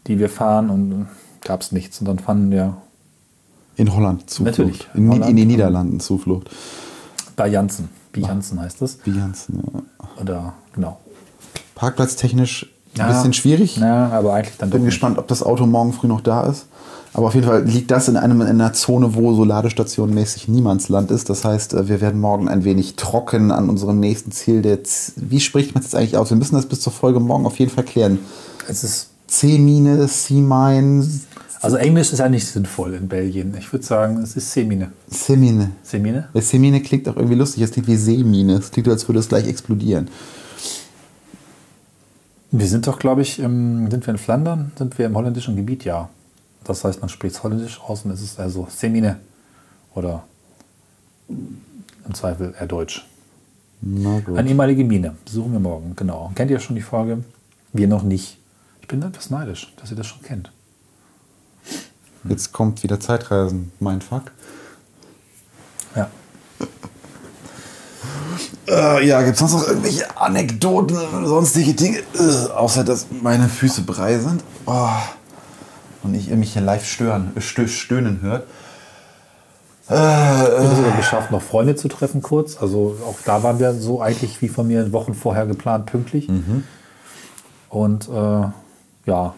die 0.07 0.17
wir 0.17 0.29
fahren 0.29 0.69
und 0.71 1.07
gab 1.41 1.61
es 1.61 1.71
nichts. 1.71 1.99
Und 1.99 2.07
dann 2.07 2.17
fanden 2.19 2.49
wir 2.51 2.77
In 3.75 3.93
Holland 3.95 4.29
Zuflucht. 4.29 4.57
Natürlich, 4.57 4.87
In, 4.95 5.09
Holland. 5.09 5.29
in 5.29 5.35
den 5.35 5.47
Niederlanden 5.47 5.99
Zuflucht. 5.99 6.49
bei 7.35 7.47
Janssen. 7.47 7.89
Wie 8.13 8.21
Janssen 8.21 8.59
heißt 8.59 8.81
das. 8.81 8.97
Wie 9.05 9.11
ganzen, 9.17 9.61
ja. 9.73 9.81
Oder 10.21 10.53
genau. 10.73 10.99
Parkplatztechnisch 11.75 12.63
ein 12.95 12.99
Ja. 12.99 13.07
bisschen 13.07 13.33
schwierig. 13.33 13.77
Ja, 13.77 14.09
aber 14.09 14.33
eigentlich 14.33 14.57
dann 14.57 14.69
Bin 14.69 14.83
gespannt, 14.85 15.17
ob 15.17 15.27
das 15.27 15.41
Auto 15.43 15.65
morgen 15.65 15.93
früh 15.93 16.07
noch 16.07 16.21
da 16.21 16.43
ist. 16.45 16.65
Aber 17.13 17.27
auf 17.27 17.35
jeden 17.35 17.45
Fall 17.45 17.63
liegt 17.63 17.91
das 17.91 18.07
in, 18.07 18.15
einem, 18.15 18.41
in 18.41 18.47
einer 18.47 18.73
Zone, 18.73 19.15
wo 19.15 19.33
so 19.33 19.43
Ladestationenmäßig 19.43 20.47
Niemandsland 20.47 21.11
ist. 21.11 21.29
Das 21.29 21.43
heißt, 21.43 21.73
äh, 21.73 21.89
wir 21.89 21.99
werden 21.99 22.21
morgen 22.21 22.47
ein 22.47 22.63
wenig 22.63 22.95
trocken 22.95 23.51
an 23.51 23.69
unserem 23.69 23.99
nächsten 23.99 24.31
Ziel. 24.31 24.61
Der 24.61 24.83
Z 24.83 25.15
Wie 25.17 25.39
spricht 25.39 25.73
man 25.73 25.83
das 25.83 25.91
jetzt 25.91 25.99
eigentlich 25.99 26.17
aus? 26.17 26.29
Wir 26.29 26.37
müssen 26.37 26.55
das 26.55 26.65
bis 26.65 26.79
zur 26.79 26.93
Folge 26.93 27.19
morgen 27.19 27.45
auf 27.45 27.59
jeden 27.59 27.71
Fall 27.71 27.83
klären. 27.83 28.19
Es 28.67 28.83
ist, 28.83 29.09
C-Mine, 29.27 30.07
C-Mine, 30.07 31.05
also 31.61 31.77
Englisch 31.77 32.11
ist 32.11 32.17
ja 32.17 32.27
nicht 32.27 32.47
sinnvoll 32.47 32.95
in 32.95 33.07
Belgien. 33.07 33.55
Ich 33.57 33.71
würde 33.71 33.85
sagen, 33.85 34.17
es 34.17 34.35
ist 34.35 34.51
Semine. 34.51 34.91
C-Mine. 35.11 35.71
Semine? 35.83 36.27
Weil 36.33 36.41
C-Mine 36.41 36.81
klingt 36.81 37.07
auch 37.07 37.15
irgendwie 37.15 37.35
lustig. 37.35 37.61
Es 37.61 37.71
klingt 37.71 37.87
wie 37.87 37.95
Seemine. 37.97 38.53
Es 38.53 38.71
klingt, 38.71 38.87
als 38.87 39.07
würde 39.07 39.19
es 39.19 39.29
gleich 39.29 39.47
explodieren. 39.47 40.09
Wir 42.49 42.67
sind 42.67 42.87
doch, 42.87 42.97
glaube 42.97 43.21
ich, 43.21 43.37
im, 43.37 43.91
sind 43.91 44.07
wir 44.07 44.11
in 44.11 44.17
Flandern? 44.17 44.71
Sind 44.75 44.97
wir 44.97 45.05
im 45.05 45.15
holländischen 45.15 45.55
Gebiet? 45.55 45.85
Ja. 45.85 46.09
Das 46.63 46.83
heißt, 46.83 47.01
man 47.01 47.09
spricht 47.09 47.35
es 47.35 47.43
holländisch 47.43 47.79
aus 47.81 48.05
und 48.05 48.11
es 48.11 48.21
ist 48.21 48.39
also 48.39 48.67
Semine. 48.69 49.19
Oder 49.95 50.23
im 51.27 52.13
Zweifel 52.13 52.53
eher 52.57 52.67
Deutsch. 52.67 53.05
Na 53.81 54.19
gut. 54.19 54.37
Eine 54.37 54.49
ehemalige 54.49 54.83
Mine. 54.83 55.15
Besuchen 55.25 55.53
wir 55.53 55.59
morgen, 55.59 55.95
genau. 55.95 56.31
Kennt 56.35 56.51
ihr 56.51 56.59
schon 56.59 56.75
die 56.75 56.81
Folge? 56.81 57.23
Wir 57.73 57.87
noch 57.87 58.03
nicht. 58.03 58.37
Ich 58.81 58.87
bin 58.87 59.01
etwas 59.01 59.29
neidisch, 59.29 59.73
dass 59.77 59.89
ihr 59.91 59.97
das 59.97 60.07
schon 60.07 60.21
kennt. 60.21 60.51
Jetzt 62.25 62.51
kommt 62.51 62.83
wieder 62.83 62.99
Zeitreisen. 62.99 63.71
Mein 63.79 64.01
Fuck. 64.01 64.31
Ja. 65.95 66.09
Äh, 68.67 69.07
ja, 69.07 69.21
gibt 69.23 69.33
es 69.33 69.39
sonst 69.39 69.53
noch 69.53 69.67
irgendwelche 69.67 70.17
Anekdoten 70.17 71.25
sonstige 71.25 71.73
Dinge? 71.73 71.99
Äh, 72.13 72.51
außer, 72.51 72.83
dass 72.83 73.07
meine 73.21 73.49
Füße 73.49 73.81
brei 73.81 74.19
sind. 74.19 74.43
Oh. 74.65 74.89
Und 76.03 76.13
ich 76.15 76.29
mich 76.29 76.53
hier 76.53 76.61
live 76.61 76.85
stören, 76.85 77.31
stö 77.39 77.67
stöhnen 77.67 78.21
hört. 78.21 78.43
Ich 79.87 79.95
habe 79.95 80.47
es 80.71 80.77
sogar 80.77 80.95
geschafft, 80.95 81.31
noch 81.31 81.41
Freunde 81.41 81.75
zu 81.75 81.87
treffen 81.89 82.21
kurz. 82.21 82.57
Also 82.61 82.95
auch 83.05 83.17
da 83.25 83.43
waren 83.43 83.59
wir 83.59 83.73
so 83.73 84.01
eigentlich 84.01 84.41
wie 84.41 84.47
von 84.47 84.67
mir 84.67 84.91
Wochen 84.93 85.13
vorher 85.13 85.45
geplant, 85.45 85.85
pünktlich. 85.85 86.29
Und 87.69 88.07
äh, 88.09 88.43
ja, 89.05 89.33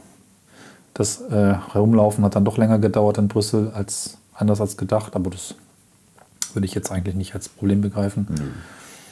das 0.93 1.21
äh, 1.21 1.56
Herumlaufen 1.71 2.23
hat 2.23 2.36
dann 2.36 2.45
doch 2.45 2.58
länger 2.58 2.78
gedauert 2.78 3.17
in 3.17 3.28
Brüssel 3.30 3.71
als 3.73 4.17
anders 4.34 4.62
als 4.62 4.78
gedacht. 4.78 5.15
Aber 5.15 5.30
das 5.32 5.56
würde 6.54 6.65
ich 6.67 6.76
jetzt 6.76 6.91
eigentlich 6.91 7.15
nicht 7.15 7.34
als 7.34 7.49
Problem 7.49 7.82
begreifen. 7.82 8.28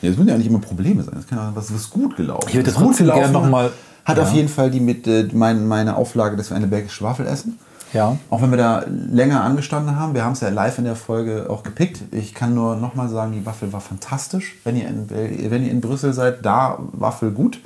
Ja, 0.02 0.10
es 0.12 0.18
müssen 0.18 0.30
ja 0.30 0.38
nicht 0.38 0.48
immer 0.48 0.60
Probleme 0.60 1.02
sein. 1.04 1.16
Das 1.16 1.28
kann 1.28 1.38
ja 1.40 1.52
was, 1.56 1.74
was 1.74 1.90
gut 1.90 2.16
gelaufen. 2.18 2.46
Ich 2.50 2.56
würde 2.56 2.70
Das 2.72 2.76
gut 2.80 2.98
gelaufen 2.98 3.20
gerne 3.20 3.34
noch 3.34 3.50
mal- 3.50 3.72
Hat 4.06 4.18
Ja. 4.18 4.24
auf 4.24 4.34
jeden 4.34 4.50
Fall 4.50 4.72
die 4.72 4.80
mit 4.80 5.08
äh, 5.08 5.28
mein, 5.34 5.68
meine 5.68 5.96
Auflage, 5.96 6.36
dass 6.38 6.50
wir 6.50 6.58
eine 6.58 6.68
belgische 6.68 7.04
Waffel 7.04 7.28
essen. 7.28 7.60
Ja. 7.94 8.18
Auch 8.30 8.42
wenn 8.42 8.52
wir 8.52 8.58
da 8.58 8.86
länger 8.88 9.44
angestanden 9.44 9.98
haben, 9.98 10.14
wir 10.14 10.24
haben 10.24 10.32
es 10.32 10.40
ja 10.40 10.50
live 10.50 10.78
in 10.78 10.86
der 10.86 10.96
Folge 10.96 11.48
auch 11.50 11.62
gepickt. 11.62 12.02
Ich 12.12 12.34
kann 12.34 12.56
nur 12.56 12.78
nochmal 12.78 13.10
sagen, 13.10 13.34
die 13.34 13.46
Waffel 13.46 13.74
war 13.74 13.82
fantastisch. 13.82 14.56
Wenn 14.64 14.78
ihr, 14.78 14.88
in, 14.88 15.10
wenn 15.10 15.66
ihr 15.66 15.72
in 15.72 15.82
Brüssel 15.82 16.14
seid, 16.14 16.46
da 16.46 16.80
Waffel 16.94 17.32
gut. 17.32 17.60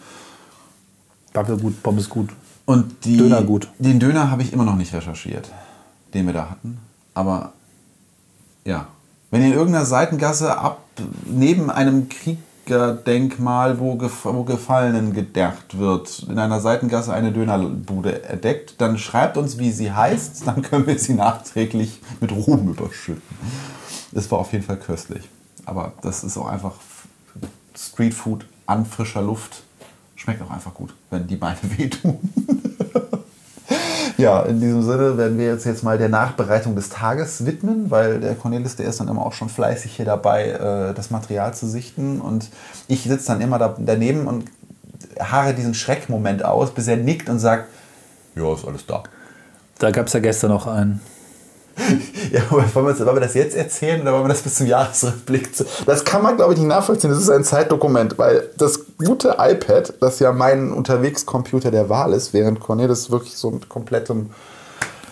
Waffe 1.33 1.57
gut, 1.57 1.83
Pommes 1.83 2.09
gut. 2.09 2.29
Und 2.65 3.05
die, 3.05 3.17
Döner 3.17 3.43
gut. 3.43 3.67
Den 3.77 3.99
Döner 3.99 4.31
habe 4.31 4.41
ich 4.41 4.51
immer 4.51 4.63
noch 4.65 4.75
nicht 4.75 4.93
recherchiert, 4.93 5.51
den 6.15 6.25
wir 6.25 6.33
da 6.33 6.49
hatten. 6.49 6.79
Aber 7.13 7.51
ja, 8.65 8.87
wenn 9.29 9.41
ihr 9.41 9.49
in 9.49 9.53
irgendeiner 9.53 9.85
Seitengasse 9.85 10.57
ab 10.57 10.79
neben 11.25 11.69
einem 11.69 12.09
Kriegerdenkmal, 12.65 13.79
wo, 13.79 13.95
gef 13.95 14.25
wo 14.25 14.43
Gefallenen 14.43 15.13
gedacht 15.13 15.77
wird, 15.77 16.25
in 16.27 16.39
einer 16.39 16.59
Seitengasse 16.59 17.13
eine 17.13 17.31
Dönerbude 17.31 18.23
entdeckt, 18.23 18.81
dann 18.81 18.97
schreibt 18.97 19.37
uns, 19.37 19.59
wie 19.59 19.71
sie 19.71 19.91
heißt, 19.91 20.47
dann 20.47 20.63
können 20.63 20.87
wir 20.87 20.97
sie 20.97 21.13
nachträglich 21.13 22.01
mit 22.19 22.31
Ruhm 22.31 22.69
überschütten. 22.69 23.21
Es 24.13 24.31
war 24.31 24.39
auf 24.39 24.51
jeden 24.51 24.63
Fall 24.63 24.77
köstlich. 24.77 25.29
Aber 25.65 25.93
das 26.01 26.23
ist 26.23 26.37
auch 26.37 26.47
einfach 26.47 26.73
Streetfood 27.77 28.45
an 28.65 28.85
frischer 28.85 29.21
Luft. 29.21 29.63
Schmeckt 30.15 30.41
auch 30.41 30.51
einfach 30.51 30.73
gut, 30.73 30.93
wenn 31.11 31.27
die 31.27 31.35
Beine 31.35 31.59
wehtun. 31.77 32.17
Ja, 34.17 34.43
in 34.43 34.61
diesem 34.61 34.81
Sinne 34.81 35.17
werden 35.17 35.37
wir 35.37 35.47
jetzt, 35.47 35.65
jetzt 35.65 35.83
mal 35.83 35.97
der 35.97 36.09
Nachbereitung 36.09 36.75
des 36.75 36.89
Tages 36.89 37.45
widmen, 37.45 37.91
weil 37.91 38.19
der 38.19 38.35
Cornelis, 38.35 38.75
der 38.75 38.87
ist 38.87 38.99
dann 38.99 39.09
immer 39.09 39.25
auch 39.25 39.33
schon 39.33 39.49
fleißig 39.49 39.95
hier 39.95 40.05
dabei, 40.05 40.49
äh, 40.51 40.93
das 40.93 41.11
Material 41.11 41.53
zu 41.53 41.67
sichten. 41.67 42.21
Und 42.21 42.49
ich 42.87 43.03
sitze 43.03 43.27
dann 43.27 43.41
immer 43.41 43.59
da, 43.59 43.75
daneben 43.77 44.27
und 44.27 44.45
haare 45.19 45.53
diesen 45.53 45.73
Schreckmoment 45.73 46.45
aus, 46.45 46.71
bis 46.71 46.87
er 46.87 46.97
nickt 46.97 47.29
und 47.29 47.39
sagt, 47.39 47.67
ja, 48.35 48.53
ist 48.53 48.65
alles 48.65 48.85
da. 48.85 49.03
Da 49.79 49.91
gab 49.91 50.07
es 50.07 50.13
ja 50.13 50.19
gestern 50.19 50.51
noch 50.51 50.67
einen. 50.67 51.01
Ja, 52.31 52.41
aber 52.49 52.63
wollen 52.73 52.87
wir, 52.87 53.05
wollen 53.05 53.15
wir 53.17 53.21
das 53.21 53.33
jetzt 53.35 53.55
erzählen 53.55 54.01
oder 54.01 54.13
wollen 54.13 54.23
wir 54.25 54.29
das 54.29 54.41
bis 54.41 54.55
zum 54.55 54.67
Jahresrückblick? 54.67 55.55
zu- 55.55 55.65
Das 55.85 56.03
kann 56.03 56.21
man, 56.23 56.35
glaube 56.35 56.53
ich, 56.53 56.59
nicht 56.59 56.67
nachvollziehen. 56.67 57.09
Das 57.11 57.19
ist 57.19 57.29
ein 57.29 57.43
Zeitdokument, 57.43 58.17
weil 58.17 58.49
das 58.57 58.79
gute 58.97 59.35
iPad, 59.39 59.93
das 60.01 60.19
ja 60.19 60.31
mein 60.31 60.71
Unterwegscomputer 60.71 61.71
der 61.71 61.87
Wahl 61.89 62.13
ist, 62.13 62.33
während 62.33 62.59
Cornelis 62.59 63.11
wirklich 63.11 63.37
so 63.37 63.51
mit 63.51 63.69
komplettem 63.69 64.31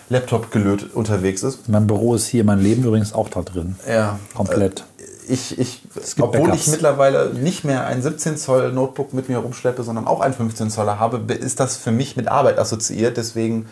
Laptop 0.09 0.51
gelöt 0.51 0.89
unterwegs 0.93 1.43
ist. 1.43 1.69
Mein 1.69 1.87
Büro 1.87 2.15
ist 2.15 2.27
hier, 2.27 2.43
mein 2.43 2.59
Leben 2.59 2.83
übrigens 2.83 3.13
auch 3.13 3.29
da 3.29 3.41
drin. 3.41 3.75
Ja. 3.87 4.19
Komplett. 4.35 4.83
Ich, 5.25 5.57
ich, 5.57 5.81
gibt 5.93 6.19
obwohl 6.19 6.47
Backups. 6.47 6.65
ich 6.65 6.71
mittlerweile 6.71 7.33
nicht 7.33 7.63
mehr 7.63 7.85
ein 7.85 8.01
17 8.01 8.35
Zoll 8.35 8.73
Notebook 8.73 9.13
mit 9.13 9.29
mir 9.29 9.37
rumschleppe, 9.37 9.81
sondern 9.83 10.05
auch 10.05 10.19
ein 10.19 10.33
15 10.33 10.69
Zoller 10.69 10.99
habe, 10.99 11.21
ist 11.33 11.61
das 11.61 11.77
für 11.77 11.91
mich 11.91 12.17
mit 12.17 12.27
Arbeit 12.27 12.59
assoziiert. 12.59 13.15
Deswegen 13.15 13.61
äh, 13.61 13.65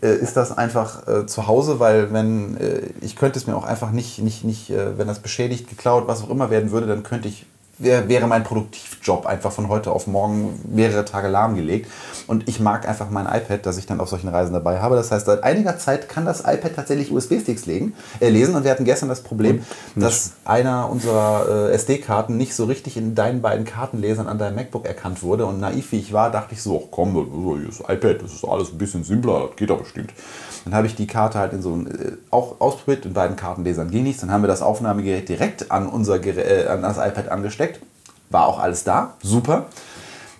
ist 0.00 0.36
das 0.36 0.56
einfach 0.56 1.06
äh, 1.08 1.26
zu 1.26 1.46
Hause, 1.46 1.80
weil 1.80 2.12
wenn 2.12 2.56
äh, 2.58 2.82
ich 3.00 3.16
könnte 3.16 3.38
es 3.38 3.46
mir 3.46 3.56
auch 3.56 3.64
einfach 3.64 3.90
nicht, 3.90 4.18
nicht, 4.18 4.44
nicht 4.44 4.70
äh, 4.70 4.98
wenn 4.98 5.06
das 5.06 5.20
beschädigt, 5.20 5.68
geklaut, 5.68 6.06
was 6.06 6.22
auch 6.22 6.30
immer 6.30 6.50
werden 6.50 6.70
würde, 6.70 6.86
dann 6.86 7.02
könnte 7.02 7.28
ich 7.28 7.46
wär, 7.78 8.08
wäre 8.08 8.26
mein 8.26 8.44
Produktivjob 9.06 9.26
einfach 9.26 9.52
von 9.52 9.68
heute 9.68 9.92
auf 9.92 10.06
morgen 10.06 10.60
mehrere 10.68 11.04
Tage 11.04 11.28
lahmgelegt. 11.28 11.90
Und 12.26 12.48
ich 12.48 12.60
mag 12.60 12.88
einfach 12.88 13.10
mein 13.10 13.26
iPad, 13.26 13.64
das 13.64 13.78
ich 13.78 13.86
dann 13.86 14.00
auf 14.00 14.08
solchen 14.08 14.28
Reisen 14.28 14.52
dabei 14.52 14.80
habe. 14.80 14.96
Das 14.96 15.10
heißt, 15.10 15.26
seit 15.26 15.44
einiger 15.44 15.78
Zeit 15.78 16.08
kann 16.08 16.24
das 16.24 16.40
iPad 16.40 16.74
tatsächlich 16.74 17.12
USB-Sticks 17.12 17.66
äh, 17.66 18.28
lesen. 18.28 18.54
Und 18.56 18.64
wir 18.64 18.70
hatten 18.70 18.84
gestern 18.84 19.08
das 19.08 19.22
Problem, 19.22 19.64
dass 19.94 20.32
einer 20.44 20.90
unserer 20.90 21.68
äh, 21.70 21.74
SD-Karten 21.74 22.36
nicht 22.36 22.54
so 22.54 22.64
richtig 22.64 22.96
in 22.96 23.14
deinen 23.14 23.42
beiden 23.42 23.64
Kartenlesern 23.64 24.26
an 24.26 24.38
deinem 24.38 24.56
MacBook 24.56 24.86
erkannt 24.86 25.22
wurde. 25.22 25.46
Und 25.46 25.60
naiv 25.60 25.92
wie 25.92 25.98
ich 25.98 26.12
war, 26.12 26.30
dachte 26.30 26.54
ich 26.54 26.62
so, 26.62 26.82
ach 26.84 26.88
komm, 26.90 27.14
das 27.66 27.80
iPad, 27.80 28.22
das 28.22 28.32
ist 28.32 28.44
alles 28.44 28.72
ein 28.72 28.78
bisschen 28.78 29.04
simpler, 29.04 29.46
das 29.48 29.56
geht 29.56 29.70
doch 29.70 29.78
bestimmt. 29.78 30.12
Dann 30.64 30.74
habe 30.74 30.88
ich 30.88 30.96
die 30.96 31.06
Karte 31.06 31.38
halt 31.38 31.52
in 31.52 31.62
so 31.62 31.74
ein, 31.74 31.86
äh, 31.86 32.12
auch 32.30 32.60
ausprobiert, 32.60 33.06
in 33.06 33.12
beiden 33.12 33.36
Kartenlesern 33.36 33.90
ging 33.90 34.02
nichts. 34.02 34.22
Dann 34.22 34.32
haben 34.32 34.42
wir 34.42 34.48
das 34.48 34.62
Aufnahmegerät 34.62 35.28
direkt 35.28 35.70
an 35.70 35.88
unser 35.88 36.18
Gerät, 36.18 36.66
äh, 36.66 36.68
an 36.68 36.82
das 36.82 36.98
iPad 36.98 37.28
angesteckt. 37.28 37.80
War 38.30 38.46
auch 38.46 38.58
alles 38.58 38.84
da, 38.84 39.14
super. 39.22 39.66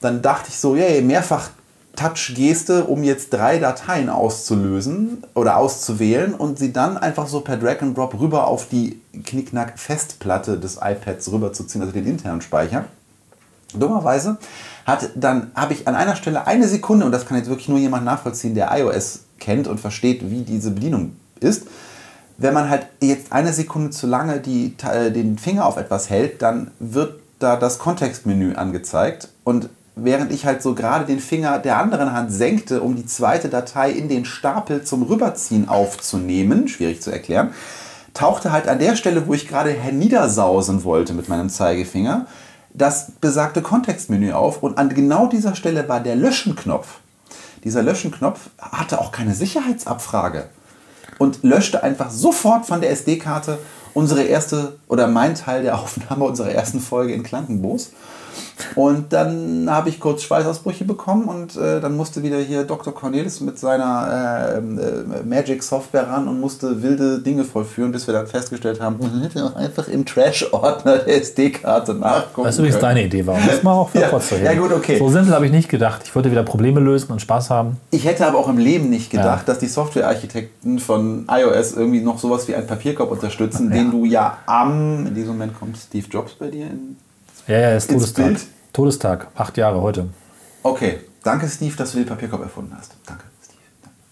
Dann 0.00 0.22
dachte 0.22 0.48
ich 0.48 0.58
so, 0.58 0.76
yay, 0.76 1.02
mehrfach 1.02 1.50
Touch-Geste, 1.96 2.84
um 2.84 3.02
jetzt 3.02 3.32
drei 3.32 3.58
Dateien 3.58 4.10
auszulösen 4.10 5.24
oder 5.34 5.56
auszuwählen 5.56 6.34
und 6.34 6.58
sie 6.58 6.72
dann 6.72 6.98
einfach 6.98 7.26
so 7.26 7.40
per 7.40 7.56
Drag 7.56 7.80
and 7.80 7.96
Drop 7.96 8.18
rüber 8.20 8.46
auf 8.46 8.68
die 8.68 9.00
Knickknack-Festplatte 9.24 10.58
des 10.58 10.76
iPads 10.76 11.32
rüberzuziehen, 11.32 11.80
also 11.82 11.92
den 11.92 12.06
internen 12.06 12.42
Speicher. 12.42 12.84
Dummerweise 13.74 14.36
hat 14.84 15.10
dann 15.16 15.50
habe 15.54 15.72
ich 15.72 15.88
an 15.88 15.96
einer 15.96 16.16
Stelle 16.16 16.46
eine 16.46 16.68
Sekunde 16.68 17.04
und 17.04 17.12
das 17.12 17.26
kann 17.26 17.38
jetzt 17.38 17.48
wirklich 17.48 17.68
nur 17.68 17.78
jemand 17.78 18.04
nachvollziehen, 18.04 18.54
der 18.54 18.70
iOS 18.78 19.20
kennt 19.40 19.66
und 19.66 19.80
versteht, 19.80 20.30
wie 20.30 20.42
diese 20.42 20.70
Bedienung 20.70 21.16
ist. 21.40 21.66
Wenn 22.38 22.54
man 22.54 22.68
halt 22.68 22.86
jetzt 23.00 23.32
eine 23.32 23.52
Sekunde 23.52 23.90
zu 23.90 24.06
lange 24.06 24.40
die, 24.40 24.76
äh, 24.84 25.10
den 25.10 25.38
Finger 25.38 25.64
auf 25.64 25.78
etwas 25.78 26.10
hält, 26.10 26.42
dann 26.42 26.70
wird 26.78 27.20
da 27.38 27.56
das 27.56 27.78
Kontextmenü 27.78 28.54
angezeigt 28.54 29.28
und 29.44 29.68
während 29.94 30.30
ich 30.30 30.44
halt 30.44 30.62
so 30.62 30.74
gerade 30.74 31.06
den 31.06 31.20
Finger 31.20 31.58
der 31.58 31.78
anderen 31.78 32.12
Hand 32.12 32.30
senkte, 32.30 32.82
um 32.82 32.96
die 32.96 33.06
zweite 33.06 33.48
Datei 33.48 33.90
in 33.90 34.08
den 34.08 34.24
Stapel 34.24 34.84
zum 34.84 35.02
Rüberziehen 35.02 35.68
aufzunehmen, 35.68 36.68
schwierig 36.68 37.00
zu 37.02 37.10
erklären, 37.10 37.54
tauchte 38.12 38.52
halt 38.52 38.68
an 38.68 38.78
der 38.78 38.96
Stelle, 38.96 39.26
wo 39.26 39.34
ich 39.34 39.48
gerade 39.48 39.70
herniedersausen 39.70 40.84
wollte 40.84 41.14
mit 41.14 41.28
meinem 41.28 41.48
Zeigefinger, 41.48 42.26
das 42.72 43.12
besagte 43.20 43.62
Kontextmenü 43.62 44.32
auf 44.32 44.62
und 44.62 44.76
an 44.76 44.90
genau 44.90 45.26
dieser 45.26 45.54
Stelle 45.54 45.88
war 45.88 46.00
der 46.00 46.14
Löschenknopf. 46.14 47.00
Dieser 47.64 47.82
Löschenknopf 47.82 48.50
hatte 48.60 49.00
auch 49.00 49.12
keine 49.12 49.34
Sicherheitsabfrage 49.34 50.48
und 51.18 51.42
löschte 51.42 51.82
einfach 51.82 52.10
sofort 52.10 52.66
von 52.66 52.82
der 52.82 52.90
SD-Karte 52.90 53.58
unsere 53.96 54.24
erste 54.24 54.76
oder 54.88 55.08
mein 55.08 55.34
Teil 55.34 55.62
der 55.62 55.78
Aufnahme 55.80 56.24
unserer 56.26 56.50
ersten 56.50 56.80
Folge 56.80 57.14
in 57.14 57.22
Klankenbos. 57.22 57.92
Und 58.74 59.12
dann 59.12 59.68
habe 59.70 59.88
ich 59.88 60.00
kurz 60.00 60.22
Schweißausbrüche 60.22 60.84
bekommen 60.84 61.24
und 61.28 61.56
äh, 61.56 61.80
dann 61.80 61.96
musste 61.96 62.22
wieder 62.22 62.38
hier 62.38 62.64
Dr. 62.64 62.94
Cornelis 62.94 63.40
mit 63.40 63.58
seiner 63.58 64.52
äh, 64.54 64.58
äh, 64.58 65.22
Magic 65.24 65.62
Software 65.62 66.08
ran 66.08 66.28
und 66.28 66.40
musste 66.40 66.82
wilde 66.82 67.20
Dinge 67.20 67.44
vollführen, 67.44 67.92
bis 67.92 68.06
wir 68.06 68.14
dann 68.14 68.26
festgestellt 68.26 68.80
haben, 68.80 68.96
man 69.00 69.22
hätte 69.22 69.44
auch 69.44 69.56
einfach 69.56 69.88
im 69.88 70.04
Trash-Ordner 70.04 70.98
der 70.98 71.16
SD-Karte 71.22 71.94
nachgucken 71.94 72.46
Was 72.48 72.58
übrigens 72.58 72.78
deine 72.78 73.04
Idee 73.04 73.26
war. 73.26 73.38
Muss 73.38 73.62
man 73.62 73.74
auch 73.74 73.88
für 73.88 73.98
Ja. 74.36 74.52
Ja, 74.52 74.58
gut, 74.58 74.72
okay. 74.72 74.98
So 74.98 75.08
simpel 75.08 75.34
habe 75.34 75.46
ich 75.46 75.52
nicht 75.52 75.68
gedacht. 75.68 76.02
Ich 76.04 76.14
wollte 76.14 76.30
wieder 76.30 76.42
Probleme 76.42 76.80
lösen 76.80 77.12
und 77.12 77.20
Spaß 77.20 77.50
haben. 77.50 77.78
Ich 77.90 78.04
hätte 78.04 78.26
aber 78.26 78.38
auch 78.38 78.48
im 78.48 78.58
Leben 78.58 78.90
nicht 78.90 79.10
gedacht, 79.10 79.46
Ja. 79.46 79.52
dass 79.52 79.58
die 79.58 79.66
Softwarearchitekten 79.66 80.78
von 80.78 81.26
iOS 81.30 81.72
irgendwie 81.72 82.00
noch 82.00 82.18
sowas 82.18 82.46
wie 82.48 82.54
einen 82.54 82.66
Papierkorb 82.66 83.10
unterstützen, 83.10 83.70
den 83.70 83.90
du 83.90 84.04
ja 84.04 84.38
am, 84.46 85.06
in 85.06 85.14
diesem 85.14 85.32
Moment 85.32 85.58
kommt 85.58 85.76
Steve 85.76 86.06
Jobs 86.10 86.32
bei 86.34 86.48
dir 86.48 86.66
in. 86.66 86.96
Ja, 87.46 87.58
ja, 87.58 87.76
ist 87.76 87.90
Todestag. 87.90 88.26
Bild. 88.26 88.40
Todestag. 88.72 89.28
Acht 89.36 89.56
Jahre 89.56 89.80
heute. 89.80 90.08
Okay, 90.62 90.98
danke 91.22 91.48
Steve, 91.48 91.76
dass 91.76 91.92
du 91.92 91.98
den 91.98 92.06
Papierkorb 92.06 92.42
erfunden 92.42 92.74
hast. 92.76 92.92
Danke, 93.06 93.22
Steve. 93.44 93.60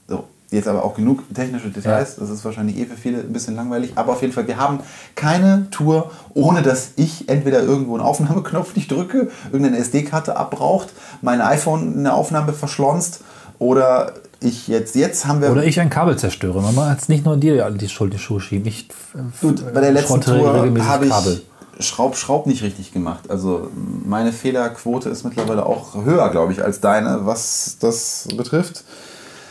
So, 0.06 0.24
jetzt 0.50 0.68
aber 0.68 0.84
auch 0.84 0.94
genug 0.94 1.22
technische 1.34 1.68
Details. 1.68 2.14
Das 2.16 2.30
ist 2.30 2.44
wahrscheinlich 2.44 2.78
eh 2.78 2.86
für 2.86 2.96
viele 2.96 3.18
ein 3.18 3.32
bisschen 3.32 3.56
langweilig. 3.56 3.92
Aber 3.96 4.12
auf 4.12 4.22
jeden 4.22 4.32
Fall, 4.32 4.46
wir 4.46 4.56
haben 4.56 4.78
keine 5.16 5.68
Tour, 5.70 6.12
ohne 6.34 6.62
dass 6.62 6.92
ich 6.94 7.28
entweder 7.28 7.60
irgendwo 7.60 7.94
einen 7.94 8.04
Aufnahmeknopf 8.04 8.76
nicht 8.76 8.90
drücke, 8.90 9.30
irgendeine 9.50 9.78
SD-Karte 9.78 10.36
abbraucht, 10.36 10.90
mein 11.20 11.40
iPhone 11.40 11.98
eine 11.98 12.14
Aufnahme 12.14 12.52
verschlonzt 12.52 13.22
oder 13.58 14.14
ich 14.40 14.68
jetzt, 14.68 14.94
jetzt 14.94 15.26
haben 15.26 15.40
wir... 15.40 15.50
Oder 15.50 15.64
ich 15.64 15.80
ein 15.80 15.90
Kabel 15.90 16.16
zerstöre. 16.16 16.62
Man 16.62 16.74
muss 16.74 16.88
jetzt 16.88 17.08
nicht 17.08 17.24
nur 17.24 17.36
dir 17.36 17.68
die 17.70 17.88
Schuld 17.88 18.12
in 18.12 18.18
die 18.18 18.22
Schuhe 18.22 18.40
schieben. 18.40 18.66
Ich 18.66 18.90
äh, 19.14 19.22
Gut, 19.40 19.64
bei 19.74 19.80
der 19.80 19.90
letzten 19.90 20.20
Tour 20.20 20.54
habe 20.54 20.68
ich 20.68 20.74
Kabel. 21.10 21.42
Schraub, 21.80 22.16
Schraub 22.16 22.46
nicht 22.46 22.62
richtig 22.62 22.92
gemacht. 22.92 23.30
Also 23.30 23.70
meine 24.04 24.32
Fehlerquote 24.32 25.08
ist 25.08 25.24
mittlerweile 25.24 25.66
auch 25.66 25.94
höher, 26.04 26.28
glaube 26.30 26.52
ich, 26.52 26.62
als 26.62 26.80
deine, 26.80 27.26
was 27.26 27.76
das 27.80 28.28
betrifft. 28.36 28.84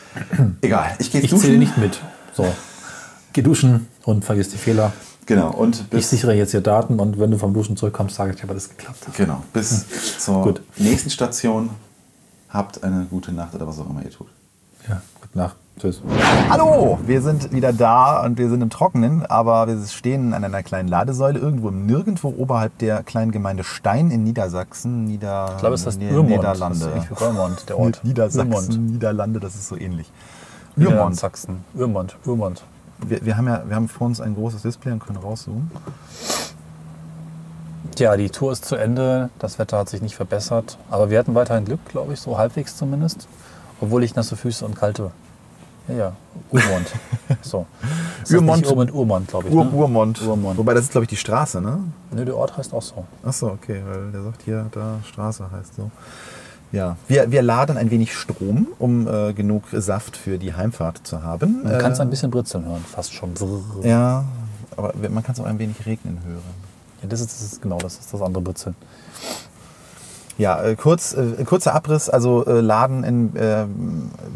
Egal, 0.62 0.96
ich 1.00 1.12
gehe 1.12 1.22
Ich 1.22 1.30
duschen. 1.30 1.44
zähle 1.46 1.58
nicht 1.58 1.78
mit. 1.78 2.00
So. 2.34 2.46
Geh 3.34 3.42
duschen 3.42 3.88
und 4.04 4.24
vergiss 4.26 4.50
die 4.50 4.58
Fehler. 4.58 4.94
Genau, 5.26 5.52
und 5.52 5.86
Ich 5.92 6.08
sichere 6.08 6.34
jetzt 6.34 6.52
hier 6.52 6.62
Daten 6.62 7.00
und 7.00 7.18
wenn 7.18 7.32
du 7.32 7.38
vom 7.38 7.54
Duschen 7.54 7.78
zurückkommst, 7.78 8.16
sage 8.16 8.32
ich 8.34 8.38
dir, 8.42 8.44
ob 8.50 8.54
das 8.54 8.70
geklappt 8.70 9.08
hat. 9.08 9.16
genau, 9.16 9.42
bis 9.54 9.86
zur 10.20 10.44
Gut. 10.44 10.62
nächsten 10.78 11.10
Station. 11.10 11.70
Habt 12.50 12.84
eine 12.84 13.06
gute 13.10 13.32
Nacht 13.32 13.56
oder 13.56 13.66
was 13.68 13.80
auch 13.80 13.90
immer 13.90 14.04
ihr 14.04 14.12
tut. 14.12 14.28
Ja, 14.88 15.02
gute 15.22 15.38
Nacht. 15.38 15.56
Tschüss. 15.80 16.02
Hallo, 16.50 17.00
wir 17.06 17.22
sind 17.22 17.52
wieder 17.52 17.74
da 17.74 18.24
und 18.24 18.38
wir 18.38 18.48
sind 18.48 18.62
im 18.62 18.70
Trockenen, 18.70 19.26
aber 19.26 19.68
wir 19.68 19.84
stehen 19.88 20.34
an 20.34 20.44
einer 20.44 20.62
kleinen 20.62 20.88
Ladesäule 20.88 21.40
irgendwo 21.40 21.70
im 21.70 21.88
Nirgendwo 21.88 22.34
oberhalb 22.38 22.78
der 22.78 23.02
kleinen 23.02 23.32
Gemeinde 23.32 23.64
Stein 23.64 24.12
in 24.12 24.24
Niedersachsen. 24.24 25.06
Nieder 25.06 25.52
Ich 25.56 25.60
glaube, 25.60 25.76
es 25.76 25.86
ist 25.86 26.00
Nieder-. 26.00 26.22
Niederlande. 26.22 26.92
Das 26.94 27.06
ist 27.06 27.22
Urmont, 27.22 27.70
der 27.70 27.80
Ort. 27.80 28.02
Niedersachsen, 28.04 28.54
Urmont. 28.54 28.92
Niederlande, 28.92 29.40
das 29.40 29.56
ist 29.56 29.68
so 29.68 29.76
ähnlich. 29.76 30.12
Urmont. 30.78 31.16
Sachsen. 31.16 31.64
Urmont. 31.74 32.18
Urmont. 32.26 32.64
Wir, 33.00 33.26
wir, 33.26 33.38
haben 33.38 33.48
ja, 33.48 33.64
wir 33.66 33.76
haben 33.76 33.90
vor 33.90 34.08
uns 34.08 34.22
ein 34.22 34.36
großes 34.36 34.62
Display 34.62 34.92
und 34.92 35.00
können 35.00 35.18
rauszoomen. 35.18 35.72
Tja, 37.96 38.16
die 38.16 38.30
Tour 38.30 38.52
ist 38.52 38.66
zu 38.66 38.76
Ende. 38.76 39.32
Das 39.40 39.58
Wetter 39.58 39.80
hat 39.80 39.90
sich 39.90 40.02
nicht 40.02 40.16
verbessert. 40.16 40.78
Aber 40.90 41.10
wir 41.10 41.18
hatten 41.18 41.34
weiterhin 41.36 41.66
Glück, 41.66 41.84
glaube 41.90 42.14
ich, 42.14 42.20
so 42.20 42.38
halbwegs 42.38 42.78
zumindest. 42.78 43.28
Obwohl 43.82 44.04
ich 44.04 44.16
nasse 44.16 44.36
Füße 44.36 44.66
und 44.66 44.76
kalte. 44.76 45.12
Ja, 45.88 45.94
ja. 45.96 46.14
Urmont. 46.52 46.88
So. 47.42 47.66
Nicht 48.20 48.34
Urmont, 48.34 48.94
Urmont, 48.94 49.28
glaube 49.28 49.50
ich. 49.50 49.54
Ur 49.54 49.66
ne? 49.66 49.72
Urmont. 49.72 50.22
Urmont. 50.22 50.58
Wobei 50.58 50.74
das 50.74 50.86
ist, 50.86 50.92
glaube 50.92 51.04
ich, 51.06 51.10
die 51.10 51.18
Straße, 51.18 51.60
ne? 51.62 51.80
Nö, 52.12 52.24
der 52.26 52.38
Ort 52.38 52.56
heißt 52.58 52.74
auch 52.74 52.82
so. 52.82 53.06
Achso, 53.24 53.48
okay, 53.48 53.82
weil 53.86 54.12
der 54.12 54.24
sagt 54.24 54.42
hier, 54.44 54.66
da 54.72 55.00
Straße 55.08 55.50
heißt 55.52 55.76
so. 55.76 55.90
Ja, 56.72 56.96
wir, 57.08 57.32
wir 57.32 57.42
laden 57.42 57.78
ein 57.78 57.92
wenig 57.92 58.14
Strom, 58.16 58.68
um 58.80 59.08
äh, 59.08 59.34
genug 59.34 59.64
Saft 59.72 60.16
für 60.18 60.38
die 60.38 60.54
Heimfahrt 60.54 61.02
zu 61.06 61.22
haben. 61.24 61.64
Man 61.64 61.78
kann 61.80 61.92
es 61.92 62.00
Äh, 62.00 62.04
ein 62.04 62.10
bisschen 62.10 62.32
britzeln 62.32 62.66
hören, 62.66 62.84
fast 62.90 63.14
schon. 63.14 63.34
Ja, 63.84 63.90
Ja, 63.90 64.26
aber 64.78 64.94
man 65.10 65.24
kann 65.24 65.34
es 65.34 65.40
auch 65.40 65.46
ein 65.46 65.60
wenig 65.60 65.86
regnen 65.86 66.20
hören. 66.26 67.10
das, 67.10 67.20
ist, 67.22 67.32
das 67.32 67.42
ist 67.54 67.62
genau, 67.62 67.78
das 67.78 68.00
ist 68.00 68.14
das 68.14 68.22
andere 68.22 68.42
Britzeln. 68.44 68.76
Ja, 70.40 70.64
äh, 70.64 70.76
kurz, 70.76 71.14
äh, 71.14 71.44
kurzer 71.44 71.76
Abriss, 71.76 72.10
also 72.10 72.44
äh, 72.46 72.60
Laden 72.60 73.04
in 73.04 73.36
äh, 73.36 73.66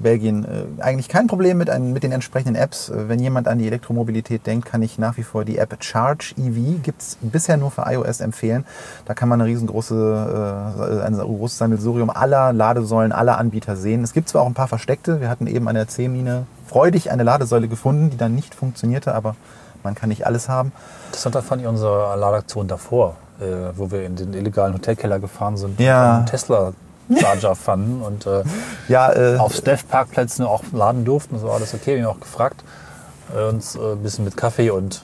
Belgien 0.02 0.46
eigentlich 0.80 1.10
kein 1.10 1.26
Problem 1.26 1.58
mit, 1.58 1.76
mit 1.80 2.04
den 2.04 2.12
entsprechenden 2.12 2.56
Apps. 2.56 2.92
Wenn 2.94 3.20
jemand 3.20 3.48
an 3.48 3.58
die 3.58 3.66
Elektromobilität 3.66 4.46
denkt, 4.46 4.68
kann 4.68 4.84
ich 4.84 5.00
nach 5.00 5.18
wie 5.18 5.24
vor 5.24 5.44
die 5.44 5.58
App 5.58 5.76
Charge 5.84 6.36
EV, 6.38 6.82
gibt 6.84 7.02
es 7.02 7.18
bisher 7.22 7.58
nur 7.58 7.72
für 7.72 7.86
iOS 7.88 8.22
empfehlen. 8.22 8.66
Da 9.06 9.16
kann 9.16 9.28
man 9.28 9.42
eine 9.42 9.50
riesengroße, 9.50 11.04
ein 11.04 11.18
großes 11.18 11.58
Sammelsurium 11.58 12.12
aller 12.12 12.54
Ladesäulen, 12.54 13.12
aller 13.12 13.38
Anbieter 13.40 13.76
sehen. 13.76 14.04
Es 14.04 14.14
gibt 14.14 14.30
zwar 14.30 14.44
auch 14.44 14.48
ein 14.48 14.54
paar 14.54 14.68
versteckte, 14.68 15.20
wir 15.20 15.30
hatten 15.30 15.48
eben 15.48 15.68
an 15.68 15.76
der 15.76 15.88
C-Mine 15.88 16.46
freudig 16.68 17.12
eine 17.12 17.24
Ladesäule 17.24 17.68
gefunden, 17.68 18.12
die 18.12 18.18
dann 18.18 18.36
nicht 18.36 18.54
funktionierte, 18.54 19.16
aber 19.16 19.36
man 19.84 19.96
kann 19.96 20.10
nicht 20.10 20.28
alles 20.28 20.48
haben. 20.48 20.72
Interessant 21.08 21.36
fand 21.44 21.62
ich 21.62 21.68
unsere 21.68 22.16
Ladaktion 22.18 22.68
davor, 22.68 23.16
äh, 23.40 23.72
wo 23.78 23.92
wir 23.92 24.06
in 24.06 24.16
den 24.16 24.34
illegalen 24.34 24.74
Hotelkeller 24.74 25.20
gefahren 25.20 25.58
sind 25.58 25.80
Ja. 25.80 26.18
einen 26.18 26.26
Tesla 26.26 26.74
Charger 27.20 27.56
fanden 27.68 28.02
und 28.02 28.26
äh, 28.26 28.44
Ja, 28.88 29.12
äh, 29.14 29.38
auf 29.38 29.54
Steph-Parkplätzen 29.56 30.46
auch 30.46 30.64
laden 30.74 31.06
durften. 31.06 31.36
Das 31.36 31.44
war 31.44 31.54
alles 31.56 31.74
okay. 31.74 31.96
Wir 31.98 32.06
haben 32.08 32.16
auch 32.16 32.20
gefragt, 32.22 32.64
äh, 33.36 33.48
uns 33.50 33.76
äh, 33.76 33.80
ein 33.94 34.04
bisschen 34.04 34.26
mit 34.26 34.36
Kaffee 34.38 34.70
und 34.72 35.02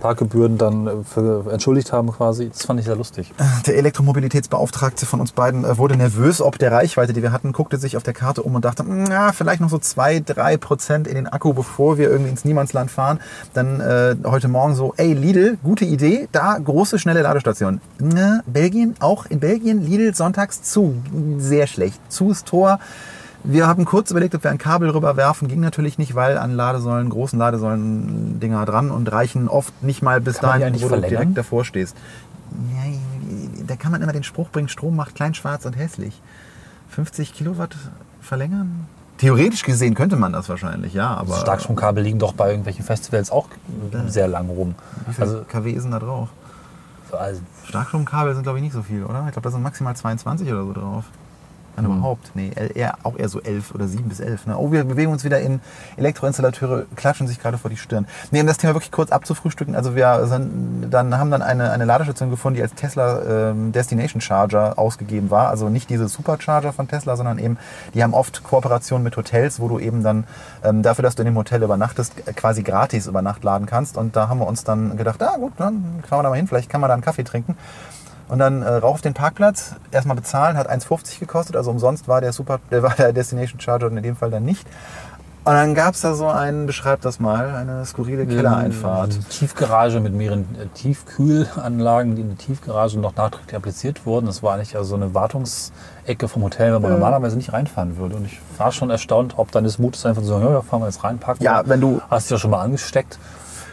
Parkgebühren 0.00 0.58
dann 0.58 0.86
äh, 0.86 0.90
für 1.04 1.50
entschuldigt 1.50 1.92
haben 1.92 2.12
quasi. 2.12 2.48
Das 2.48 2.64
fand 2.66 2.80
ich 2.80 2.86
sehr 2.86 2.96
lustig. 2.96 3.32
Der 3.66 3.76
Elektromobilitätsbeauftragte 3.76 5.06
von 5.06 5.20
uns 5.20 5.32
beiden 5.32 5.64
äh, 5.64 5.78
wurde 5.78 5.96
nervös 5.96 6.40
ob 6.40 6.58
der 6.58 6.72
Reichweite, 6.72 7.12
die 7.12 7.22
wir 7.22 7.32
hatten, 7.32 7.52
guckte 7.52 7.78
sich 7.78 7.96
auf 7.96 8.02
der 8.02 8.14
Karte 8.14 8.42
um 8.42 8.54
und 8.54 8.64
dachte, 8.64 8.82
"Mm, 8.84 9.04
na, 9.04 9.32
vielleicht 9.32 9.60
noch 9.60 9.70
so 9.70 9.78
zwei, 9.78 10.20
drei 10.20 10.56
Prozent 10.56 11.06
in 11.06 11.14
den 11.14 11.26
Akku, 11.26 11.52
bevor 11.52 11.98
wir 11.98 12.10
irgendwie 12.10 12.30
ins 12.30 12.44
Niemandsland 12.44 12.90
fahren. 12.90 13.20
Dann 13.52 13.80
äh, 13.80 14.16
heute 14.24 14.48
Morgen 14.48 14.74
so, 14.74 14.94
ey 14.96 15.12
Lidl, 15.12 15.58
gute 15.62 15.84
Idee, 15.84 16.28
da 16.32 16.58
große, 16.58 16.98
schnelle 16.98 17.22
Ladestation. 17.22 17.80
Na, 17.98 18.40
Belgien, 18.46 18.94
auch 19.00 19.26
in 19.26 19.40
Belgien, 19.40 19.82
Lidl 19.82 20.14
sonntags 20.14 20.62
zu. 20.62 20.94
Sehr 21.38 21.66
schlecht. 21.66 22.00
Zu 22.08 22.30
ist 22.30 22.46
Tor. 22.46 22.78
Wir 23.46 23.66
haben 23.66 23.84
kurz 23.84 24.10
überlegt, 24.10 24.34
ob 24.34 24.42
wir 24.42 24.50
ein 24.50 24.58
Kabel 24.58 24.88
rüberwerfen. 24.88 25.48
Ging 25.48 25.60
natürlich 25.60 25.98
nicht, 25.98 26.14
weil 26.14 26.38
an 26.38 26.52
Ladesäulen, 26.52 27.10
großen 27.10 27.38
Ladesäulen 27.38 28.40
Dinger 28.40 28.64
dran 28.64 28.90
und 28.90 29.10
reichen 29.12 29.48
oft 29.48 29.82
nicht 29.82 30.02
mal 30.02 30.20
bis 30.20 30.38
Kann 30.38 30.60
dahin, 30.60 30.74
wo 30.74 30.78
du 30.78 30.88
verlängern? 30.88 31.10
direkt 31.10 31.36
davor 31.38 31.64
stehst. 31.64 31.94
Ja, 32.74 33.64
da 33.66 33.76
kann 33.76 33.92
man 33.92 34.00
immer 34.00 34.12
den 34.12 34.22
Spruch 34.22 34.48
bringen, 34.48 34.68
Strom 34.68 34.96
macht 34.96 35.14
klein, 35.14 35.34
schwarz 35.34 35.66
und 35.66 35.76
hässlich. 35.76 36.22
50 36.88 37.34
Kilowatt 37.34 37.76
verlängern? 38.22 38.86
Theoretisch 39.18 39.62
gesehen 39.62 39.94
könnte 39.94 40.16
man 40.16 40.32
das 40.32 40.48
wahrscheinlich, 40.48 40.94
ja, 40.94 41.14
aber 41.14 41.36
Starkstromkabel 41.36 42.02
liegen 42.02 42.18
doch 42.18 42.32
bei 42.32 42.48
irgendwelchen 42.48 42.84
Festivals 42.84 43.30
auch 43.30 43.48
sehr 44.06 44.26
lang 44.26 44.48
rum. 44.48 44.74
wie 45.06 45.12
viel 45.14 45.22
Also, 45.24 45.42
kW 45.46 45.70
ist 45.70 45.84
denn 45.84 45.92
da 45.92 45.98
drauf? 45.98 46.28
also 47.12 47.40
Starkstromkabel 47.68 48.34
sind 48.34 48.42
glaube 48.42 48.58
ich 48.58 48.64
nicht 48.64 48.72
so 48.72 48.82
viel, 48.82 49.04
oder? 49.04 49.24
Ich 49.26 49.32
glaube, 49.32 49.42
da 49.42 49.50
sind 49.50 49.62
maximal 49.62 49.94
22 49.94 50.50
oder 50.50 50.64
so 50.64 50.72
drauf. 50.72 51.04
Wenn 51.76 51.86
überhaupt. 51.86 52.30
Nee, 52.34 52.52
eher, 52.74 52.94
auch 53.02 53.18
eher 53.18 53.28
so 53.28 53.40
11 53.40 53.74
oder 53.74 53.88
7 53.88 54.08
bis 54.08 54.20
11. 54.20 54.46
Ne? 54.46 54.56
Oh, 54.58 54.70
wir 54.70 54.84
bewegen 54.84 55.10
uns 55.10 55.24
wieder 55.24 55.40
in 55.40 55.60
Elektroinstallateure, 55.96 56.86
klatschen 56.94 57.26
sich 57.26 57.40
gerade 57.40 57.58
vor 57.58 57.70
die 57.70 57.76
Stirn. 57.76 58.06
Nee, 58.30 58.40
um 58.40 58.46
das 58.46 58.58
Thema 58.58 58.74
wirklich 58.74 58.92
kurz 58.92 59.10
abzufrühstücken. 59.10 59.74
Also 59.74 59.96
wir 59.96 60.26
sind, 60.26 60.88
dann 60.90 61.18
haben 61.18 61.30
dann 61.30 61.42
eine, 61.42 61.70
eine 61.70 61.84
Ladestation 61.84 62.30
gefunden, 62.30 62.56
die 62.56 62.62
als 62.62 62.74
Tesla 62.74 63.50
ähm, 63.50 63.72
Destination 63.72 64.20
Charger 64.20 64.78
ausgegeben 64.78 65.30
war. 65.30 65.48
Also 65.48 65.68
nicht 65.68 65.90
diese 65.90 66.08
Supercharger 66.08 66.72
von 66.72 66.86
Tesla, 66.86 67.16
sondern 67.16 67.38
eben, 67.38 67.58
die 67.94 68.02
haben 68.02 68.14
oft 68.14 68.44
Kooperationen 68.44 69.02
mit 69.02 69.16
Hotels, 69.16 69.58
wo 69.58 69.68
du 69.68 69.78
eben 69.78 70.02
dann 70.02 70.24
ähm, 70.62 70.82
dafür, 70.82 71.02
dass 71.02 71.16
du 71.16 71.22
in 71.22 71.26
dem 71.26 71.36
Hotel 71.36 71.62
übernachtest, 71.62 72.14
quasi 72.36 72.62
gratis 72.62 73.06
über 73.06 73.22
Nacht 73.22 73.42
laden 73.42 73.66
kannst. 73.66 73.96
Und 73.96 74.16
da 74.16 74.28
haben 74.28 74.38
wir 74.38 74.46
uns 74.46 74.64
dann 74.64 74.96
gedacht, 74.96 75.22
ah 75.22 75.36
gut, 75.36 75.54
dann 75.58 76.02
fahren 76.06 76.20
wir 76.20 76.22
da 76.24 76.30
mal 76.30 76.36
hin, 76.36 76.46
vielleicht 76.46 76.70
kann 76.70 76.80
man 76.80 76.88
da 76.88 76.94
einen 76.94 77.02
Kaffee 77.02 77.24
trinken. 77.24 77.56
Und 78.28 78.38
dann 78.38 78.62
äh, 78.62 78.68
rauf 78.68 78.94
auf 78.94 79.00
den 79.02 79.12
Parkplatz, 79.14 79.74
erstmal 79.90 80.16
bezahlen, 80.16 80.56
hat 80.56 80.70
1,50 80.70 81.18
gekostet, 81.20 81.56
also 81.56 81.70
umsonst 81.70 82.08
war 82.08 82.20
der 82.20 82.32
Super, 82.32 82.58
der 82.70 82.82
war 82.82 82.94
der 82.94 83.12
Destination 83.12 83.60
Charger 83.60 83.88
in 83.88 84.02
dem 84.02 84.16
Fall 84.16 84.30
dann 84.30 84.44
nicht. 84.44 84.66
Und 85.46 85.52
dann 85.52 85.74
gab 85.74 85.92
es 85.92 86.00
da 86.00 86.14
so 86.14 86.26
einen, 86.28 86.64
beschreib 86.64 87.02
das 87.02 87.20
mal, 87.20 87.54
eine 87.54 87.84
skurrile 87.84 88.24
Kellereinfahrt. 88.26 89.12
Eine 89.12 89.24
Tiefgarage 89.24 90.00
mit 90.00 90.14
mehreren 90.14 90.46
äh, 90.58 90.66
Tiefkühlanlagen, 90.72 92.16
die 92.16 92.22
in 92.22 92.30
die 92.30 92.36
Tiefgarage 92.36 92.98
noch 92.98 93.14
nachträglich 93.14 93.54
appliziert 93.54 94.06
wurden. 94.06 94.24
Das 94.24 94.42
war 94.42 94.54
eigentlich 94.54 94.74
also 94.74 94.90
so 94.90 94.94
eine 94.96 95.12
Wartungsecke 95.12 96.28
vom 96.28 96.44
Hotel, 96.44 96.74
wo 96.74 96.78
man 96.80 96.92
normalerweise 96.92 97.36
nicht 97.36 97.52
reinfahren 97.52 97.98
würde. 97.98 98.16
Und 98.16 98.24
ich 98.24 98.40
war 98.56 98.72
schon 98.72 98.88
erstaunt, 98.88 99.34
ob 99.36 99.52
deines 99.52 99.78
Mutes 99.78 100.06
einfach 100.06 100.22
so, 100.22 100.40
ja, 100.40 100.50
ja, 100.50 100.62
fahren 100.62 100.80
wir 100.80 100.86
jetzt 100.86 101.04
rein, 101.04 101.18
parken 101.18 101.42
Ja, 101.44 101.62
wenn 101.66 101.80
du- 101.82 102.00
Hast 102.08 102.26
dich 102.26 102.30
ja 102.30 102.38
schon 102.38 102.50
mal 102.50 102.62
angesteckt. 102.62 103.18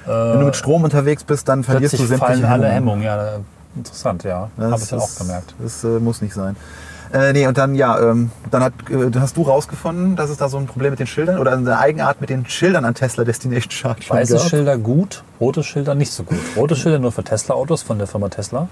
Wenn 0.05 0.39
du 0.39 0.45
mit 0.47 0.55
Strom 0.57 0.83
unterwegs 0.83 1.23
bist, 1.23 1.47
dann 1.47 1.63
verlierst 1.63 1.93
du 1.93 1.97
sämtliche 1.99 2.17
fallen 2.25 2.43
alle 2.43 2.67
Hemmungen. 2.67 3.03
Hemmungen. 3.03 3.37
Ja, 3.37 3.39
interessant, 3.75 4.23
ja. 4.23 4.49
Das 4.57 4.71
Habe 4.71 4.81
ich 4.81 4.89
dann 4.89 4.99
auch 4.99 5.15
gemerkt. 5.17 5.55
Das 5.59 5.83
äh, 5.83 5.99
muss 5.99 6.21
nicht 6.21 6.33
sein. 6.33 6.55
Äh, 7.13 7.33
nee, 7.33 7.45
und 7.45 7.57
dann, 7.57 7.75
ja, 7.75 7.99
ähm, 7.99 8.31
dann 8.51 8.63
hat, 8.63 8.73
äh, 8.89 9.11
hast 9.19 9.35
du 9.35 9.41
rausgefunden, 9.41 10.15
dass 10.15 10.29
es 10.29 10.37
da 10.37 10.47
so 10.47 10.57
ein 10.57 10.65
Problem 10.65 10.91
mit 10.91 10.99
den 10.99 11.07
Schildern 11.07 11.39
oder 11.39 11.51
eine 11.53 11.77
Eigenart 11.77 12.21
mit 12.21 12.29
den 12.29 12.45
Schildern 12.45 12.85
an 12.85 12.95
Tesla 12.95 13.25
Destination 13.25 13.69
Charge 13.69 14.09
Weiße 14.09 14.35
gab. 14.35 14.43
Schilder 14.43 14.77
gut, 14.77 15.23
rote 15.39 15.63
Schilder 15.63 15.93
nicht 15.93 16.13
so 16.13 16.23
gut. 16.23 16.39
Rote 16.55 16.75
Schilder 16.75 16.99
nur 16.99 17.11
für 17.11 17.23
Tesla-Autos 17.23 17.81
von 17.81 17.97
der 17.97 18.07
Firma 18.07 18.29
Tesla. 18.29 18.69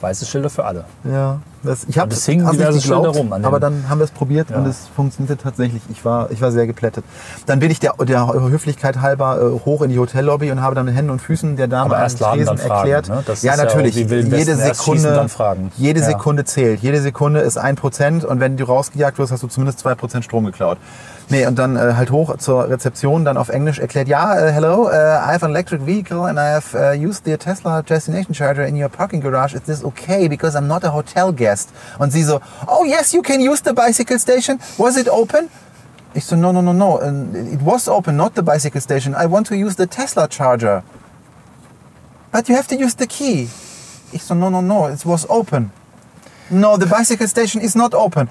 Weiße 0.00 0.24
Schilder 0.24 0.48
für 0.48 0.64
alle. 0.64 0.84
Ja, 1.04 1.40
das, 1.62 1.84
ich 1.86 1.98
habe 1.98 2.12
es 2.12 2.24
hingen 2.24 2.50
diverse 2.50 2.80
Schilder 2.80 3.08
rum 3.10 3.32
aber 3.34 3.60
dann 3.60 3.84
haben 3.90 3.98
wir 3.98 4.04
es 4.04 4.10
probiert 4.10 4.48
Ja. 4.50 4.56
und 4.56 4.66
es 4.66 4.88
funktionierte 4.96 5.36
tatsächlich. 5.36 5.82
Ich 5.90 6.04
war, 6.04 6.30
ich 6.30 6.40
war 6.40 6.50
sehr 6.52 6.66
geplättet. 6.66 7.04
Dann 7.46 7.58
bin 7.60 7.70
ich 7.70 7.80
der, 7.80 7.92
der 8.08 8.32
Höflichkeit 8.32 9.00
halber 9.02 9.40
äh, 9.40 9.64
hoch 9.66 9.82
in 9.82 9.90
die 9.90 9.98
Hotellobby 9.98 10.50
und 10.50 10.62
habe 10.62 10.74
dann 10.74 10.86
mit 10.86 10.94
Händen 10.94 11.10
und 11.10 11.20
Füßen 11.20 11.56
der 11.56 11.68
Dame 11.68 11.94
am 11.96 12.08
Tresen 12.08 12.46
dann 12.46 12.56
fragen, 12.58 12.90
erklärt. 12.90 13.08
ne? 13.08 13.22
Ja, 13.42 13.54
ja 13.54 13.56
natürlich. 13.62 13.96
Wilden 14.08 14.34
jede 14.34 14.56
Westen, 14.58 14.74
Sekunde, 14.74 15.00
schießen, 15.00 15.14
dann 15.14 15.28
fragen. 15.28 15.72
jede 15.76 16.00
Ja. 16.00 16.06
Sekunde 16.06 16.44
zählt. 16.44 16.80
Jede 16.80 17.00
Sekunde 17.02 17.40
ist 17.40 17.58
ein 17.58 17.76
Prozent 17.76 18.24
und 18.24 18.40
wenn 18.40 18.56
du 18.56 18.64
rausgejagt 18.64 19.18
wirst, 19.18 19.30
hast 19.32 19.42
du 19.42 19.48
zumindest 19.48 19.80
zwei 19.80 19.94
Prozent 19.94 20.24
Strom 20.24 20.46
geklaut. 20.46 20.78
Nee, 21.30 21.46
und 21.46 21.56
dann 21.60 21.76
äh, 21.76 21.94
halt 21.94 22.10
hoch 22.10 22.36
zur 22.38 22.68
Rezeption, 22.68 23.24
dann 23.24 23.36
auf 23.36 23.50
Englisch 23.50 23.78
erklärt, 23.78 24.08
ja, 24.08 24.36
äh, 24.36 24.50
hello, 24.50 24.86
uh, 24.86 24.90
I 24.90 25.32
have 25.32 25.46
an 25.46 25.52
electric 25.52 25.86
vehicle 25.86 26.24
and 26.24 26.36
I 26.36 26.54
have 26.54 26.74
uh, 26.74 26.92
used 26.92 27.24
the 27.24 27.36
Tesla 27.36 27.82
destination 27.82 28.34
charger 28.34 28.66
in 28.66 28.74
your 28.74 28.88
parking 28.88 29.20
garage. 29.20 29.54
Is 29.54 29.62
this 29.62 29.84
okay? 29.84 30.26
Because 30.26 30.58
I'm 30.58 30.66
not 30.66 30.82
a 30.82 30.92
hotel 30.92 31.32
guest. 31.32 31.68
Und 32.00 32.12
sie 32.12 32.24
so, 32.24 32.40
oh 32.66 32.84
yes, 32.84 33.12
you 33.14 33.22
can 33.22 33.40
use 33.40 33.62
the 33.62 33.72
bicycle 33.72 34.18
station. 34.18 34.58
Was 34.76 34.96
it 34.96 35.08
open? 35.08 35.48
Ich 36.14 36.24
so, 36.24 36.34
no, 36.34 36.50
no, 36.50 36.62
no, 36.62 36.72
no. 36.72 36.98
It 36.98 37.60
was 37.64 37.86
open, 37.88 38.16
not 38.16 38.34
the 38.34 38.42
bicycle 38.42 38.80
station. 38.80 39.14
I 39.14 39.26
want 39.26 39.46
to 39.46 39.54
use 39.54 39.76
the 39.76 39.86
Tesla 39.86 40.26
charger. 40.26 40.82
But 42.32 42.48
you 42.48 42.56
have 42.56 42.66
to 42.68 42.76
use 42.76 42.96
the 42.96 43.06
key. 43.06 43.48
Ich 44.12 44.24
so, 44.24 44.34
no, 44.34 44.50
no, 44.50 44.60
no, 44.60 44.86
it 44.86 45.06
was 45.06 45.26
open. 45.30 45.70
No, 46.50 46.76
the 46.76 46.86
bicycle 46.86 47.28
station 47.28 47.60
is 47.60 47.76
not 47.76 47.94
open. 47.94 48.28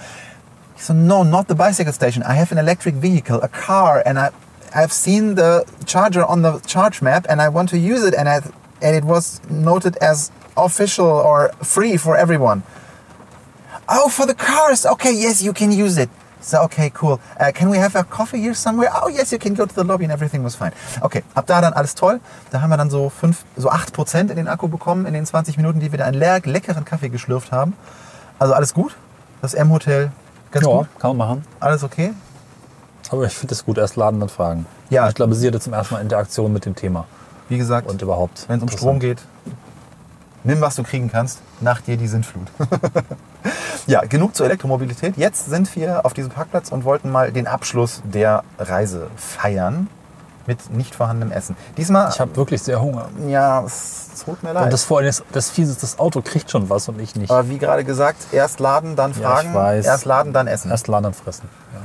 He 0.80 0.86
said, 0.86 0.96
no, 0.96 1.24
not 1.24 1.50
the 1.50 1.56
bicycle 1.56 1.92
station. 1.92 2.24
I 2.24 2.36
have 2.36 2.54
an 2.54 2.58
electric 2.58 2.96
vehicle, 2.96 3.42
a 3.42 3.50
car, 3.50 4.02
and 4.06 4.18
I, 4.18 4.30
I've 4.74 4.94
seen 4.94 5.36
the 5.36 5.66
charger 5.86 6.24
on 6.24 6.42
the 6.42 6.60
charge 6.60 7.02
map, 7.02 7.26
and 7.28 7.42
I 7.42 7.50
want 7.50 7.68
to 7.72 7.78
use 7.78 8.06
it, 8.06 8.14
and 8.14 8.30
I, 8.30 8.36
and 8.82 8.96
it 8.96 9.04
was 9.04 9.42
noted 9.50 9.98
as 9.98 10.32
official 10.56 11.06
or 11.06 11.50
free 11.62 11.98
for 11.98 12.16
everyone. 12.16 12.64
Oh, 13.90 14.08
for 14.08 14.26
the 14.26 14.34
cars. 14.34 14.86
Okay, 14.86 15.12
yes, 15.12 15.44
you 15.44 15.52
can 15.52 15.74
use 15.74 15.98
it. 15.98 16.10
So, 16.40 16.62
okay, 16.62 16.90
cool. 16.94 17.20
Uh, 17.38 17.52
can 17.54 17.70
we 17.70 17.76
have 17.76 17.98
a 17.98 18.06
coffee 18.06 18.40
here 18.40 18.54
somewhere? 18.54 18.90
Oh, 19.04 19.10
yes, 19.10 19.34
you 19.34 19.38
can 19.38 19.56
go 19.56 19.66
to 19.66 19.76
the 19.76 19.84
lobby 19.84 20.06
and 20.06 20.14
everything 20.14 20.44
was 20.46 20.56
fine. 20.56 20.72
Okay, 21.02 21.24
ab 21.36 21.46
da 21.46 21.60
dann 21.60 21.74
alles 21.74 21.94
toll. 21.94 22.22
Da 22.52 22.62
haben 22.62 22.70
wir 22.70 22.78
dann 22.78 22.90
so 22.90 23.10
fünf, 23.10 23.44
so 23.58 23.70
acht 23.70 23.92
Prozent 23.92 24.32
in 24.32 24.38
den 24.38 24.48
Akku 24.48 24.70
bekommen 24.70 25.06
in 25.06 25.14
den 25.14 25.26
20 25.26 25.58
Minuten, 25.58 25.82
die 25.82 25.92
wir 25.92 26.00
da 26.00 26.06
einen 26.06 26.22
leckeren 26.46 26.86
Kaffee 26.86 27.10
geschlürft 27.10 27.52
haben. 27.52 27.74
Also 28.38 28.54
alles 28.54 28.74
gut. 28.74 28.96
Das 29.42 29.54
M-Hotel, 29.54 30.12
ganz 30.52 30.66
Ja, 30.66 30.72
gut. 30.72 30.88
kann 31.00 31.16
man 31.16 31.28
machen. 31.28 31.46
Alles 31.60 31.84
okay. 31.84 32.14
Aber 33.12 33.26
ich 33.26 33.34
finde 33.34 33.54
es 33.54 33.66
gut, 33.66 33.78
erst 33.78 33.96
laden, 33.96 34.20
dann 34.20 34.30
fragen. 34.30 34.66
Ja. 34.90 35.08
Ich 35.10 35.16
glaube, 35.16 35.34
sie 35.36 35.48
hatte 35.48 35.60
zum 35.60 35.74
ersten 35.74 35.96
Mal 35.96 36.02
Interaktion 36.02 36.54
mit 36.54 36.66
dem 36.66 36.76
Thema. 36.76 37.06
Wie 37.48 37.58
gesagt, 37.58 37.88
Und 37.90 38.02
überhaupt. 38.02 38.46
wenn 38.48 38.58
es 38.58 38.64
um 38.64 38.70
Strom 38.70 39.00
geht, 39.00 39.20
nimm, 40.44 40.62
was 40.62 40.76
du 40.76 40.84
kriegen 40.84 41.10
kannst. 41.12 41.40
Nach 41.62 41.82
dir 41.82 41.98
die 41.98 42.08
Sintflut. 42.08 42.48
ja, 43.88 44.02
genug 44.06 44.36
zur 44.36 44.46
Elektromobilität. 44.46 45.18
Jetzt 45.18 45.48
sind 45.50 45.76
wir 45.76 46.06
auf 46.06 46.14
diesem 46.14 46.32
Parkplatz 46.32 46.72
und 46.72 46.84
wollten 46.84 47.12
mal 47.12 47.32
den 47.32 47.48
Abschluss 47.48 48.02
der 48.06 48.44
Reise 48.60 49.08
feiern 49.16 49.88
mit 50.50 50.70
nicht 50.72 50.96
vorhandenem 50.96 51.32
Essen. 51.32 51.56
Diesmal, 51.78 52.10
Ich 52.10 52.20
habe 52.20 52.36
wirklich 52.36 52.62
sehr 52.62 52.82
Hunger. 52.82 53.08
ja, 53.28 53.64
es 53.66 54.10
tut 54.26 54.44
mir 54.44 54.52
leid. 54.52 54.66
Und 54.66 54.74
das 54.74 54.84
vor 54.84 54.98
allem, 54.98 55.06
das, 55.08 55.24
das 55.32 55.50
Fiese 55.50 55.72
ist, 55.72 55.82
das 55.84 55.98
Auto 56.00 56.22
kriegt 56.22 56.52
schon 56.52 56.70
was 56.70 56.90
und 56.90 57.00
ich 57.00 57.16
nicht. 57.16 57.32
Aber 57.32 57.48
wie 57.50 57.58
gerade 57.58 57.86
gesagt, 57.86 58.18
erst 58.34 58.60
laden, 58.60 58.96
dann 58.98 59.14
Ja, 59.14 59.30
fragen, 59.30 59.50
ich 59.50 59.56
weiß. 59.56 59.86
erst 59.86 60.06
laden, 60.06 60.34
dann 60.34 60.48
essen. 60.48 60.70
Erst 60.72 60.88
laden, 60.90 61.04
dann 61.04 61.14
fressen. 61.14 61.48
Ja. 61.74 61.80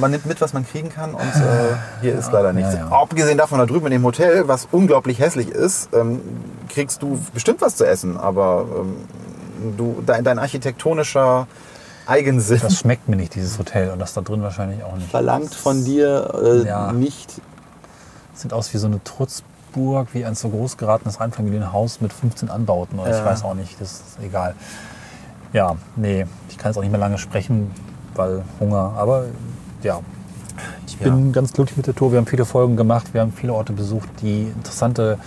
Man 0.00 0.10
nimmt 0.10 0.26
mit, 0.26 0.40
was 0.42 0.52
man 0.52 0.66
kriegen 0.66 0.90
kann 0.90 1.14
und 1.14 1.20
äh, 1.20 1.74
hier 2.02 2.18
ist 2.18 2.30
leider 2.32 2.52
nichts. 2.52 2.74
ja, 2.74 2.80
ja. 2.80 2.88
Abgesehen 2.90 3.38
davon, 3.38 3.58
da 3.58 3.64
drüben 3.64 3.86
in 3.86 3.92
dem 3.92 4.04
Hotel, 4.04 4.46
was 4.48 4.68
unglaublich 4.70 5.18
hässlich 5.20 5.48
ist, 5.48 5.88
ähm, 5.94 6.20
kriegst 6.68 7.00
du 7.02 7.18
bestimmt 7.32 7.62
was 7.62 7.76
zu 7.76 7.86
essen, 7.86 8.18
aber 8.18 8.66
ähm, 8.76 9.76
du, 9.78 10.02
dein, 10.04 10.24
dein 10.24 10.38
architektonischer 10.38 11.46
Eigensinn 12.06 12.60
Das 12.62 12.78
schmeckt 12.78 13.08
mir 13.08 13.16
nicht, 13.16 13.34
dieses 13.34 13.58
Hotel. 13.58 13.90
Und 13.90 13.98
das 13.98 14.14
da 14.14 14.22
drin 14.22 14.42
wahrscheinlich 14.42 14.82
auch 14.82 14.94
nicht. 14.96 15.10
Verlangt 15.10 15.54
von 15.54 15.84
dir 15.84 16.32
äh, 16.42 16.66
Ja. 16.66 16.90
nicht. 16.92 17.40
Sieht 18.38 18.52
aus 18.52 18.72
wie 18.72 18.78
so 18.78 18.86
eine 18.86 19.02
Trutzburg, 19.02 20.08
wie 20.12 20.24
ein 20.24 20.36
so 20.36 20.48
groß 20.48 20.76
geratenes 20.76 21.18
Einfamilienhaus 21.18 22.00
mit 22.00 22.12
15 22.12 22.50
Anbauten. 22.50 23.00
Oder 23.00 23.10
Ja. 23.10 23.18
Ich 23.18 23.24
weiß 23.24 23.42
auch 23.42 23.54
nicht, 23.54 23.80
das 23.80 23.94
ist 23.94 24.18
egal. 24.22 24.54
Ja, 25.52 25.74
nee, 25.96 26.24
ich 26.48 26.56
kann 26.56 26.70
jetzt 26.70 26.76
auch 26.76 26.82
nicht 26.82 26.92
mehr 26.92 27.00
lange 27.00 27.18
sprechen, 27.18 27.72
weil 28.14 28.44
Hunger. 28.60 28.92
Aber 28.96 29.24
ja, 29.82 30.00
ich 30.86 30.98
bin 30.98 31.32
ganz 31.32 31.52
glücklich 31.52 31.76
mit 31.76 31.88
der 31.88 31.96
Tour. 31.96 32.12
Wir 32.12 32.18
haben 32.18 32.26
viele 32.26 32.44
Folgen 32.44 32.76
gemacht, 32.76 33.12
wir 33.12 33.22
haben 33.22 33.32
viele 33.32 33.54
Orte 33.54 33.72
besucht, 33.72 34.08
die 34.22 34.42
interessante 34.42 35.18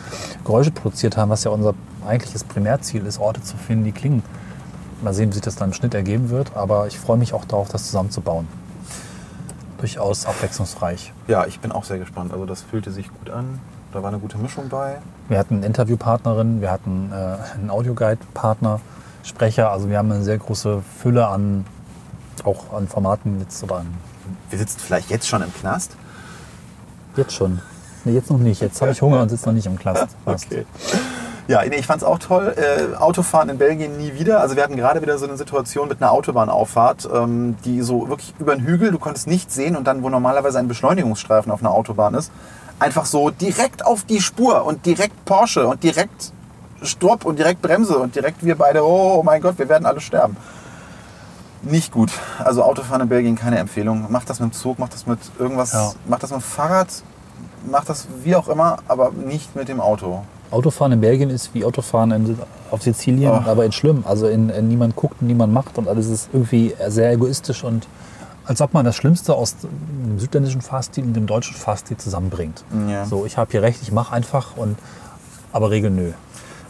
Geräusche 0.46 0.72
produziert 0.72 1.18
haben, 1.18 1.30
was 1.30 1.44
ja 1.44 1.52
unser 1.52 1.74
eigentliches 2.08 2.46
Primärziel 2.46 3.06
ist, 3.06 3.20
Orte 3.20 3.42
zu 3.42 3.58
finden, 3.58 3.84
die 3.84 3.92
klingen. 3.92 4.24
Mal 5.02 5.14
sehen, 5.14 5.32
wie 5.32 5.34
sich 5.34 5.42
das 5.42 5.56
dann 5.58 5.70
im 5.70 5.74
Schnitt 5.74 5.94
ergeben 5.96 6.30
wird. 6.30 6.56
Aber 6.56 6.88
ich 6.88 6.98
freue 6.98 7.18
mich 7.18 7.34
auch 7.34 7.44
darauf, 7.44 7.68
das 7.68 7.88
zusammenzubauen. 7.88 8.48
Durchaus 9.82 10.26
abwechslungsreich. 10.26 11.12
Ja, 11.28 11.46
ich 11.46 11.60
bin 11.60 11.72
auch 11.72 11.84
sehr 11.84 12.00
gespannt. 12.00 12.32
Also 12.32 12.46
das 12.46 12.62
fühlte 12.62 12.92
sich 12.92 13.10
gut 13.10 13.30
an. 13.30 13.60
Da 13.92 14.02
war 14.02 14.10
eine 14.10 14.20
gute 14.20 14.38
Mischung 14.38 14.70
bei. 14.70 15.00
Wir 15.28 15.38
hatten 15.38 15.58
eine 15.58 15.66
Interviewpartnerin, 15.66 16.62
wir 16.62 16.72
hatten 16.72 17.12
äh, 17.12 17.58
einen 17.60 17.70
Audioguide-Partner, 17.70 18.80
Sprecher. 19.24 19.72
Also 19.72 19.90
wir 19.90 19.98
haben 19.98 20.12
eine 20.12 20.24
sehr 20.24 20.38
große 20.38 20.82
Fülle 21.02 21.28
an 21.28 21.66
auch 22.46 22.74
an 22.74 22.88
Formaten 22.88 23.40
jetzt 23.40 23.64
oder 23.64 23.78
an, 23.78 23.88
Wir 24.50 24.58
sitzen 24.60 24.80
vielleicht 24.80 25.10
jetzt 25.10 25.28
schon 25.28 25.42
im 25.42 25.54
Knast. 25.54 25.96
jetzt 27.16 27.34
schon. 27.34 27.62
Nee, 28.04 28.14
jetzt 28.14 28.32
noch 28.32 28.40
nicht. 28.40 28.62
Jetzt 28.62 28.82
habe 28.82 28.92
ich 28.92 29.02
Hunger 29.02 29.22
und 29.22 29.30
sitze 29.30 29.46
noch 29.48 29.54
nicht 29.54 29.68
im 29.68 29.78
Knast. 29.78 30.08
Fast. 30.26 30.48
Ja, 31.48 31.64
ich 31.64 31.86
fand 31.86 32.02
es 32.02 32.08
auch 32.08 32.20
toll. 32.20 32.56
Äh, 32.56 32.96
Autofahren 32.96 33.50
in 33.50 33.58
Belgien 33.58 33.98
nie 33.98 34.14
wieder. 34.14 34.40
Also 34.42 34.56
wir 34.56 34.64
hatten 34.64 34.76
gerade 34.78 35.02
wieder 35.02 35.18
so 35.18 35.26
eine 35.26 35.38
Situation 35.38 35.90
mit 35.90 36.02
einer 36.02 36.12
Autobahnauffahrt, 36.12 37.10
ähm, 37.14 37.58
die 37.66 37.82
so 37.82 38.08
wirklich 38.10 38.34
über 38.40 38.56
den 38.56 38.64
Hügel, 38.66 38.92
du 38.92 39.00
konntest 39.00 39.28
nichts 39.28 39.56
sehen 39.56 39.76
und 39.76 39.86
dann, 39.86 40.04
wo 40.04 40.10
normalerweise 40.10 40.60
ein 40.60 40.68
Beschleunigungsstreifen 40.68 41.52
auf 41.52 41.60
einer 41.62 41.72
Autobahn 41.72 42.14
ist, 42.14 42.32
einfach 42.80 43.06
so 43.06 43.30
direkt 43.32 43.86
auf 43.86 44.04
die 44.04 44.22
Spur 44.22 44.66
und 44.66 44.86
direkt 44.86 45.26
Porsche 45.26 45.68
und 45.68 45.84
direkt 45.84 46.32
Stopp 46.84 47.26
und 47.26 47.38
direkt 47.38 47.62
Bremse 47.62 47.98
und 47.98 48.16
direkt 48.16 48.44
wir 48.46 48.56
beide, 48.58 48.84
oh 48.86 49.22
mein 49.24 49.42
Gott, 49.42 49.58
wir 49.60 49.68
werden 49.70 49.86
alle 49.86 50.00
sterben. 50.00 50.38
Nicht 51.64 51.92
gut. 51.92 52.12
Also 52.44 52.64
Autofahren 52.64 53.02
in 53.02 53.10
Belgien 53.10 53.36
keine 53.36 53.60
Empfehlung. 53.60 54.12
Macht 54.12 54.30
das 54.30 54.40
mit 54.40 54.52
dem 54.52 54.54
Zug, 54.54 54.80
macht 54.80 54.94
das 54.94 55.06
mit 55.06 55.20
irgendwas, 55.38 55.74
Ja. 55.74 55.92
macht 56.08 56.24
das 56.24 56.32
mit 56.32 56.40
dem 56.40 56.44
Fahrrad, 56.44 56.88
macht 57.70 57.88
das 57.90 58.08
wie 58.24 58.36
auch 58.36 58.48
immer, 58.48 58.78
aber 58.88 59.12
nicht 59.12 59.56
mit 59.56 59.68
dem 59.68 59.80
Auto. 59.80 60.24
Autofahren 60.52 60.92
in 60.94 61.02
Belgien 61.02 61.30
ist 61.30 61.54
wie 61.54 61.64
Autofahren 61.66 62.12
in, 62.12 62.38
auf 62.70 62.82
Sizilien, 62.84 63.32
Oh. 63.32 63.50
aber 63.50 63.66
in 63.66 63.72
schlimm. 63.72 64.04
Also 64.08 64.28
in, 64.28 64.50
in 64.50 64.68
niemand 64.68 64.96
guckt, 64.96 65.22
niemand 65.22 65.54
macht 65.54 65.78
und 65.78 65.88
alles 65.88 66.08
ist 66.08 66.30
irgendwie 66.34 66.74
sehr 66.88 67.12
egoistisch 67.12 67.64
und 67.64 67.88
als 68.46 68.60
ob 68.62 68.74
man 68.74 68.84
das 68.86 68.96
Schlimmste 68.96 69.34
aus 69.36 69.56
dem 69.58 70.20
südländischen 70.20 70.62
Fahrstil 70.62 71.04
und 71.04 71.14
dem 71.14 71.26
deutschen 71.28 71.56
Fahrstil 71.56 71.96
zusammenbringt. 71.98 72.64
Ja. 72.90 73.06
So, 73.06 73.26
ich 73.26 73.38
habe 73.38 73.52
hier 73.52 73.62
recht, 73.62 73.82
ich 73.82 73.92
mache 73.92 74.14
einfach 74.14 74.58
und 74.58 74.78
aber 75.54 75.70
Regeln 75.70 75.96
nö. 75.96 76.12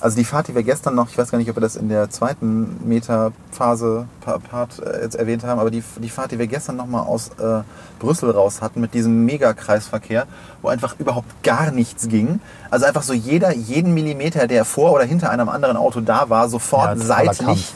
Also 0.02 0.18
die 0.18 0.26
Fahrt, 0.26 0.48
die 0.48 0.56
wir 0.56 0.64
gestern 0.64 0.96
noch, 0.96 1.10
ich 1.10 1.18
weiß 1.18 1.30
gar 1.30 1.38
nicht, 1.38 1.50
ob 1.50 1.56
wir 1.58 1.62
das 1.62 1.76
in 1.76 1.88
der 1.88 2.10
zweiten 2.10 2.78
Meta-Phase 2.88 4.08
Pa- 4.22 4.40
Part 4.40 4.80
äh, 4.80 5.04
jetzt 5.04 5.16
erwähnt 5.16 5.44
haben, 5.44 5.60
aber 5.60 5.70
die, 5.70 5.84
die 5.98 6.10
Fahrt, 6.10 6.32
die 6.32 6.40
wir 6.40 6.48
gestern 6.48 6.76
noch 6.76 6.88
mal 6.88 7.04
aus 7.04 7.30
äh, 7.40 7.62
Brüssel 8.00 8.32
raus 8.32 8.62
hatten 8.62 8.82
mit 8.82 8.94
diesem 8.96 9.26
Megakreisverkehr, 9.26 10.26
wo 10.64 10.70
einfach 10.70 10.96
überhaupt 10.98 11.44
gar 11.44 11.70
nichts 11.72 12.08
ging. 12.08 12.40
Also 12.72 12.86
einfach 12.88 13.04
so 13.04 13.14
jeder, 13.14 13.54
jeden 13.54 13.94
Millimeter, 13.94 14.48
der 14.48 14.66
vor 14.66 14.92
oder 14.94 15.04
hinter 15.04 15.30
einem 15.30 15.50
anderen 15.50 15.78
Auto 15.78 16.02
da 16.02 16.30
war, 16.30 16.50
sofort 16.50 16.98
Ja, 16.98 17.06
seitlich 17.06 17.74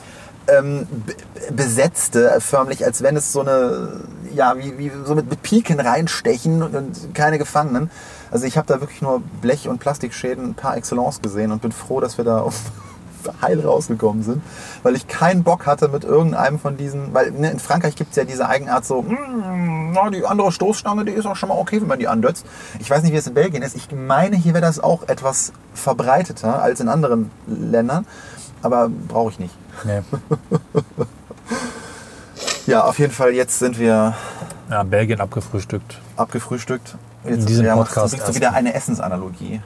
ähm, 0.48 0.88
be- 1.06 1.14
besetzte, 1.54 2.38
förmlich, 2.40 2.86
als 2.86 3.04
wenn 3.04 3.16
es 3.18 3.32
so 3.32 3.42
eine, 3.42 3.90
ja, 4.34 4.58
wie, 4.58 4.78
wie 4.78 4.92
so 5.06 5.14
mit, 5.16 5.30
mit 5.30 5.42
Piken 5.44 5.80
reinstechen 5.80 6.64
und, 6.64 6.76
und 6.76 7.14
keine 7.14 7.38
Gefangenen. 7.38 7.90
Also 8.32 8.46
ich 8.46 8.58
habe 8.58 8.68
da 8.68 8.80
wirklich 8.82 9.02
nur 9.02 9.22
Blech- 9.42 9.68
und 9.70 9.80
Plastikschäden 9.80 10.56
par 10.56 10.76
excellence 10.78 11.22
gesehen 11.22 11.52
und 11.52 11.62
bin 11.62 11.72
froh, 11.72 12.00
dass 12.00 12.18
wir 12.18 12.26
da 12.26 12.40
auf 12.40 12.56
heil 13.42 13.60
rausgekommen 13.60 14.22
sind, 14.22 14.44
weil 14.84 14.96
ich 14.96 15.08
keinen 15.08 15.44
Bock 15.44 15.66
hatte 15.66 15.88
mit 15.88 16.04
irgendeinem 16.04 16.60
von 16.60 16.78
diesen, 16.78 17.12
weil 17.14 17.32
ne, 17.32 17.50
in 17.50 17.60
Frankreich 17.60 17.96
gibt 17.96 18.12
es 18.12 18.18
ja 18.18 18.24
diese 18.24 18.48
Eigenart 18.48 18.86
so, 18.86 19.02
"Mm, 19.02 19.94
na, 19.94 20.12
die 20.12 20.26
andere 20.28 20.52
Stoßstange, 20.52 21.06
die 21.06 21.12
ist 21.12 21.26
auch 21.26 21.36
schon 21.36 21.50
mal 21.50 21.58
okay, 21.58 21.82
wenn 21.82 21.88
man 21.88 21.98
die 21.98 22.08
andötzt. 22.08 22.46
Ich 22.80 22.88
weiß 22.90 23.02
nicht, 23.02 23.14
wie 23.14 23.18
es 23.18 23.26
in 23.26 23.34
Belgien 23.34 23.64
ist. 23.64 23.76
Ich 23.76 23.88
meine, 23.92 24.36
hier 24.36 24.54
wäre 24.54 24.62
das 24.62 24.80
auch 24.80 25.08
etwas 25.08 25.54
verbreiteter 25.74 26.62
als 26.62 26.80
in 26.82 26.88
anderen 26.88 27.32
Ländern, 27.48 28.06
aber 28.62 28.90
brauche 29.08 29.32
ich 29.32 29.40
nicht. 29.40 29.56
Nee. 29.86 30.02
Ja, 32.68 32.84
auf 32.86 32.98
jeden 32.98 33.14
Fall, 33.14 33.32
jetzt 33.34 33.60
sind 33.60 33.78
wir 33.78 34.16
Ja, 34.72 34.84
Belgien 34.84 35.22
abgefrühstückt. 35.22 36.00
abgefrühstückt. 36.18 36.96
Jetzt 37.26 37.40
In 37.40 37.46
diesem 37.46 37.66
ja, 37.66 37.76
Podcast 37.76 38.14
du 38.14 38.18
bringst 38.18 38.30
du 38.30 38.36
wieder 38.36 38.54
eine 38.54 38.74
Essensanalogie. 38.74 39.62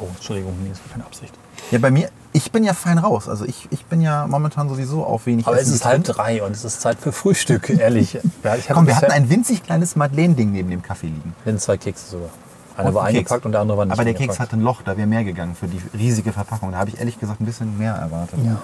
Oh, 0.00 0.06
Entschuldigung, 0.16 0.54
nee, 0.62 0.70
das 0.70 0.78
war 0.80 0.92
keine 0.92 1.04
Absicht. 1.04 1.32
Ja, 1.70 1.78
bei 1.78 1.90
mir, 1.90 2.08
ich 2.32 2.50
bin 2.50 2.64
ja 2.64 2.74
fein 2.74 2.98
raus. 2.98 3.28
Also 3.28 3.44
ich, 3.44 3.68
ich 3.70 3.84
bin 3.86 4.00
ja 4.00 4.26
momentan 4.26 4.68
sowieso 4.68 5.04
auf 5.04 5.26
wenig 5.26 5.46
Aber 5.46 5.56
es 5.56 5.62
Essen 5.62 5.74
ist 5.74 5.84
halb 5.84 6.04
drei 6.04 6.42
und 6.42 6.52
es 6.52 6.64
ist 6.64 6.80
Zeit 6.80 6.98
für 6.98 7.12
Frühstück, 7.12 7.70
ehrlich. 7.78 8.14
Ja, 8.42 8.56
Komm, 8.72 8.86
wir 8.86 8.96
hatten 8.96 9.12
ein 9.12 9.30
winzig 9.30 9.62
kleines 9.62 9.94
Madeleine-Ding 9.96 10.50
neben 10.50 10.70
dem 10.70 10.82
Kaffee 10.82 11.06
liegen. 11.06 11.34
Wir 11.44 11.52
hatten 11.52 11.60
zwei 11.60 11.76
Kekse 11.76 12.06
sogar. 12.10 12.28
Einer 12.76 12.88
Und 12.88 12.94
war 12.94 13.02
ein 13.04 13.14
Keks. 13.14 13.18
eingepackt 13.30 13.46
und 13.46 13.52
der 13.52 13.60
andere 13.60 13.78
war 13.78 13.84
nicht 13.84 13.92
Aber 13.92 14.04
der 14.04 14.14
Keks 14.14 14.22
eingepackt. 14.22 14.40
hatte 14.40 14.56
ein 14.56 14.62
Loch, 14.62 14.82
da 14.82 14.96
wäre 14.96 15.06
mehr 15.06 15.24
gegangen 15.24 15.54
für 15.54 15.66
die 15.68 15.80
riesige 15.96 16.32
Verpackung. 16.32 16.72
Da 16.72 16.78
habe 16.78 16.90
ich 16.90 16.98
ehrlich 16.98 17.20
gesagt 17.20 17.40
ein 17.40 17.44
bisschen 17.44 17.76
mehr 17.78 17.94
erwartet. 17.94 18.38
Ja. 18.44 18.58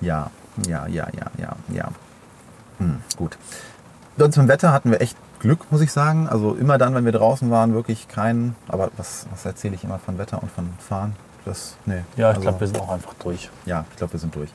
Ja, 0.00 0.30
ja, 0.66 0.86
ja, 0.88 1.06
ja, 1.16 1.26
ja, 1.38 1.56
ja. 1.72 1.88
Hm, 2.78 2.98
gut. 3.16 3.38
Sonst 4.18 4.36
dem 4.36 4.48
Wetter 4.48 4.72
hatten 4.72 4.90
wir 4.90 5.00
echt 5.00 5.16
Glück, 5.44 5.70
muss 5.70 5.82
ich 5.82 5.92
sagen. 5.92 6.26
Also 6.26 6.54
immer 6.54 6.78
dann, 6.78 6.94
wenn 6.94 7.04
wir 7.04 7.12
draußen 7.12 7.50
waren, 7.50 7.74
wirklich 7.74 8.08
kein. 8.08 8.56
Aber 8.66 8.90
was, 8.96 9.26
was 9.30 9.44
erzähle 9.44 9.74
ich 9.74 9.84
immer 9.84 9.98
von 9.98 10.16
Wetter 10.16 10.42
und 10.42 10.50
von 10.50 10.70
Fahren? 10.78 11.14
Das, 11.44 11.76
nee. 11.84 11.96
Ja, 12.16 12.30
ich 12.30 12.36
Also, 12.36 12.40
glaube, 12.40 12.60
wir 12.60 12.66
sind 12.66 12.80
auch 12.80 12.88
einfach 12.88 13.12
durch. 13.22 13.50
Ja, 13.66 13.84
ich 13.90 13.96
glaube, 13.98 14.14
wir 14.14 14.20
sind 14.20 14.34
durch. 14.34 14.48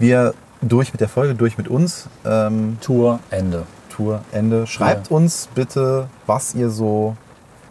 Wir 0.00 0.34
durch 0.60 0.92
mit 0.92 1.00
der 1.00 1.08
Folge, 1.08 1.36
durch 1.36 1.58
mit 1.58 1.68
uns. 1.68 2.08
Ähm, 2.24 2.78
Tour, 2.80 3.20
Ende. 3.30 3.66
Tour 3.88 4.22
Ende. 4.32 4.66
Schreibt 4.66 5.12
uns 5.12 5.48
bitte, 5.54 6.08
was 6.26 6.56
ihr 6.56 6.70
so 6.70 7.16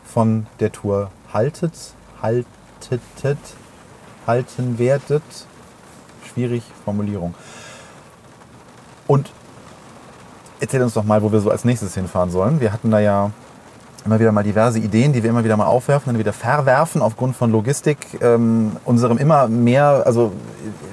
von 0.06 0.48
der 0.62 0.72
Tour 0.72 1.12
haltet, 1.34 1.74
haltetet, 2.22 3.38
halten 4.26 4.80
werdet. 4.80 5.24
Schwierig, 6.32 6.64
Formulierung. 6.86 7.36
Und 9.08 9.30
erzählt 10.62 10.84
uns 10.84 10.94
doch 10.94 11.04
mal, 11.04 11.22
wo 11.22 11.32
wir 11.32 11.42
so 11.42 11.50
als 11.50 11.66
nächstes 11.66 11.96
hinfahren 11.96 12.30
sollen. 12.30 12.62
Wir 12.62 12.72
hatten 12.72 12.92
da 12.92 13.00
ja 13.00 13.32
immer 14.06 14.20
wieder 14.20 14.32
mal 14.32 14.44
diverse 14.44 14.80
Ideen, 14.80 15.14
die 15.14 15.22
wir 15.22 15.30
immer 15.30 15.44
wieder 15.44 15.58
mal 15.58 15.66
aufwerfen, 15.66 16.12
dann 16.12 16.20
wieder 16.20 16.34
verwerfen 16.34 17.02
aufgrund 17.02 17.36
von 17.36 17.52
Logistik. 17.52 17.98
Ähm, 18.22 18.78
unserem 18.86 19.18
immer 19.18 19.48
mehr, 19.48 20.04
also 20.06 20.32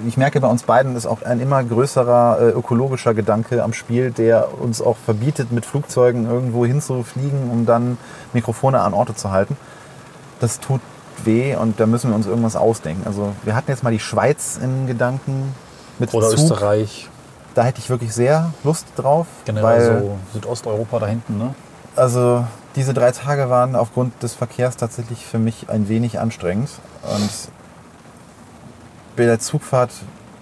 ich 0.06 0.16
merke 0.16 0.40
bei 0.40 0.48
uns 0.48 0.64
beiden 0.64 0.94
ist 0.96 1.06
auch 1.06 1.22
ein 1.22 1.40
immer 1.40 1.62
größerer 1.64 2.38
äh, 2.40 2.48
ökologischer 2.50 3.14
Gedanke 3.14 3.62
am 3.62 3.72
Spiel, 3.72 4.10
der 4.10 4.60
uns 4.60 4.82
auch 4.82 4.96
verbietet, 4.96 5.52
mit 5.52 5.64
Flugzeugen 5.64 6.26
irgendwo 6.26 6.66
hinzufliegen, 6.66 7.50
um 7.50 7.64
dann 7.64 7.96
Mikrofone 8.32 8.80
an 8.80 8.92
Orte 8.92 9.14
zu 9.14 9.30
halten. 9.30 9.56
Das 10.40 10.60
tut 10.60 10.80
weh 11.24 11.56
und 11.56 11.80
da 11.80 11.86
müssen 11.86 12.10
wir 12.10 12.14
uns 12.14 12.26
irgendwas 12.26 12.56
ausdenken. 12.56 13.02
Also 13.06 13.32
wir 13.44 13.56
hatten 13.56 13.70
jetzt 13.70 13.82
mal 13.82 13.90
die 13.90 13.98
Schweiz 13.98 14.58
in 14.62 14.86
Gedanken 14.86 15.54
mit 15.98 16.12
Oder 16.14 16.28
Zug. 16.28 16.38
Österreich, 16.38 17.08
Da 17.58 17.64
hätte 17.64 17.80
ich 17.80 17.90
wirklich 17.90 18.14
sehr 18.14 18.52
Lust 18.62 18.86
drauf. 18.94 19.26
generell 19.44 19.90
weil- 19.94 20.00
so 20.00 20.18
Südosteuropa 20.34 21.00
da 21.00 21.06
hinten. 21.08 21.38
Ne? 21.38 21.54
also 21.96 22.44
diese 22.76 22.94
drei 22.94 23.10
Tage 23.10 23.50
waren 23.50 23.74
aufgrund 23.74 24.22
des 24.22 24.32
Verkehrs 24.32 24.76
tatsächlich 24.76 25.26
für 25.26 25.40
mich 25.40 25.68
ein 25.68 25.88
wenig 25.88 26.20
anstrengend. 26.20 26.70
Und 27.02 27.30
bei 29.16 29.24
der 29.24 29.40
Zugfahrt 29.40 29.90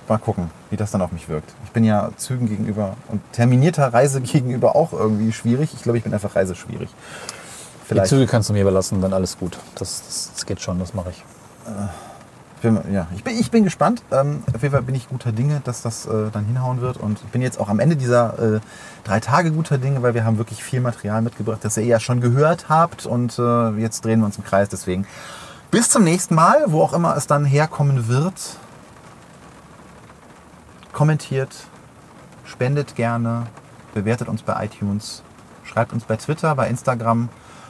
mal 0.09 0.19
gucken, 0.19 0.51
wie 0.69 0.77
das 0.77 0.91
dann 0.91 1.01
auf 1.01 1.11
mich 1.11 1.31
wirkt. 1.31 1.55
Ich 1.65 1.71
bin 1.73 1.85
ja 1.85 2.11
Zügen 2.19 2.51
gegenüber 2.51 2.99
und 3.09 3.23
terminierter 3.33 3.95
Reise 3.95 4.21
gegenüber 4.35 4.77
auch 4.77 4.93
irgendwie 4.93 5.33
schwierig. 5.33 5.73
Ich 5.73 5.83
glaube, 5.83 5.97
ich 5.97 6.05
bin 6.05 6.13
einfach 6.13 6.37
reiseschwierig. 6.37 6.91
Die 6.91 7.87
Vielleicht. 7.89 8.11
Züge 8.11 8.27
kannst 8.27 8.51
du 8.51 8.53
mir 8.53 8.61
überlassen, 8.61 9.01
dann 9.01 9.15
alles 9.15 9.39
gut. 9.39 9.57
Das, 9.77 10.03
das, 10.05 10.31
das 10.35 10.45
geht 10.45 10.61
schon, 10.61 10.79
das 10.79 10.93
mache 10.93 11.09
ich. 11.09 11.25
Ich 11.65 12.16
ja, 12.63 13.07
ich 13.15 13.23
bin, 13.23 13.39
ich 13.39 13.51
bin 13.51 13.65
gespannt. 13.65 14.03
Ähm, 14.11 14.43
auf 14.53 14.63
jeden 14.63 14.73
Fall 14.73 14.83
bin 14.83 14.95
ich 14.95 15.09
guter 15.09 15.33
Dinge, 15.33 15.61
dass 15.65 15.83
das 15.83 16.07
äh, 16.07 16.31
dann 16.33 16.47
hinhauen 16.47 16.81
wird. 16.81 16.97
Und 16.97 17.21
ich 17.25 17.31
bin 17.31 17.43
jetzt 17.43 17.61
auch 17.61 17.69
am 17.69 17.79
Ende 17.79 17.97
dieser 17.97 18.57
äh, 18.57 18.61
drei 19.05 19.21
Tage 19.21 19.53
guter 19.53 19.79
Dinge, 19.79 20.03
weil 20.03 20.15
wir 20.15 20.25
haben 20.25 20.39
wirklich 20.39 20.65
viel 20.65 20.81
Material 20.81 21.23
mitgebracht, 21.23 21.61
das 21.63 21.77
ihr 21.77 21.85
ja 21.85 22.01
schon 22.01 22.21
gehört 22.21 22.69
habt. 22.69 23.07
Und 23.07 23.39
äh, 23.39 23.71
jetzt 23.79 24.05
drehen 24.05 24.21
wir 24.21 24.27
uns 24.27 24.39
im 24.39 24.45
Kreis. 24.45 24.69
Deswegen 24.69 25.07
bis 25.71 25.91
zum 25.91 26.05
nächsten 26.05 26.35
Mal, 26.35 26.65
wo 26.69 26.83
auch 26.83 26.93
immer 26.93 27.17
es 27.17 27.27
dann 27.27 27.45
herkommen 27.45 28.09
wird. 28.09 28.57
Kommentiert, 30.93 31.55
spendet 32.45 32.97
gerne, 32.97 33.47
bewertet 33.93 34.29
uns 34.29 34.43
bei 34.43 34.65
iTunes, 34.65 35.23
schreibt 35.65 35.93
uns 35.93 36.05
bei 36.05 36.17
Twitter, 36.17 36.55
bei 36.55 36.69
Instagram. 36.69 37.29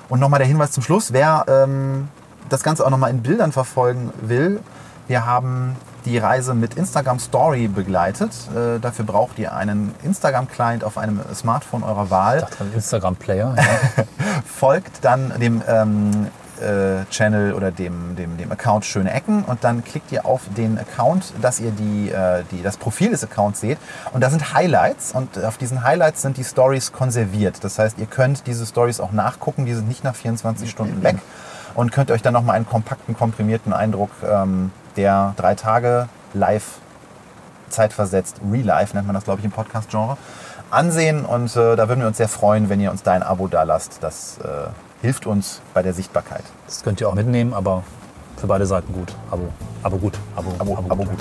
Und 0.08 0.20
nochmal 0.20 0.38
der 0.38 0.46
Hinweis 0.46 0.70
zum 0.70 0.84
Schluss, 0.84 1.12
wer 1.12 1.44
ähm, 1.48 2.08
das 2.48 2.62
Ganze 2.62 2.84
auch 2.84 2.90
nochmal 2.90 3.10
in 3.10 3.22
Bildern 3.22 3.52
verfolgen 3.52 4.12
will, 4.20 4.60
wir 5.08 5.24
haben 5.24 5.76
die 6.04 6.18
Reise 6.18 6.54
mit 6.54 6.74
Instagram 6.74 7.18
Story 7.18 7.68
begleitet. 7.68 8.30
Äh, 8.54 8.78
dafür 8.80 9.04
braucht 9.04 9.38
ihr 9.38 9.54
einen 9.54 9.94
Instagram-Client 10.02 10.84
auf 10.84 10.98
einem 10.98 11.20
Smartphone 11.34 11.82
eurer 11.82 12.10
Wahl 12.10 12.38
Ich 12.38 12.44
dachte, 12.44 12.64
Instagram-Player. 12.74 13.54
Ja. 13.56 13.64
folgt 14.46 15.04
dann 15.04 15.32
dem 15.40 15.62
ähm, 15.68 16.28
äh, 16.60 17.04
Channel 17.10 17.52
oder 17.52 17.70
dem, 17.70 18.16
dem, 18.16 18.36
dem 18.36 18.50
Account 18.50 18.84
Schöne 18.84 19.12
Ecken 19.12 19.44
und 19.44 19.62
dann 19.62 19.84
klickt 19.84 20.10
ihr 20.10 20.24
auf 20.26 20.42
den 20.56 20.78
Account, 20.78 21.34
dass 21.42 21.60
ihr 21.60 21.70
die, 21.70 22.10
äh, 22.10 22.44
die, 22.50 22.62
das 22.62 22.76
Profil 22.76 23.10
des 23.10 23.22
Accounts 23.24 23.60
seht 23.60 23.78
und 24.12 24.22
da 24.22 24.30
sind 24.30 24.54
Highlights 24.54 25.12
und 25.12 25.42
auf 25.44 25.58
diesen 25.58 25.84
Highlights 25.84 26.22
sind 26.22 26.36
die 26.36 26.44
Stories 26.44 26.92
konserviert. 26.92 27.62
Das 27.62 27.78
heißt, 27.78 27.98
ihr 27.98 28.06
könnt 28.06 28.46
diese 28.46 28.64
Stories 28.64 29.00
auch 29.00 29.12
nachgucken, 29.12 29.66
die 29.66 29.74
sind 29.74 29.88
nicht 29.88 30.02
nach 30.02 30.14
24 30.14 30.70
Stunden 30.70 31.02
weg 31.02 31.16
und 31.76 31.92
könnt 31.92 32.10
euch 32.10 32.22
dann 32.22 32.32
nochmal 32.34 32.56
einen 32.56 32.66
kompakten, 32.66 33.16
komprimierten 33.16 33.72
Eindruck 33.72 34.10
ähm, 34.28 34.72
der 34.96 35.34
drei 35.36 35.54
Tage 35.54 36.08
live 36.34 36.64
zeitversetzt, 37.68 38.40
Real-Life 38.50 38.94
nennt 38.96 39.06
man 39.06 39.14
das, 39.14 39.24
glaube 39.24 39.40
ich, 39.40 39.44
im 39.44 39.50
Podcast-Genre, 39.50 40.16
ansehen. 40.70 41.24
Und 41.24 41.54
äh, 41.56 41.76
da 41.76 41.88
würden 41.88 42.00
wir 42.00 42.06
uns 42.06 42.16
sehr 42.16 42.28
freuen, 42.28 42.68
wenn 42.68 42.80
ihr 42.80 42.90
uns 42.90 43.02
da 43.02 43.12
ein 43.12 43.22
Abo 43.22 43.48
da 43.48 43.64
lasst. 43.64 43.98
Das 44.02 44.38
äh, 44.38 44.68
hilft 45.02 45.26
uns 45.26 45.60
bei 45.74 45.82
der 45.82 45.92
Sichtbarkeit. 45.92 46.44
Das 46.66 46.82
könnt 46.82 47.00
ihr 47.00 47.08
auch 47.08 47.14
mitnehmen, 47.14 47.52
aber 47.54 47.82
für 48.36 48.46
beide 48.46 48.66
Seiten 48.66 48.92
gut. 48.92 49.14
Abo, 49.30 49.48
Abo 49.82 49.96
gut. 49.98 50.18
Abo, 50.36 50.52
Abo, 50.58 50.78
Abo 50.88 51.04
gut. 51.04 51.18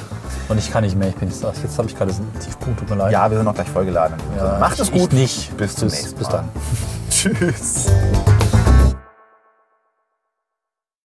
Und 0.47 0.57
ich 0.57 0.71
kann 0.71 0.83
nicht 0.83 0.95
mehr. 0.97 1.09
Ich 1.09 1.15
bin 1.15 1.29
jetzt, 1.29 1.43
jetzt 1.43 1.77
habe 1.77 1.87
ich 1.89 1.97
gerade 1.97 2.11
einen 2.11 2.31
Tiefpunkt, 2.39 2.79
tut 2.79 2.89
mir 2.89 2.95
leid. 2.97 3.11
Ja, 3.11 3.29
wir 3.29 3.37
sind 3.37 3.47
auch 3.47 3.55
gleich 3.55 3.69
vollgeladen. 3.69 4.17
Ja, 4.37 4.57
Macht 4.59 4.79
es 4.79 4.91
gut. 4.91 5.13
nicht. 5.13 5.55
Bis 5.57 5.75
zum 5.75 5.87
Bis- 5.89 5.97
nächsten 6.01 6.17
bis 6.19 6.27
Mal. 6.29 6.33
dann. 6.33 6.49
Tschüss. 7.09 7.87